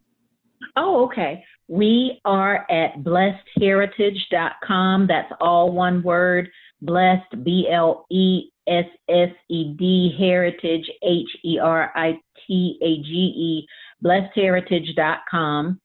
Oh 0.77 1.05
okay 1.05 1.43
we 1.68 2.20
are 2.25 2.66
at 2.70 3.05
blessedheritage.com 3.05 5.07
that's 5.07 5.33
all 5.40 5.72
one 5.72 6.03
word 6.03 6.48
blessed 6.81 7.44
b 7.44 7.68
l 7.70 8.07
e 8.11 8.48
s 8.68 8.87
s 9.09 9.31
e 9.48 9.75
d 9.77 10.14
heritage 10.18 10.90
h 11.03 11.29
e 11.44 11.59
r 11.59 11.92
i 11.96 12.12
t 12.46 12.79
a 12.83 13.03
g 13.03 13.33
e 13.37 13.66
blessedheritage.com. 14.03 15.81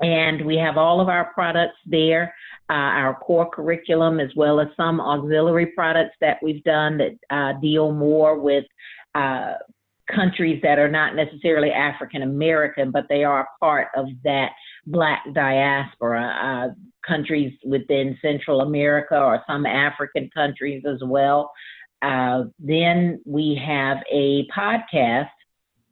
And 0.00 0.44
we 0.44 0.56
have 0.56 0.76
all 0.76 1.00
of 1.00 1.08
our 1.08 1.32
products 1.32 1.76
there, 1.86 2.34
uh, 2.68 2.72
our 2.72 3.14
core 3.14 3.48
curriculum, 3.48 4.18
as 4.18 4.30
well 4.34 4.60
as 4.60 4.68
some 4.76 5.00
auxiliary 5.00 5.66
products 5.66 6.16
that 6.20 6.38
we've 6.42 6.64
done 6.64 6.98
that 6.98 7.16
uh, 7.30 7.58
deal 7.60 7.92
more 7.92 8.38
with 8.38 8.64
uh, 9.14 9.54
countries 10.12 10.60
that 10.62 10.78
are 10.78 10.90
not 10.90 11.14
necessarily 11.14 11.70
African 11.70 12.22
American, 12.22 12.90
but 12.90 13.06
they 13.08 13.24
are 13.24 13.48
part 13.60 13.88
of 13.96 14.06
that 14.24 14.50
Black 14.86 15.22
diaspora, 15.32 16.72
uh, 16.72 16.74
countries 17.06 17.52
within 17.64 18.18
Central 18.22 18.62
America 18.62 19.18
or 19.18 19.42
some 19.46 19.66
African 19.66 20.30
countries 20.34 20.84
as 20.86 21.00
well. 21.02 21.52
Uh, 22.02 22.44
then 22.58 23.20
we 23.24 23.60
have 23.64 23.98
a 24.12 24.46
podcast 24.56 25.28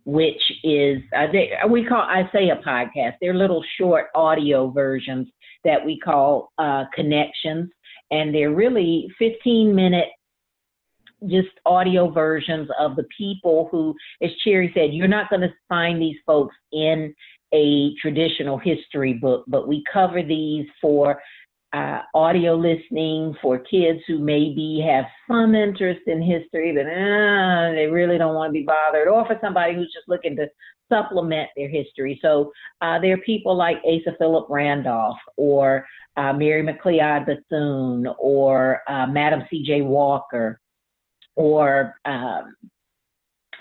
which 0.04 0.42
is 0.64 0.98
uh, 1.16 1.26
they, 1.30 1.52
we 1.68 1.84
call 1.84 2.00
I 2.00 2.28
say 2.32 2.50
a 2.50 2.56
podcast. 2.56 3.14
They're 3.20 3.34
little 3.34 3.64
short 3.78 4.06
audio 4.14 4.70
versions 4.70 5.28
that 5.64 5.84
we 5.84 5.98
call 5.98 6.52
uh, 6.58 6.84
connections, 6.94 7.70
and 8.10 8.34
they're 8.34 8.50
really 8.50 9.08
15 9.18 9.74
minute 9.74 10.08
just 11.28 11.50
audio 11.66 12.10
versions 12.10 12.68
of 12.80 12.96
the 12.96 13.06
people 13.16 13.68
who, 13.70 13.94
as 14.22 14.30
Cherie 14.42 14.72
said, 14.74 14.92
you're 14.92 15.06
not 15.06 15.30
going 15.30 15.42
to 15.42 15.54
find 15.68 16.02
these 16.02 16.16
folks 16.26 16.56
in 16.72 17.14
a 17.52 17.94
traditional 18.00 18.58
history 18.58 19.14
book, 19.14 19.44
but 19.46 19.68
we 19.68 19.84
cover 19.92 20.22
these 20.22 20.66
for 20.80 21.20
uh, 21.72 22.00
audio 22.14 22.54
listening 22.54 23.34
for 23.40 23.58
kids 23.58 24.00
who 24.06 24.18
maybe 24.18 24.84
have 24.86 25.06
some 25.28 25.54
interest 25.54 26.00
in 26.06 26.20
history, 26.20 26.72
but 26.74 26.86
uh, 26.86 27.72
they 27.72 27.86
really 27.90 28.18
don't 28.18 28.34
want 28.34 28.50
to 28.50 28.52
be 28.52 28.62
bothered, 28.64 29.08
or 29.08 29.24
for 29.26 29.38
somebody 29.40 29.74
who's 29.74 29.92
just 29.92 30.08
looking 30.08 30.36
to 30.36 30.46
supplement 30.90 31.48
their 31.56 31.68
history. 31.68 32.18
So 32.20 32.52
uh, 32.82 32.98
there 33.00 33.14
are 33.14 33.18
people 33.18 33.56
like 33.56 33.78
Asa 33.86 34.14
Philip 34.18 34.46
Randolph, 34.50 35.16
or 35.36 35.86
uh, 36.16 36.34
Mary 36.34 36.62
McLeod 36.62 37.24
Bethune, 37.26 38.06
or 38.18 38.82
uh, 38.86 39.06
Madam 39.06 39.42
C.J. 39.48 39.80
Walker, 39.82 40.60
or 41.36 41.94
um, 42.04 42.54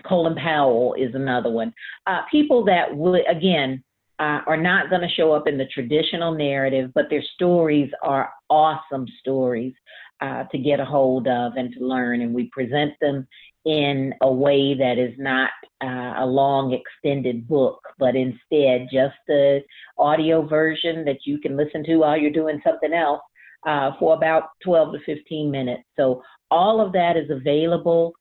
Colin 0.08 0.36
Powell 0.36 0.96
is 0.98 1.16
another 1.16 1.50
one. 1.50 1.74
Uh, 2.08 2.22
people 2.32 2.64
that 2.66 2.96
would, 2.96 3.22
again, 3.30 3.84
uh, 4.20 4.42
are 4.46 4.58
not 4.58 4.90
going 4.90 5.02
to 5.02 5.10
show 5.16 5.32
up 5.32 5.48
in 5.48 5.58
the 5.58 5.66
traditional 5.66 6.34
narrative, 6.34 6.92
but 6.94 7.10
their 7.10 7.24
stories 7.34 7.90
are 8.04 8.32
awesome 8.50 9.08
stories 9.20 9.74
uh, 10.22 10.44
to 10.52 10.58
get 10.60 10.80
a 10.80 10.86
hold 10.86 11.28
of 11.28 11.54
and 11.56 11.74
to 11.74 11.80
learn. 11.80 12.22
And 12.22 12.34
we 12.34 12.46
present 12.52 12.94
them 13.02 13.28
in 13.66 14.14
a 14.22 14.32
way 14.32 14.76
that 14.76 14.98
is 15.00 15.14
not 15.18 15.50
uh, 15.84 16.24
a 16.24 16.26
long 16.26 16.74
extended 16.74 17.48
book, 17.48 17.80
but 17.98 18.16
instead 18.16 18.88
just 18.92 19.16
the 19.28 19.62
audio 19.98 20.48
version 20.48 21.04
that 21.06 21.26
you 21.26 21.40
can 21.40 21.58
listen 21.58 21.84
to 21.86 21.98
while 21.98 22.18
you're 22.18 22.32
doing 22.32 22.62
something 22.64 22.94
else. 22.94 23.22
uh, 23.66 23.92
for 24.00 24.16
about 24.16 24.50
12 24.64 24.94
to 24.94 25.00
15 25.06 25.52
minutes. 25.52 25.84
So 25.96 26.24
all 26.50 26.82
of 26.86 26.94
that 26.94 27.18
is 27.18 27.30
available 27.30 28.14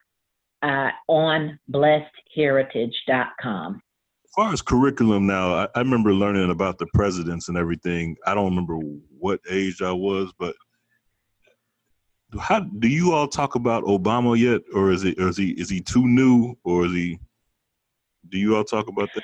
uh, 0.61 0.89
on 1.07 1.57
blessedheritage.com. 1.71 3.81
As 4.25 4.31
far 4.35 4.53
as 4.53 4.61
curriculum 4.61 5.25
now, 5.27 5.53
I, 5.53 5.67
I 5.75 5.79
remember 5.79 6.13
learning 6.13 6.51
about 6.51 6.77
the 6.77 6.87
presidents 6.93 7.49
and 7.49 7.57
everything. 7.57 8.15
I 8.25 8.33
don't 8.33 8.45
remember 8.45 8.77
what 9.19 9.41
age 9.49 9.81
I 9.81 9.91
was, 9.91 10.31
but 10.39 10.55
how 12.39 12.61
do 12.61 12.87
you 12.87 13.11
all 13.11 13.27
talk 13.27 13.55
about 13.55 13.83
Obama 13.83 14.39
yet, 14.39 14.61
or 14.73 14.91
is 14.91 15.03
it, 15.03 15.19
or 15.19 15.27
is 15.27 15.35
he, 15.37 15.49
is 15.51 15.69
he 15.69 15.81
too 15.81 16.07
new, 16.07 16.55
or 16.63 16.85
is 16.85 16.93
he? 16.93 17.19
Do 18.29 18.37
you 18.37 18.55
all 18.55 18.63
talk 18.63 18.87
about 18.87 19.09
that? 19.15 19.23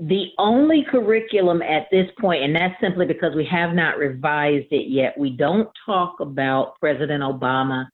The 0.00 0.26
only 0.38 0.84
curriculum 0.88 1.62
at 1.62 1.88
this 1.90 2.08
point, 2.20 2.44
and 2.44 2.54
that's 2.54 2.78
simply 2.80 3.06
because 3.06 3.34
we 3.34 3.46
have 3.46 3.74
not 3.74 3.98
revised 3.98 4.68
it 4.70 4.90
yet, 4.90 5.18
we 5.18 5.30
don't 5.30 5.68
talk 5.86 6.20
about 6.20 6.78
President 6.78 7.22
Obama 7.22 7.86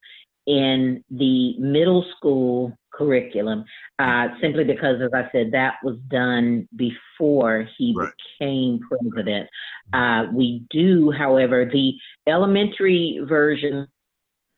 in 0.46 1.02
the 1.10 1.58
middle 1.58 2.04
school 2.16 2.76
curriculum, 2.92 3.64
uh, 3.98 4.28
simply 4.40 4.64
because, 4.64 5.00
as 5.00 5.10
I 5.12 5.28
said, 5.32 5.50
that 5.52 5.74
was 5.82 5.96
done 6.08 6.68
before 6.76 7.68
he 7.76 7.94
Right. 7.96 8.12
became 8.38 8.80
president. 8.80 9.48
Uh, 9.92 10.26
we 10.32 10.64
do, 10.70 11.10
however, 11.10 11.64
the 11.64 11.94
elementary 12.26 13.20
version 13.24 13.88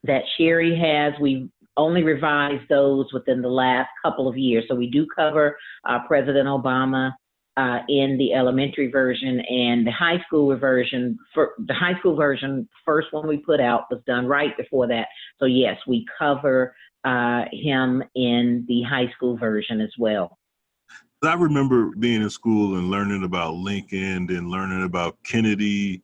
that 0.04 0.22
Cherie 0.36 0.76
has, 0.76 1.14
we 1.20 1.48
only 1.76 2.02
revised 2.02 2.68
those 2.68 3.12
within 3.12 3.42
the 3.42 3.48
last 3.48 3.90
couple 4.02 4.28
of 4.28 4.36
years. 4.36 4.64
So 4.68 4.74
we 4.74 4.88
do 4.88 5.06
cover 5.06 5.58
uh, 5.84 6.00
President 6.06 6.48
Obama 6.48 7.12
uh, 7.56 7.78
in 7.88 8.18
the 8.18 8.34
elementary 8.34 8.90
version 8.90 9.40
and 9.40 9.86
the 9.86 9.90
high 9.90 10.20
school 10.26 10.54
version. 10.56 11.18
For 11.32 11.54
the 11.66 11.74
high 11.74 11.98
school 11.98 12.16
version, 12.16 12.68
first 12.84 13.08
one 13.12 13.26
we 13.26 13.38
put 13.38 13.60
out 13.60 13.84
was 13.90 14.00
done 14.06 14.26
right 14.26 14.56
before 14.56 14.86
that. 14.88 15.08
So 15.38 15.46
yes, 15.46 15.78
we 15.86 16.04
cover 16.18 16.74
uh, 17.04 17.44
him 17.52 18.02
in 18.14 18.64
the 18.68 18.82
high 18.82 19.10
school 19.16 19.36
version 19.36 19.80
as 19.80 19.92
well. 19.98 20.38
I 21.22 21.34
remember 21.34 21.90
being 21.98 22.22
in 22.22 22.30
school 22.30 22.76
and 22.76 22.90
learning 22.90 23.24
about 23.24 23.54
Lincoln 23.54 24.28
and 24.30 24.48
learning 24.48 24.84
about 24.84 25.16
Kennedy, 25.24 26.02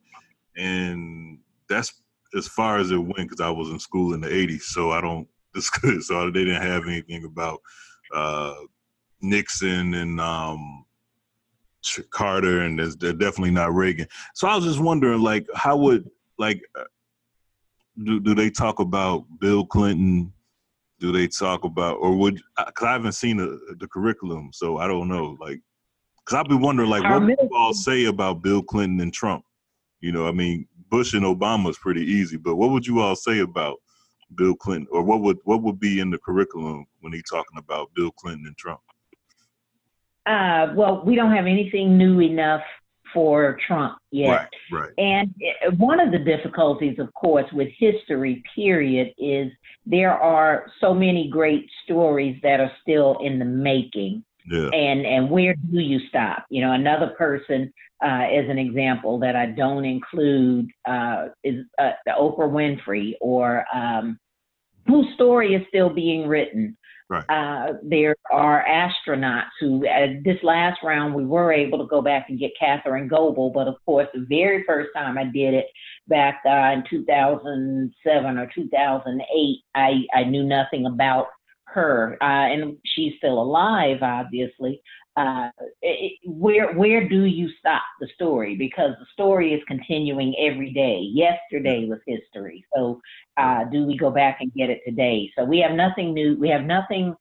and 0.57 1.37
that's 1.69 1.93
as 2.35 2.47
far 2.47 2.79
as 2.79 2.91
it 2.91 2.97
went 2.97 3.29
because 3.29 3.39
I 3.39 3.49
was 3.49 3.69
in 3.69 3.79
school 3.79 4.13
in 4.15 4.21
the 4.21 4.27
'80s. 4.27 4.63
So 4.63 4.91
I 4.91 5.01
don't. 5.01 5.27
So 6.01 6.31
they 6.31 6.45
didn't 6.45 6.63
have 6.63 6.87
anything 6.87 7.25
about 7.25 7.61
uh, 8.11 8.55
Nixon 9.21 9.93
and 9.93 10.19
um, 10.19 10.83
Carter, 12.11 12.61
and 12.61 12.79
there's, 12.79 12.95
they're 12.97 13.13
definitely 13.13 13.51
not 13.51 13.73
Reagan. 13.73 14.07
So 14.33 14.47
I 14.47 14.55
was 14.55 14.65
just 14.65 14.79
wondering, 14.79 15.21
like, 15.21 15.47
how 15.55 15.77
would 15.77 16.09
like 16.37 16.61
uh, 16.77 16.83
do 18.03 18.19
do 18.19 18.33
they 18.35 18.49
talk 18.49 18.79
about 18.79 19.25
Bill 19.39 19.65
Clinton? 19.65 20.33
Do 20.99 21.11
they 21.11 21.27
talk 21.27 21.65
about, 21.65 21.95
or 21.95 22.15
would? 22.15 22.41
Because 22.57 22.87
I 22.87 22.93
haven't 22.93 23.11
seen 23.13 23.37
the, 23.37 23.59
the 23.79 23.87
curriculum, 23.87 24.51
so 24.53 24.77
I 24.77 24.87
don't 24.87 25.09
know. 25.09 25.37
Like, 25.39 25.59
because 26.17 26.39
I've 26.39 26.47
been 26.47 26.61
wondering, 26.61 26.89
like, 26.89 27.03
what 27.03 27.21
would 27.21 27.37
you 27.41 27.49
all 27.55 27.73
say 27.73 28.05
about 28.05 28.41
Bill 28.41 28.63
Clinton 28.63 29.01
and 29.01 29.13
Trump? 29.13 29.43
You 29.99 30.13
know, 30.13 30.27
I 30.27 30.31
mean, 30.31 30.67
Bush 30.89 31.13
and 31.13 31.25
Obama 31.25 31.69
is 31.69 31.77
pretty 31.77 32.05
easy, 32.05 32.37
but 32.37 32.55
what 32.55 32.71
would 32.71 32.87
you 32.87 33.01
all 33.01 33.15
say 33.15 33.39
about 33.39 33.77
Bill 34.35 34.55
Clinton, 34.55 34.87
or 34.91 35.03
what 35.03 35.21
would 35.21 35.39
what 35.43 35.61
would 35.61 35.79
be 35.79 35.99
in 35.99 36.09
the 36.09 36.17
curriculum 36.19 36.85
when 37.01 37.13
he's 37.13 37.29
talking 37.29 37.57
about 37.57 37.93
Bill 37.95 38.11
Clinton 38.11 38.47
and 38.47 38.57
Trump? 38.57 38.79
Uh, 40.25 40.73
well, 40.75 41.03
we 41.05 41.15
don't 41.15 41.31
have 41.31 41.45
anything 41.45 41.97
new 41.97 42.21
enough 42.21 42.61
for 43.13 43.57
Trump 43.67 43.97
yet. 44.11 44.29
Right, 44.29 44.47
right. 44.71 44.91
And 44.97 45.33
one 45.77 45.99
of 45.99 46.11
the 46.11 46.19
difficulties, 46.19 46.97
of 46.99 47.13
course, 47.13 47.45
with 47.53 47.69
history, 47.77 48.43
period, 48.55 49.13
is 49.17 49.51
there 49.85 50.13
are 50.13 50.65
so 50.81 50.93
many 50.93 51.29
great 51.29 51.69
stories 51.83 52.39
that 52.41 52.59
are 52.59 52.71
still 52.81 53.17
in 53.21 53.39
the 53.39 53.45
making. 53.45 54.23
Yeah, 54.45 54.69
And 54.73 55.05
and 55.05 55.29
where 55.29 55.55
do 55.71 55.79
you 55.79 55.99
stop? 56.09 56.45
You 56.49 56.61
know, 56.61 56.73
another 56.73 57.13
person, 57.17 57.71
uh, 58.03 58.27
as 58.29 58.49
an 58.49 58.57
example, 58.57 59.17
that 59.19 59.37
I 59.37 59.45
don't 59.45 59.85
include 59.85 60.69
uh, 60.85 61.27
is 61.45 61.65
uh, 61.79 61.91
Oprah 62.09 62.49
Winfrey, 62.49 63.13
or 63.21 63.65
um, 63.73 64.19
whose 64.85 65.05
story 65.15 65.53
is 65.53 65.61
still 65.69 65.89
being 65.89 66.27
written. 66.27 66.77
Right. 67.09 67.23
Uh, 67.29 67.73
there 67.83 68.15
are 68.31 68.65
astronauts 68.67 69.49
who, 69.59 69.87
uh, 69.87 70.07
this 70.23 70.37
last 70.41 70.81
round, 70.83 71.13
we 71.13 71.25
were 71.25 71.51
able 71.51 71.77
to 71.79 71.85
go 71.85 72.01
back 72.01 72.27
and 72.29 72.39
get 72.39 72.51
Catherine 72.59 73.07
Goebel, 73.07 73.51
but 73.51 73.67
of 73.67 73.75
course, 73.85 74.07
the 74.13 74.25
very 74.27 74.63
first 74.63 74.89
time 74.95 75.17
I 75.17 75.25
did 75.25 75.53
it 75.53 75.67
back 76.07 76.41
uh, 76.45 76.71
in 76.73 76.83
2007 76.89 78.37
or 78.37 78.49
2008, 78.53 79.57
I, 79.75 80.05
I 80.13 80.23
knew 80.23 80.43
nothing 80.43 80.85
about 80.85 81.27
her, 81.65 82.17
uh, 82.21 82.25
and 82.25 82.77
she's 82.85 83.13
still 83.17 83.41
alive, 83.41 83.97
obviously. 84.01 84.81
Uh, 85.15 85.49
it, 85.81 86.13
where 86.25 86.73
where 86.73 87.07
do 87.07 87.25
you 87.25 87.47
stop 87.59 87.83
the 87.99 88.07
story? 88.15 88.55
Because 88.55 88.91
the 88.99 89.05
story 89.13 89.53
is 89.53 89.61
continuing 89.67 90.35
every 90.39 90.73
day. 90.73 90.99
Yesterday 91.01 91.87
was 91.87 91.99
history, 92.07 92.65
so 92.75 92.99
uh, 93.37 93.65
do 93.65 93.85
we 93.85 93.95
go 93.95 94.09
back 94.09 94.37
and 94.41 94.51
get 94.53 94.71
it 94.71 94.81
today? 94.85 95.31
So 95.37 95.43
we 95.43 95.59
have 95.59 95.73
nothing 95.73 96.13
new. 96.13 96.35
We 96.39 96.49
have 96.49 96.63
nothing 96.63 97.15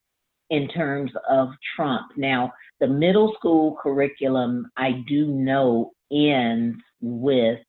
in 0.48 0.68
terms 0.68 1.10
of 1.28 1.48
Trump. 1.76 2.12
Now, 2.16 2.52
the 2.80 2.86
middle 2.86 3.34
school 3.38 3.76
curriculum, 3.82 4.70
I 4.76 5.02
do 5.06 5.26
know 5.26 5.92
ends 6.10 6.78
with 7.00 7.60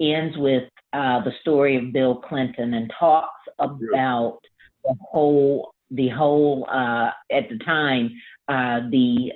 ends 0.00 0.36
with 0.36 0.64
uh, 0.92 1.22
the 1.22 1.32
story 1.40 1.76
of 1.76 1.92
Bill 1.92 2.16
Clinton 2.16 2.74
and 2.74 2.92
talks 2.98 3.40
about 3.58 4.38
the 4.84 4.94
whole 5.00 5.71
the 5.92 6.08
whole 6.08 6.66
uh, 6.70 7.10
at 7.30 7.48
the 7.48 7.58
time 7.64 8.10
uh, 8.48 8.80
the 8.90 9.32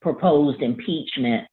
proposed 0.00 0.62
impeachment 0.62 1.46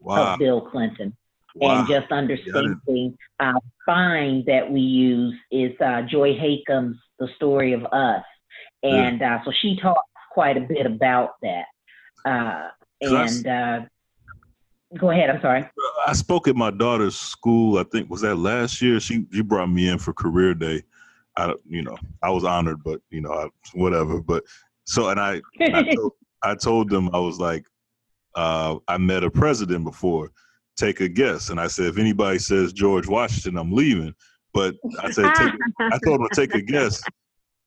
wow, 0.00 0.32
of 0.32 0.38
Bill 0.38 0.60
Clinton 0.60 1.16
wow. 1.54 1.78
and 1.78 1.88
just 1.88 2.10
understanding 2.10 3.16
uh, 3.40 3.52
fine 3.86 4.44
that 4.46 4.70
we 4.70 4.80
use 4.80 5.34
is 5.50 5.72
uh, 5.80 6.02
Joy 6.02 6.34
Hakim's 6.34 6.96
The 7.18 7.28
Story 7.36 7.72
of 7.72 7.84
Us. 7.86 8.24
And 8.82 9.22
uh, 9.22 9.38
so 9.44 9.52
she 9.60 9.76
talks 9.80 10.08
quite 10.32 10.56
a 10.56 10.60
bit 10.60 10.86
about 10.86 11.30
that. 11.42 11.64
Uh, 12.24 12.68
and 13.00 13.46
uh, 13.46 13.80
go 14.98 15.10
ahead, 15.10 15.30
I'm 15.30 15.40
sorry. 15.40 15.68
I 16.06 16.12
spoke 16.12 16.48
at 16.48 16.56
my 16.56 16.70
daughter's 16.70 17.16
school. 17.16 17.78
I 17.78 17.84
think 17.84 18.10
was 18.10 18.20
that 18.20 18.36
last 18.36 18.80
year. 18.80 19.00
She 19.00 19.26
she 19.32 19.42
brought 19.42 19.68
me 19.68 19.88
in 19.88 19.98
for 19.98 20.12
career 20.12 20.54
day. 20.54 20.82
I 21.38 21.54
you 21.66 21.82
know 21.82 21.96
I 22.22 22.30
was 22.30 22.44
honored, 22.44 22.82
but 22.84 23.00
you 23.10 23.20
know 23.20 23.32
I, 23.32 23.48
whatever. 23.74 24.20
But 24.20 24.44
so 24.84 25.08
and 25.08 25.20
I 25.20 25.40
I 25.72 25.84
told, 25.94 26.12
I 26.42 26.54
told 26.54 26.90
them 26.90 27.08
I 27.14 27.18
was 27.18 27.38
like 27.38 27.64
uh, 28.34 28.76
I 28.88 28.98
met 28.98 29.24
a 29.24 29.30
president 29.30 29.84
before. 29.84 30.30
Take 30.76 31.00
a 31.00 31.08
guess, 31.08 31.48
and 31.50 31.58
I 31.60 31.66
said 31.66 31.86
if 31.86 31.98
anybody 31.98 32.38
says 32.38 32.72
George 32.72 33.08
Washington, 33.08 33.58
I'm 33.58 33.72
leaving. 33.72 34.14
But 34.52 34.76
I 35.02 35.10
said 35.10 35.34
take, 35.34 35.50
I 35.92 35.98
told 36.04 36.20
them 36.20 36.28
take 36.34 36.54
a 36.54 36.62
guess, 36.62 37.02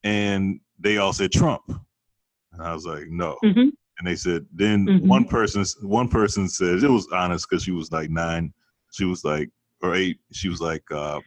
and 0.04 0.60
they 0.80 0.98
all 0.98 1.14
said 1.14 1.32
Trump. 1.32 1.64
And 1.68 2.62
I 2.62 2.74
was 2.74 2.86
like 2.86 3.08
no. 3.10 3.38
Mhm. 3.44 3.72
And 4.00 4.08
they 4.08 4.16
said 4.16 4.46
then 4.54 4.88
Mhm. 4.88 5.08
one 5.08 5.26
person 5.26 5.64
one 5.82 6.08
person 6.08 6.48
said 6.48 6.84
it 6.84 6.90
was 6.90 7.08
honest 7.12 7.48
because 7.50 7.64
she 7.64 7.72
was 7.72 7.92
like 7.92 8.10
nine. 8.10 8.54
She 8.94 9.06
was 9.06 9.24
like 9.24 9.50
or 9.82 9.96
eight. 9.96 10.20
She 10.32 10.48
was 10.48 10.62
like 10.62 10.84
uh, 10.92 11.20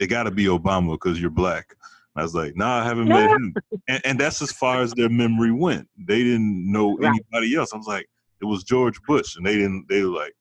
it 0.00 0.08
got 0.08 0.24
to 0.24 0.30
be 0.30 0.46
Obama 0.46 0.92
because 0.94 1.20
you're 1.20 1.30
black. 1.30 1.76
I 2.16 2.22
was 2.22 2.34
like, 2.34 2.56
nah, 2.56 2.80
I 2.80 2.84
haven't 2.84 3.06
met 3.08 3.30
him. 3.30 3.54
And, 3.86 4.00
and 4.04 4.18
that's 4.20 4.42
as 4.42 4.50
far 4.50 4.82
as 4.82 4.92
their 4.94 5.08
memory 5.08 5.52
went. 5.52 5.88
They 5.96 6.22
didn't 6.24 6.70
know 6.70 6.96
Right. 6.98 7.08
anybody 7.32 7.54
else. 7.54 7.72
I 7.72 7.76
was 7.76 7.86
like, 7.86 8.06
it 8.40 8.46
was 8.46 8.64
George 8.64 9.00
Bush, 9.02 9.36
and 9.36 9.46
they 9.46 9.54
didn't. 9.56 9.86
They 9.88 10.02
were 10.02 10.16
like, 10.16 10.32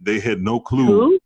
they 0.00 0.18
had 0.18 0.40
no 0.40 0.58
clue. 0.58 0.86
Who? 0.86 1.18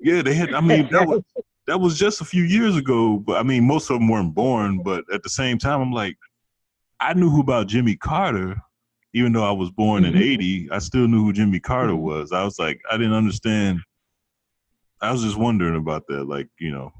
Yeah, 0.00 0.22
they 0.22 0.34
had. 0.34 0.54
I 0.54 0.60
mean, 0.60 0.88
that 0.90 1.06
was 1.06 1.20
that 1.66 1.78
was 1.78 1.98
just 1.98 2.20
a 2.20 2.24
few 2.24 2.42
years 2.42 2.76
ago. 2.76 3.18
But 3.18 3.36
I 3.38 3.42
mean, 3.42 3.64
most 3.64 3.90
of 3.90 3.98
them 4.00 4.08
weren't 4.08 4.34
born. 4.34 4.82
But 4.82 5.04
at 5.12 5.22
the 5.22 5.28
same 5.28 5.58
time, 5.58 5.80
I'm 5.80 5.92
like, 5.92 6.16
I 7.00 7.12
knew 7.14 7.28
who 7.30 7.40
about 7.40 7.68
Jimmy 7.68 7.96
Carter, 7.96 8.56
even 9.14 9.32
though 9.32 9.44
I 9.44 9.52
was 9.52 9.70
born 9.70 10.04
in 10.04 10.14
Mhm. 10.14 10.20
'80. 10.22 10.70
I 10.70 10.78
still 10.78 11.06
knew 11.06 11.22
who 11.24 11.32
Jimmy 11.32 11.60
Carter 11.60 11.94
was. 11.96 12.32
I 12.32 12.42
was 12.44 12.58
like, 12.58 12.80
I 12.90 12.96
didn't 12.96 13.12
understand. 13.14 13.80
I 15.00 15.12
was 15.12 15.22
just 15.22 15.36
wondering 15.36 15.76
about 15.76 16.06
that, 16.08 16.24
like 16.26 16.48
you 16.58 16.72
know. 16.72 16.92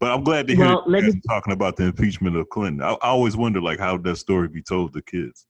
But 0.00 0.12
I'm 0.12 0.22
glad 0.22 0.46
to 0.46 0.54
hear 0.54 0.64
Well, 0.64 0.84
you 0.86 1.02
me- 1.02 1.20
talking 1.28 1.52
about 1.52 1.76
the 1.76 1.86
impeachment 1.86 2.36
of 2.36 2.48
Clinton. 2.50 2.82
I, 2.82 2.92
I 2.92 3.08
always 3.08 3.36
wonder, 3.36 3.60
like, 3.60 3.80
how 3.80 3.96
that 3.98 4.16
story 4.16 4.48
be 4.48 4.62
told 4.62 4.92
to 4.94 5.02
kids? 5.02 5.46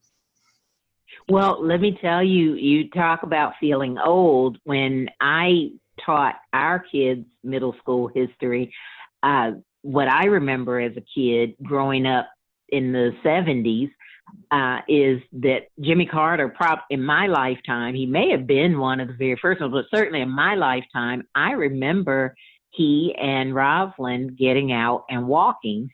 Well, 1.28 1.62
let 1.62 1.80
me 1.80 1.98
tell 2.00 2.22
you, 2.22 2.54
you 2.54 2.88
talk 2.90 3.22
about 3.22 3.54
feeling 3.60 3.98
old. 3.98 4.58
When 4.64 5.10
I 5.20 5.70
taught 6.04 6.36
our 6.52 6.78
kids 6.78 7.26
middle 7.44 7.74
school 7.78 8.08
history, 8.08 8.72
uh, 9.22 9.52
what 9.82 10.08
I 10.08 10.24
remember 10.26 10.80
as 10.80 10.92
a 10.96 11.04
kid 11.14 11.54
growing 11.62 12.06
up 12.06 12.28
in 12.70 12.92
the 12.92 13.12
70s, 13.22 13.90
uh, 14.50 14.80
is 14.88 15.20
that 15.32 15.68
Jimmy 15.80 16.06
Carter, 16.06 16.48
prop 16.48 16.84
in 16.90 17.02
my 17.02 17.26
lifetime, 17.26 17.94
he 17.94 18.06
may 18.06 18.30
have 18.30 18.46
been 18.46 18.78
one 18.78 19.00
of 19.00 19.08
the 19.08 19.14
very 19.14 19.38
first 19.40 19.60
ones, 19.60 19.72
but 19.72 19.86
certainly 19.94 20.20
in 20.20 20.30
my 20.30 20.54
lifetime, 20.54 21.26
I 21.34 21.52
remember 21.52 22.34
he 22.70 23.14
and 23.20 23.52
Rosalynn 23.52 24.36
getting 24.36 24.72
out 24.72 25.04
and 25.08 25.26
walking 25.26 25.90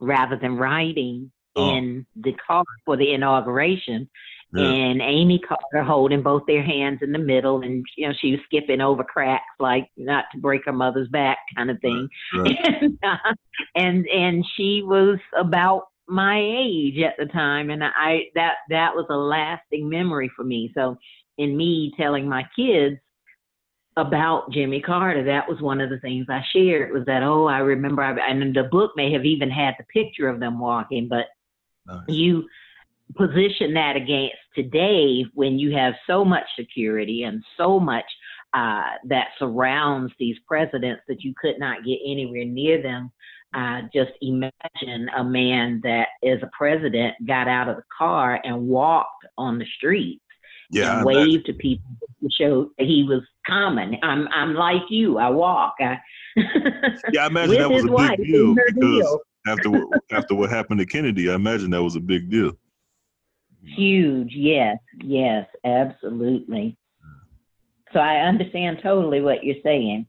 rather 0.00 0.36
than 0.36 0.56
riding 0.56 1.30
Oh. 1.54 1.76
in 1.76 2.06
the 2.16 2.32
car 2.46 2.64
for 2.86 2.96
the 2.96 3.12
inauguration. 3.12 4.08
Yeah. 4.54 4.64
And 4.64 5.02
Amy 5.02 5.38
Carter 5.38 5.82
holding 5.82 6.22
both 6.22 6.44
their 6.46 6.62
hands 6.62 7.00
in 7.02 7.12
the 7.12 7.18
middle, 7.18 7.60
and 7.62 7.84
you 7.96 8.08
know 8.08 8.14
she 8.18 8.32
was 8.32 8.40
skipping 8.46 8.80
over 8.80 9.04
cracks 9.04 9.44
like 9.60 9.88
not 9.98 10.26
to 10.32 10.38
break 10.40 10.64
her 10.64 10.72
mother's 10.72 11.08
back, 11.08 11.38
kind 11.56 11.70
of 11.70 11.78
thing. 11.80 12.08
Right. 12.34 12.56
And, 12.64 12.98
uh, 13.02 13.34
and 13.74 14.06
and 14.08 14.44
she 14.56 14.82
was 14.82 15.18
about 15.38 15.88
my 16.08 16.38
age 16.38 16.98
at 17.02 17.16
the 17.18 17.26
time, 17.26 17.68
and 17.70 17.82
I 17.84 18.28
that 18.34 18.54
that 18.70 18.94
was 18.94 19.06
a 19.10 19.16
lasting 19.16 19.88
memory 19.88 20.30
for 20.34 20.44
me. 20.44 20.70
So 20.74 20.96
in 21.38 21.54
me 21.56 21.92
telling 21.98 22.28
my 22.28 22.44
kids 22.56 22.96
about 23.96 24.50
Jimmy 24.50 24.80
Carter, 24.80 25.24
that 25.24 25.48
was 25.48 25.60
one 25.60 25.80
of 25.80 25.90
the 25.90 25.98
things 26.00 26.26
I 26.28 26.42
shared 26.52 26.92
was 26.92 27.04
that 27.06 27.22
oh 27.22 27.46
I 27.46 27.58
remember, 27.58 28.02
I, 28.02 28.16
and 28.28 28.54
the 28.54 28.64
book 28.64 28.92
may 28.96 29.12
have 29.12 29.24
even 29.24 29.50
had 29.50 29.74
the 29.78 29.84
picture 29.84 30.28
of 30.28 30.40
them 30.40 30.58
walking, 30.58 31.08
but 31.08 31.26
Nice. 31.86 32.04
you 32.08 32.44
position 33.16 33.74
that 33.74 33.96
against 33.96 34.36
today 34.54 35.24
when 35.34 35.58
you 35.58 35.74
have 35.76 35.94
so 36.06 36.24
much 36.24 36.44
security 36.56 37.24
and 37.24 37.42
so 37.56 37.78
much 37.78 38.04
uh, 38.54 38.92
that 39.08 39.28
surrounds 39.38 40.12
these 40.18 40.36
presidents 40.46 41.02
that 41.08 41.22
you 41.22 41.34
could 41.40 41.58
not 41.58 41.84
get 41.84 41.98
anywhere 42.06 42.44
near 42.44 42.82
them. 42.82 43.10
Uh, 43.54 43.82
just 43.92 44.12
imagine 44.22 45.08
a 45.16 45.24
man 45.24 45.80
that 45.82 46.08
is 46.22 46.42
a 46.42 46.50
president 46.56 47.14
got 47.26 47.48
out 47.48 47.68
of 47.68 47.76
the 47.76 47.84
car 47.96 48.40
and 48.44 48.66
walked 48.66 49.26
on 49.36 49.58
the 49.58 49.66
streets 49.76 50.22
Yeah, 50.70 50.98
and 50.98 51.04
waved 51.04 51.46
to 51.46 51.52
people 51.52 51.84
to 52.00 52.28
show 52.30 52.70
he 52.78 53.04
was 53.06 53.22
common. 53.46 53.96
I'm 54.02 54.28
I'm 54.28 54.54
like 54.54 54.82
you. 54.90 55.18
I 55.18 55.28
walk. 55.30 55.74
I, 55.80 55.98
Yeah, 57.12 57.24
I 57.24 57.26
imagine 57.26 57.58
that 57.58 57.70
was 57.70 57.84
a 57.84 57.92
wife 57.92 58.18
big 58.18 58.26
deal 58.28 58.54
because 58.54 58.80
deal. 58.80 59.20
after 59.46 59.70
what- 59.70 60.02
after 60.12 60.34
what 60.34 60.50
happened 60.50 60.80
to 60.80 60.86
Kennedy, 60.86 61.30
I 61.30 61.34
imagine 61.34 61.70
that 61.70 61.82
was 61.82 61.96
a 61.96 62.00
big 62.00 62.30
deal. 62.30 62.52
Huge, 63.64 64.32
yes, 64.34 64.78
yes, 65.02 65.46
absolutely. 65.64 66.76
So 67.92 68.00
I 68.00 68.16
understand 68.20 68.80
totally 68.82 69.20
what 69.20 69.44
you're 69.44 69.56
saying. 69.62 70.06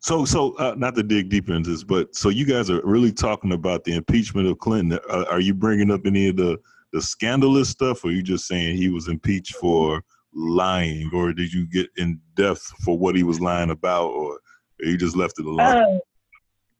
So, 0.00 0.24
so 0.24 0.54
uh, 0.56 0.74
not 0.76 0.94
to 0.96 1.02
dig 1.02 1.28
deep 1.28 1.48
into 1.48 1.70
this, 1.70 1.82
but 1.84 2.14
so 2.14 2.28
you 2.28 2.44
guys 2.46 2.70
are 2.70 2.80
really 2.84 3.12
talking 3.12 3.52
about 3.52 3.84
the 3.84 3.94
impeachment 3.94 4.46
of 4.48 4.58
Clinton. 4.58 4.98
Uh, 5.08 5.24
are 5.30 5.40
you 5.40 5.54
bringing 5.54 5.90
up 5.90 6.02
any 6.06 6.28
of 6.28 6.36
the 6.36 6.58
the 6.92 7.02
scandalous 7.02 7.68
stuff, 7.70 8.04
or 8.04 8.08
are 8.08 8.12
you 8.12 8.22
just 8.22 8.46
saying 8.46 8.76
he 8.76 8.88
was 8.88 9.08
impeached 9.08 9.56
for 9.56 10.02
lying, 10.34 11.10
or 11.14 11.32
did 11.32 11.52
you 11.52 11.66
get 11.66 11.88
in 11.96 12.20
depth 12.34 12.72
for 12.84 12.98
what 12.98 13.16
he 13.16 13.22
was 13.22 13.40
lying 13.40 13.70
about, 13.70 14.08
or 14.08 14.40
you 14.80 14.96
just 14.96 15.16
left 15.16 15.38
it 15.38 15.46
alone? 15.46 15.76
Uh, 15.76 15.98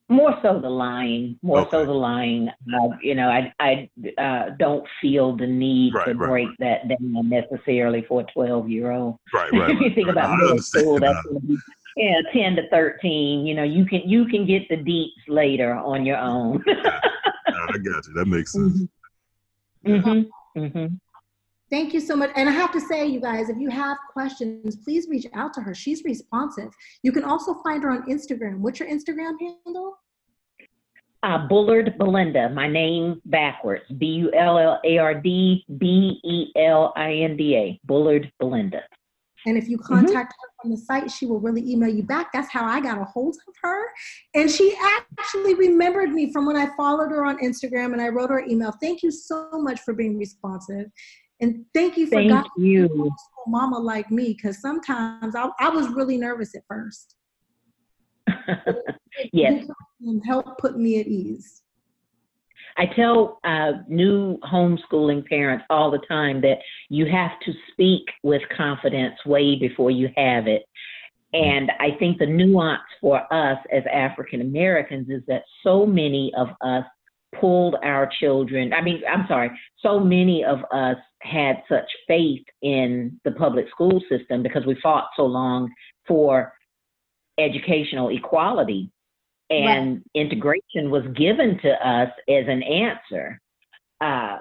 more 0.09 0.38
so 0.42 0.61
the 0.61 0.68
lying, 0.68 1.38
more 1.42 1.61
Okay. 1.61 1.70
so 1.70 1.86
the 1.86 1.92
lying. 1.92 2.48
Uh, 2.48 2.88
you 3.00 3.14
know, 3.14 3.28
I 3.28 3.52
I 3.59 3.88
uh, 4.18 4.50
don't 4.59 4.86
feel 5.00 5.36
the 5.36 5.46
need 5.46 5.94
Right, 5.94 6.09
to 6.09 6.14
right, 6.14 6.28
break 6.28 6.57
that 6.59 6.88
down 6.88 7.28
necessarily 7.28 8.05
for 8.07 8.20
a 8.20 8.24
12 8.32 8.68
year 8.68 8.90
old. 8.90 9.16
right, 9.32 9.52
right. 9.52 9.70
if 9.70 9.80
you 9.80 9.94
think 9.94 10.09
right. 10.09 10.16
about 10.16 10.38
middle 10.38 10.59
school, 10.59 11.00
that's 11.00 11.22
to 11.22 11.40
be 11.40 11.59
yeah, 11.96 12.20
10 12.32 12.57
to 12.57 12.68
13. 12.70 13.46
You 13.46 13.55
know, 13.55 13.62
you 13.62 13.86
can 13.86 14.02
you 14.05 14.26
can 14.26 14.46
get 14.46 14.68
the 14.68 14.76
deets 14.76 15.22
later 15.28 15.74
on 15.74 16.05
your 16.05 16.18
own. 16.18 16.62
I 16.68 17.78
got 17.78 18.07
you. 18.07 18.12
That 18.14 18.26
makes 18.26 18.52
sense. 18.52 18.82
hmm 19.84 20.22
hmm 20.57 20.86
Thank 21.70 21.94
you 21.94 22.00
so 22.00 22.14
much. 22.14 22.30
And 22.36 22.48
I 22.48 22.52
have 22.52 22.72
to 22.72 22.80
say, 22.80 23.06
you 23.06 23.20
guys, 23.20 23.48
if 23.48 23.58
you 23.58 23.70
have 23.70 23.96
questions, 24.12 24.76
please 24.76 25.08
reach 25.08 25.26
out 25.34 25.52
to 25.54 25.60
her. 25.60 25.74
She's 25.74 26.04
responsive. 26.04 26.70
You 27.02 27.10
can 27.10 27.24
also 27.24 27.54
find 27.64 27.82
her 27.82 27.90
on 27.90 28.02
Instagram. 28.08 28.58
What's 28.58 28.80
your 28.80 28.88
Instagram 28.88 29.32
handle? 29.40 29.98
Uh, 31.22 31.48
Bullard 31.48 31.96
Belinda, 31.98 32.50
my 32.50 32.68
name 32.68 33.22
backwards. 33.24 33.84
B 33.96 34.06
U 34.06 34.30
L 34.34 34.58
L 34.58 34.78
A 34.84 34.98
R 34.98 35.14
D 35.14 35.64
B 35.78 36.20
E 36.22 36.52
L 36.54 36.92
I 36.96 37.14
N 37.14 37.36
D 37.36 37.56
A. 37.56 37.80
Bullard 37.84 38.30
Belinda. 38.38 38.82
And 39.46 39.58
if 39.58 39.68
you 39.68 39.78
contact 39.78 40.34
her 40.40 40.48
from 40.60 40.70
the 40.70 40.76
site, 40.76 41.10
she 41.10 41.26
will 41.26 41.40
really 41.40 41.70
email 41.70 41.88
you 41.88 42.02
back. 42.02 42.32
That's 42.32 42.50
how 42.50 42.64
I 42.64 42.80
got 42.80 42.98
a 42.98 43.04
hold 43.04 43.36
of 43.46 43.54
her. 43.62 43.84
And 44.34 44.50
she 44.50 44.76
actually 45.18 45.54
remembered 45.54 46.10
me 46.10 46.32
from 46.32 46.46
when 46.46 46.56
I 46.56 46.74
followed 46.76 47.10
her 47.10 47.24
on 47.24 47.38
Instagram 47.38 47.92
and 47.92 48.00
I 48.00 48.08
wrote 48.08 48.30
her 48.30 48.40
email. 48.40 48.72
Thank 48.80 49.02
you 49.02 49.10
so 49.10 49.50
much 49.52 49.80
for 49.80 49.92
being 49.92 50.18
responsive. 50.18 50.86
And 51.41 51.64
thank 51.74 51.97
you 51.97 52.07
for 52.07 52.16
Thank 52.16 52.30
guiding 52.30 52.51
you. 52.57 53.12
mama 53.47 53.78
like 53.78 54.11
me, 54.11 54.35
because 54.35 54.61
sometimes 54.61 55.35
I, 55.35 55.49
I 55.59 55.68
was 55.68 55.89
really 55.89 56.16
nervous 56.16 56.55
at 56.55 56.62
first. 56.68 57.16
yes. 59.32 59.66
And 60.01 60.22
help 60.24 60.59
put 60.59 60.78
me 60.78 61.01
at 61.01 61.07
ease. 61.07 61.62
I 62.76 62.87
tell 62.87 63.39
uh, 63.45 63.72
new 63.89 64.39
homeschooling 64.39 65.26
parents 65.26 65.64
all 65.70 65.91
the 65.91 66.01
time 66.09 66.41
that 66.41 66.59
you 66.89 67.07
have 67.07 67.30
to 67.45 67.53
speak 67.72 68.03
with 68.22 68.43
confidence 68.57 69.14
way 69.24 69.57
before 69.57 69.91
you 69.91 70.09
have 70.16 70.49
it. 70.49 70.64
And 71.32 71.70
I 71.80 71.97
think 71.99 72.18
the 72.18 72.26
nuance 72.26 72.82
for 73.01 73.20
us 73.32 73.59
as 73.72 73.82
African 73.93 74.41
Americans 74.41 75.09
is 75.09 75.22
that 75.26 75.43
so 75.64 75.85
many 75.85 76.32
of 76.37 76.49
us 76.61 76.85
pulled 77.41 77.76
our 77.82 78.09
children. 78.20 78.72
I 78.72 78.80
mean, 78.80 79.03
I'm 79.11 79.26
sorry, 79.28 79.51
so 79.80 80.01
many 80.01 80.45
of 80.45 80.59
us 80.72 80.97
had 81.20 81.62
such 81.68 81.89
faith 82.07 82.45
in 82.62 83.20
the 83.24 83.32
public 83.32 83.68
school 83.70 84.01
system 84.11 84.43
because 84.43 84.66
we 84.66 84.76
fought 84.82 85.09
so 85.16 85.24
long 85.24 85.70
for 86.07 86.53
educational 87.39 88.11
equality 88.11 88.91
and 89.51 90.03
integration 90.14 90.91
was 90.91 91.05
given 91.14 91.59
to 91.62 91.70
us 91.70 92.11
as 92.28 92.45
an 92.49 92.62
answer. 92.62 93.41
Uh, 94.01 94.39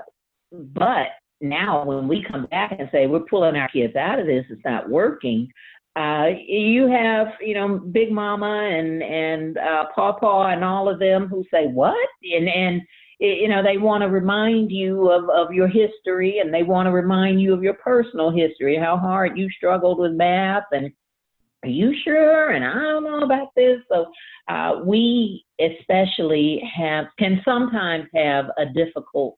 but 0.51 1.07
now, 1.41 1.83
when 1.83 2.07
we 2.07 2.23
come 2.23 2.45
back 2.47 2.75
and 2.79 2.89
say 2.91 3.05
we're 3.07 3.19
pulling 3.29 3.55
our 3.55 3.67
kids 3.69 3.95
out 3.95 4.19
of 4.19 4.25
this, 4.25 4.45
it's 4.49 4.63
not 4.63 4.89
working. 4.89 5.49
Uh, 5.95 6.29
you 6.47 6.87
have, 6.87 7.27
you 7.39 7.53
know, 7.53 7.77
Big 7.77 8.11
Mama 8.11 8.67
and 8.71 9.03
and 9.03 9.57
uh, 9.57 9.85
Pawpaw 9.93 10.47
and 10.47 10.63
all 10.63 10.89
of 10.89 10.99
them 10.99 11.27
who 11.27 11.43
say 11.51 11.67
what, 11.67 12.09
and 12.23 12.49
and 12.49 12.81
you 13.19 13.47
know 13.47 13.61
they 13.61 13.77
want 13.77 14.01
to 14.01 14.07
remind 14.07 14.71
you 14.71 15.11
of 15.11 15.29
of 15.29 15.53
your 15.53 15.67
history, 15.67 16.39
and 16.39 16.51
they 16.51 16.63
want 16.63 16.87
to 16.87 16.91
remind 16.91 17.41
you 17.41 17.53
of 17.53 17.61
your 17.61 17.75
personal 17.75 18.31
history, 18.31 18.75
how 18.75 18.97
hard 18.97 19.37
you 19.37 19.49
struggled 19.51 19.99
with 19.99 20.13
math, 20.13 20.63
and 20.71 20.91
are 21.63 21.69
you 21.69 21.93
sure? 22.03 22.49
And 22.49 22.65
I 22.65 22.73
don't 22.73 23.03
know 23.03 23.21
about 23.21 23.49
this. 23.55 23.77
So 23.89 24.07
uh, 24.47 24.81
we 24.83 25.45
especially 25.61 26.61
have 26.75 27.05
can 27.19 27.41
sometimes 27.45 28.05
have 28.15 28.45
a 28.57 28.65
difficult 28.65 29.37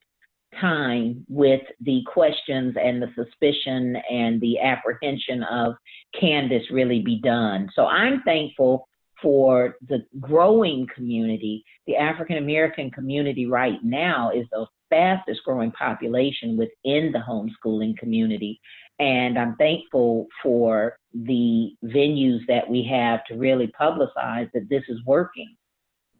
time 0.60 1.24
with 1.28 1.62
the 1.80 2.02
questions 2.06 2.76
and 2.82 3.02
the 3.02 3.08
suspicion 3.14 3.96
and 4.10 4.40
the 4.40 4.58
apprehension 4.60 5.42
of 5.44 5.74
can 6.18 6.48
this 6.48 6.62
really 6.70 7.00
be 7.00 7.20
done? 7.20 7.68
So 7.74 7.86
i'm 7.86 8.22
thankful 8.22 8.88
for 9.22 9.76
the 9.88 10.04
growing 10.20 10.86
community. 10.94 11.64
The 11.86 11.96
african 11.96 12.38
american 12.38 12.90
community 12.90 13.46
right 13.46 13.82
now 13.82 14.30
is 14.34 14.46
the 14.50 14.66
fastest 14.90 15.40
growing 15.44 15.72
population 15.72 16.56
within 16.56 17.12
the 17.12 17.22
homeschooling 17.26 17.96
community. 17.98 18.60
And 18.98 19.38
i'm 19.38 19.56
thankful 19.56 20.26
for 20.42 20.96
the 21.12 21.70
venues 21.84 22.40
that 22.48 22.68
we 22.68 22.86
have 22.90 23.24
to 23.26 23.36
really 23.36 23.72
publicize 23.80 24.50
that 24.52 24.68
this 24.68 24.82
is 24.88 24.98
working 25.06 25.54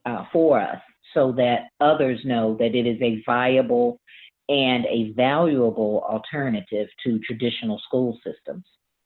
uh, 0.06 0.24
for 0.32 0.60
us 0.60 0.78
so 1.14 1.32
that 1.32 1.68
others 1.80 2.20
know 2.24 2.56
that 2.58 2.74
it 2.74 2.86
is 2.86 3.00
a 3.02 3.22
viable 3.26 4.00
and 4.48 4.86
a 4.86 5.12
valuable 5.12 6.04
alternative 6.08 6.88
to 7.04 7.18
traditional 7.20 7.80
school 7.80 8.18
systems. 8.24 8.64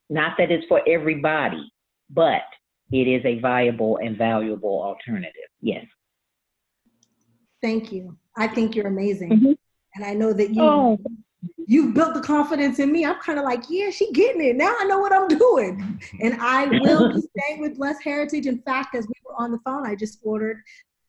Not 0.09 0.37
that 0.39 0.51
it's 0.51 0.67
for 0.67 0.83
everybody, 0.89 1.73
but 2.11 2.43
it 2.93 3.07
is 3.09 3.25
a 3.25 3.39
viable 3.41 3.99
and 3.99 4.19
valuable 4.19 4.83
alternative. 4.83 5.49
Yes. 5.61 5.87
Thank 7.63 7.93
you. 7.93 8.17
I 8.37 8.49
think 8.49 8.75
you're 8.75 8.89
amazing. 8.89 9.31
Mhm. 9.31 9.57
And 9.95 10.05
I 10.05 10.15
know 10.15 10.33
that 10.33 10.55
you 10.55 10.63
Oh, 10.63 10.99
you've 11.67 11.95
built 11.95 12.15
the 12.15 12.21
confidence 12.21 12.79
in 12.79 12.93
me. 12.93 13.05
I'm 13.05 13.19
kind 13.21 13.39
of 13.39 13.45
like, 13.45 13.65
yeah, 13.69 13.91
she 13.91 14.11
getting 14.13 14.43
it. 14.45 14.57
Now 14.57 14.75
I 14.79 14.85
know 14.85 14.99
what 14.99 15.13
I'm 15.13 15.29
doing. 15.29 16.01
And 16.21 16.37
I 16.41 16.67
will 16.67 17.09
be 17.15 17.21
staying 17.39 17.61
with 17.61 17.77
Blessed 17.77 18.03
Heritage. 18.03 18.47
In 18.47 18.61
fact, 18.63 18.95
as 18.95 19.07
we 19.07 19.15
were 19.25 19.37
on 19.37 19.53
the 19.53 19.59
phone, 19.65 19.87
I 19.87 19.95
just 19.95 20.19
ordered 20.23 20.63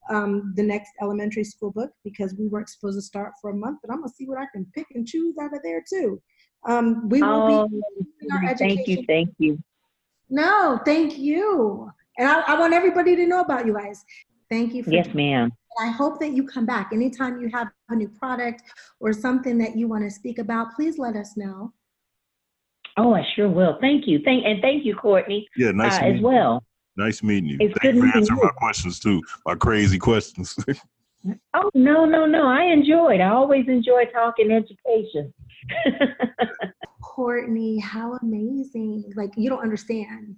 um, 0.09 0.53
the 0.55 0.63
next 0.63 0.91
elementary 1.01 1.43
school 1.43 1.71
book 1.71 1.91
because 2.03 2.33
we 2.35 2.47
weren't 2.47 2.69
supposed 2.69 2.97
to 2.97 3.01
start 3.01 3.33
for 3.41 3.51
a 3.51 3.55
month, 3.55 3.79
but 3.83 3.91
I'm 3.91 4.01
gonna 4.01 4.13
see 4.13 4.27
what 4.27 4.37
I 4.37 4.45
can 4.53 4.65
pick 4.73 4.87
and 4.95 5.07
choose 5.07 5.35
out 5.39 5.53
of 5.53 5.61
there 5.63 5.83
too. 5.87 6.21
Um, 6.67 7.09
we 7.09 7.21
will 7.21 7.41
oh 7.41 7.67
be 7.67 8.05
in 8.21 8.31
our 8.31 8.55
thank 8.57 8.87
you, 8.87 9.03
thank 9.07 9.33
you. 9.37 9.61
No, 10.29 10.79
thank 10.85 11.17
you. 11.17 11.91
And 12.17 12.27
I, 12.27 12.41
I 12.41 12.59
want 12.59 12.73
everybody 12.73 13.15
to 13.15 13.25
know 13.25 13.41
about 13.41 13.65
you 13.65 13.73
guys. 13.73 14.03
Thank 14.49 14.73
you 14.73 14.83
for 14.83 14.91
Yes, 14.91 15.07
ma'am. 15.13 15.51
I 15.79 15.89
hope 15.89 16.19
that 16.19 16.31
you 16.33 16.45
come 16.45 16.65
back. 16.65 16.91
Anytime 16.91 17.41
you 17.41 17.49
have 17.53 17.69
a 17.89 17.95
new 17.95 18.09
product 18.09 18.63
or 18.99 19.13
something 19.13 19.57
that 19.59 19.77
you 19.77 19.87
want 19.87 20.03
to 20.03 20.11
speak 20.11 20.37
about, 20.37 20.73
please 20.75 20.97
let 20.97 21.15
us 21.15 21.37
know. 21.37 21.73
Oh, 22.97 23.13
I 23.13 23.25
sure 23.35 23.49
will. 23.49 23.77
Thank 23.79 24.07
you. 24.07 24.19
Thank 24.23 24.45
and 24.45 24.61
thank 24.61 24.85
you, 24.85 24.95
Courtney. 24.95 25.47
Yeah, 25.55 25.71
nice 25.71 26.01
uh, 26.01 26.05
as 26.05 26.21
well. 26.21 26.63
You. 27.01 27.05
Nice 27.07 27.23
meeting 27.23 27.49
you. 27.49 27.57
It's 27.59 27.79
Thank 27.81 27.95
good 27.95 27.95
you 27.95 28.11
for 28.11 28.17
answering 28.17 28.39
you. 28.39 28.45
my 28.45 28.51
questions 28.51 28.99
too, 28.99 29.21
my 29.45 29.55
crazy 29.55 29.97
questions. 29.97 30.55
Oh 31.53 31.69
no, 31.73 32.05
no, 32.05 32.25
no. 32.25 32.47
I 32.47 32.63
enjoyed. 32.63 33.21
I 33.21 33.29
always 33.29 33.67
enjoy 33.67 34.05
talking 34.05 34.51
education. 34.51 35.31
Courtney, 37.03 37.79
how 37.79 38.17
amazing. 38.21 39.11
Like, 39.15 39.31
you 39.37 39.49
don't 39.49 39.61
understand. 39.61 40.35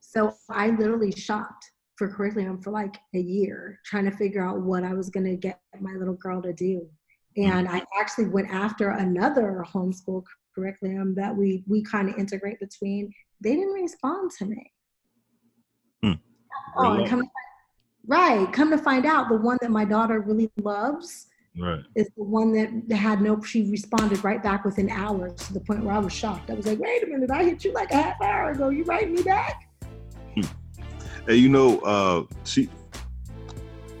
So 0.00 0.34
I 0.48 0.70
literally 0.70 1.12
shopped 1.12 1.70
for 1.96 2.08
curriculum 2.08 2.60
for 2.60 2.70
like 2.70 2.96
a 3.14 3.18
year, 3.20 3.78
trying 3.84 4.06
to 4.06 4.16
figure 4.16 4.44
out 4.44 4.62
what 4.62 4.82
I 4.82 4.94
was 4.94 5.10
going 5.10 5.26
to 5.26 5.36
get 5.36 5.60
my 5.80 5.92
little 5.92 6.14
girl 6.14 6.42
to 6.42 6.52
do. 6.52 6.88
And 7.36 7.68
I 7.68 7.82
actually 7.98 8.26
went 8.26 8.50
after 8.50 8.90
another 8.90 9.64
homeschool 9.72 10.24
curriculum 10.54 11.14
that 11.14 11.36
we 11.36 11.62
we 11.68 11.82
kind 11.84 12.08
of 12.08 12.16
integrate 12.16 12.58
between. 12.58 13.12
They 13.40 13.54
didn't 13.54 13.74
respond 13.74 14.32
to 14.38 14.46
me. 14.46 14.72
Hmm. 16.02 16.12
Oh, 16.76 16.92
and 16.92 17.06
come, 17.08 17.22
right. 18.06 18.52
Come 18.52 18.70
to 18.70 18.78
find 18.78 19.06
out, 19.06 19.28
the 19.28 19.36
one 19.36 19.58
that 19.60 19.70
my 19.70 19.84
daughter 19.84 20.20
really 20.20 20.50
loves 20.60 21.26
right. 21.58 21.84
is 21.94 22.08
the 22.16 22.24
one 22.24 22.52
that 22.52 22.96
had 22.96 23.20
no. 23.20 23.42
She 23.42 23.70
responded 23.70 24.22
right 24.24 24.42
back 24.42 24.64
within 24.64 24.90
hours 24.90 25.34
to 25.46 25.52
the 25.52 25.60
point 25.60 25.84
where 25.84 25.94
I 25.94 25.98
was 25.98 26.12
shocked. 26.12 26.50
I 26.50 26.54
was 26.54 26.66
like, 26.66 26.78
"Wait 26.78 27.02
a 27.02 27.06
minute! 27.06 27.30
I 27.30 27.44
hit 27.44 27.64
you 27.64 27.72
like 27.72 27.90
a 27.90 27.96
half 27.96 28.20
hour 28.20 28.50
ago. 28.50 28.68
You 28.68 28.84
write 28.84 29.10
me 29.10 29.22
back?" 29.22 29.66
Hey, 31.26 31.36
you 31.36 31.48
know, 31.48 31.78
uh, 31.80 32.24
she. 32.44 32.68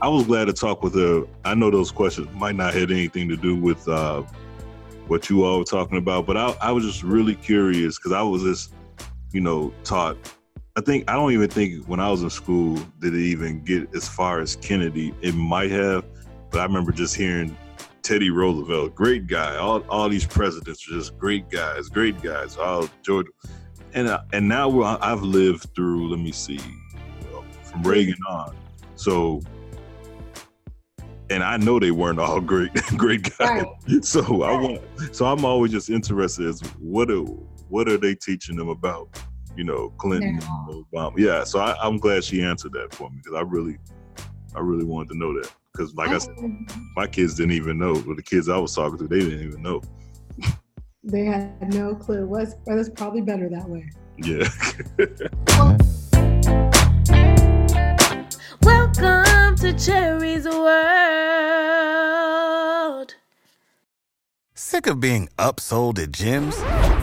I 0.02 0.08
was 0.08 0.26
glad 0.26 0.46
to 0.46 0.54
talk 0.54 0.82
with 0.82 0.94
her. 0.94 1.24
I 1.44 1.54
know 1.54 1.70
those 1.70 1.90
questions 1.90 2.28
might 2.34 2.56
not 2.56 2.72
have 2.72 2.90
anything 2.90 3.28
to 3.28 3.36
do 3.36 3.54
with 3.54 3.86
uh, 3.86 4.22
what 5.08 5.28
you 5.28 5.44
all 5.44 5.58
were 5.58 5.64
talking 5.64 5.98
about, 5.98 6.26
but 6.26 6.38
I, 6.38 6.56
I 6.62 6.72
was 6.72 6.84
just 6.84 7.02
really 7.02 7.34
curious 7.34 7.98
because 7.98 8.12
I 8.12 8.22
was 8.22 8.42
just, 8.42 8.72
you 9.32 9.42
know, 9.42 9.74
taught. 9.84 10.16
I 10.76 10.80
think 10.80 11.10
I 11.10 11.14
don't 11.14 11.32
even 11.32 11.50
think 11.50 11.84
when 11.86 11.98
I 11.98 12.10
was 12.10 12.22
in 12.22 12.30
school 12.30 12.76
did 13.00 13.14
it 13.14 13.20
even 13.20 13.62
get 13.64 13.92
as 13.94 14.08
far 14.08 14.40
as 14.40 14.56
Kennedy. 14.56 15.12
It 15.20 15.34
might 15.34 15.70
have, 15.72 16.04
but 16.50 16.60
I 16.60 16.64
remember 16.64 16.92
just 16.92 17.16
hearing 17.16 17.56
Teddy 18.02 18.30
Roosevelt, 18.30 18.94
great 18.94 19.26
guy. 19.26 19.56
All 19.56 19.80
all 19.88 20.08
these 20.08 20.26
presidents 20.26 20.86
are 20.88 20.92
just 20.92 21.18
great 21.18 21.50
guys, 21.50 21.88
great 21.88 22.22
guys. 22.22 22.56
All 22.56 22.88
George, 23.02 23.26
and 23.94 24.06
uh, 24.06 24.22
and 24.32 24.48
now 24.48 24.68
we're, 24.68 24.84
I've 24.84 25.22
lived 25.22 25.74
through. 25.74 26.08
Let 26.08 26.20
me 26.20 26.30
see, 26.30 26.60
from 27.64 27.82
Reagan 27.82 28.18
on. 28.28 28.56
So, 28.94 29.40
and 31.30 31.42
I 31.42 31.56
know 31.56 31.80
they 31.80 31.90
weren't 31.90 32.20
all 32.20 32.40
great, 32.52 32.72
great 32.96 33.36
guys. 33.38 33.64
Right. 33.88 34.04
So 34.04 34.42
I 34.42 34.52
want. 34.52 34.82
So 35.12 35.26
I'm 35.26 35.44
always 35.44 35.72
just 35.72 35.90
interested 35.90 36.46
as 36.46 36.60
what 36.78 37.10
are 37.10 37.24
what 37.68 37.88
are 37.88 37.98
they 37.98 38.14
teaching 38.14 38.56
them 38.56 38.68
about? 38.68 39.08
You 39.56 39.64
know, 39.64 39.90
Clinton, 39.98 40.38
Now. 40.38 40.84
Obama. 40.92 41.18
Yeah. 41.18 41.44
So 41.44 41.58
I, 41.58 41.76
I'm 41.82 41.98
glad 41.98 42.24
she 42.24 42.42
answered 42.42 42.72
that 42.72 42.94
for 42.94 43.10
me 43.10 43.18
because 43.22 43.34
I 43.34 43.42
really, 43.42 43.78
I 44.54 44.60
really 44.60 44.84
wanted 44.84 45.10
to 45.10 45.18
know 45.18 45.34
that 45.40 45.50
because, 45.72 45.94
like 45.94 46.10
I 46.10 46.18
said, 46.18 46.34
oh, 46.40 46.50
my 46.96 47.06
kids 47.06 47.34
didn't 47.34 47.52
even 47.52 47.78
know. 47.78 48.02
Or 48.06 48.14
the 48.14 48.22
kids 48.22 48.48
I 48.48 48.58
was 48.58 48.74
talking 48.74 48.98
to, 48.98 49.08
they 49.08 49.20
didn't 49.20 49.46
even 49.46 49.62
know. 49.62 49.82
They 51.02 51.24
had 51.24 51.72
no 51.72 51.94
clue. 51.94 52.26
Was 52.26 52.56
well, 52.66 52.78
it's 52.78 52.90
probably 52.90 53.22
better 53.22 53.48
that 53.48 53.68
way. 53.68 53.90
Yeah. 54.18 54.46
Welcome 58.62 59.56
to 59.56 59.72
Cherie's 59.72 60.44
World. 60.46 60.60
Sick 64.54 64.86
of 64.86 65.00
being 65.00 65.28
upsold 65.38 65.98
at 65.98 66.10
gyms? 66.10 66.54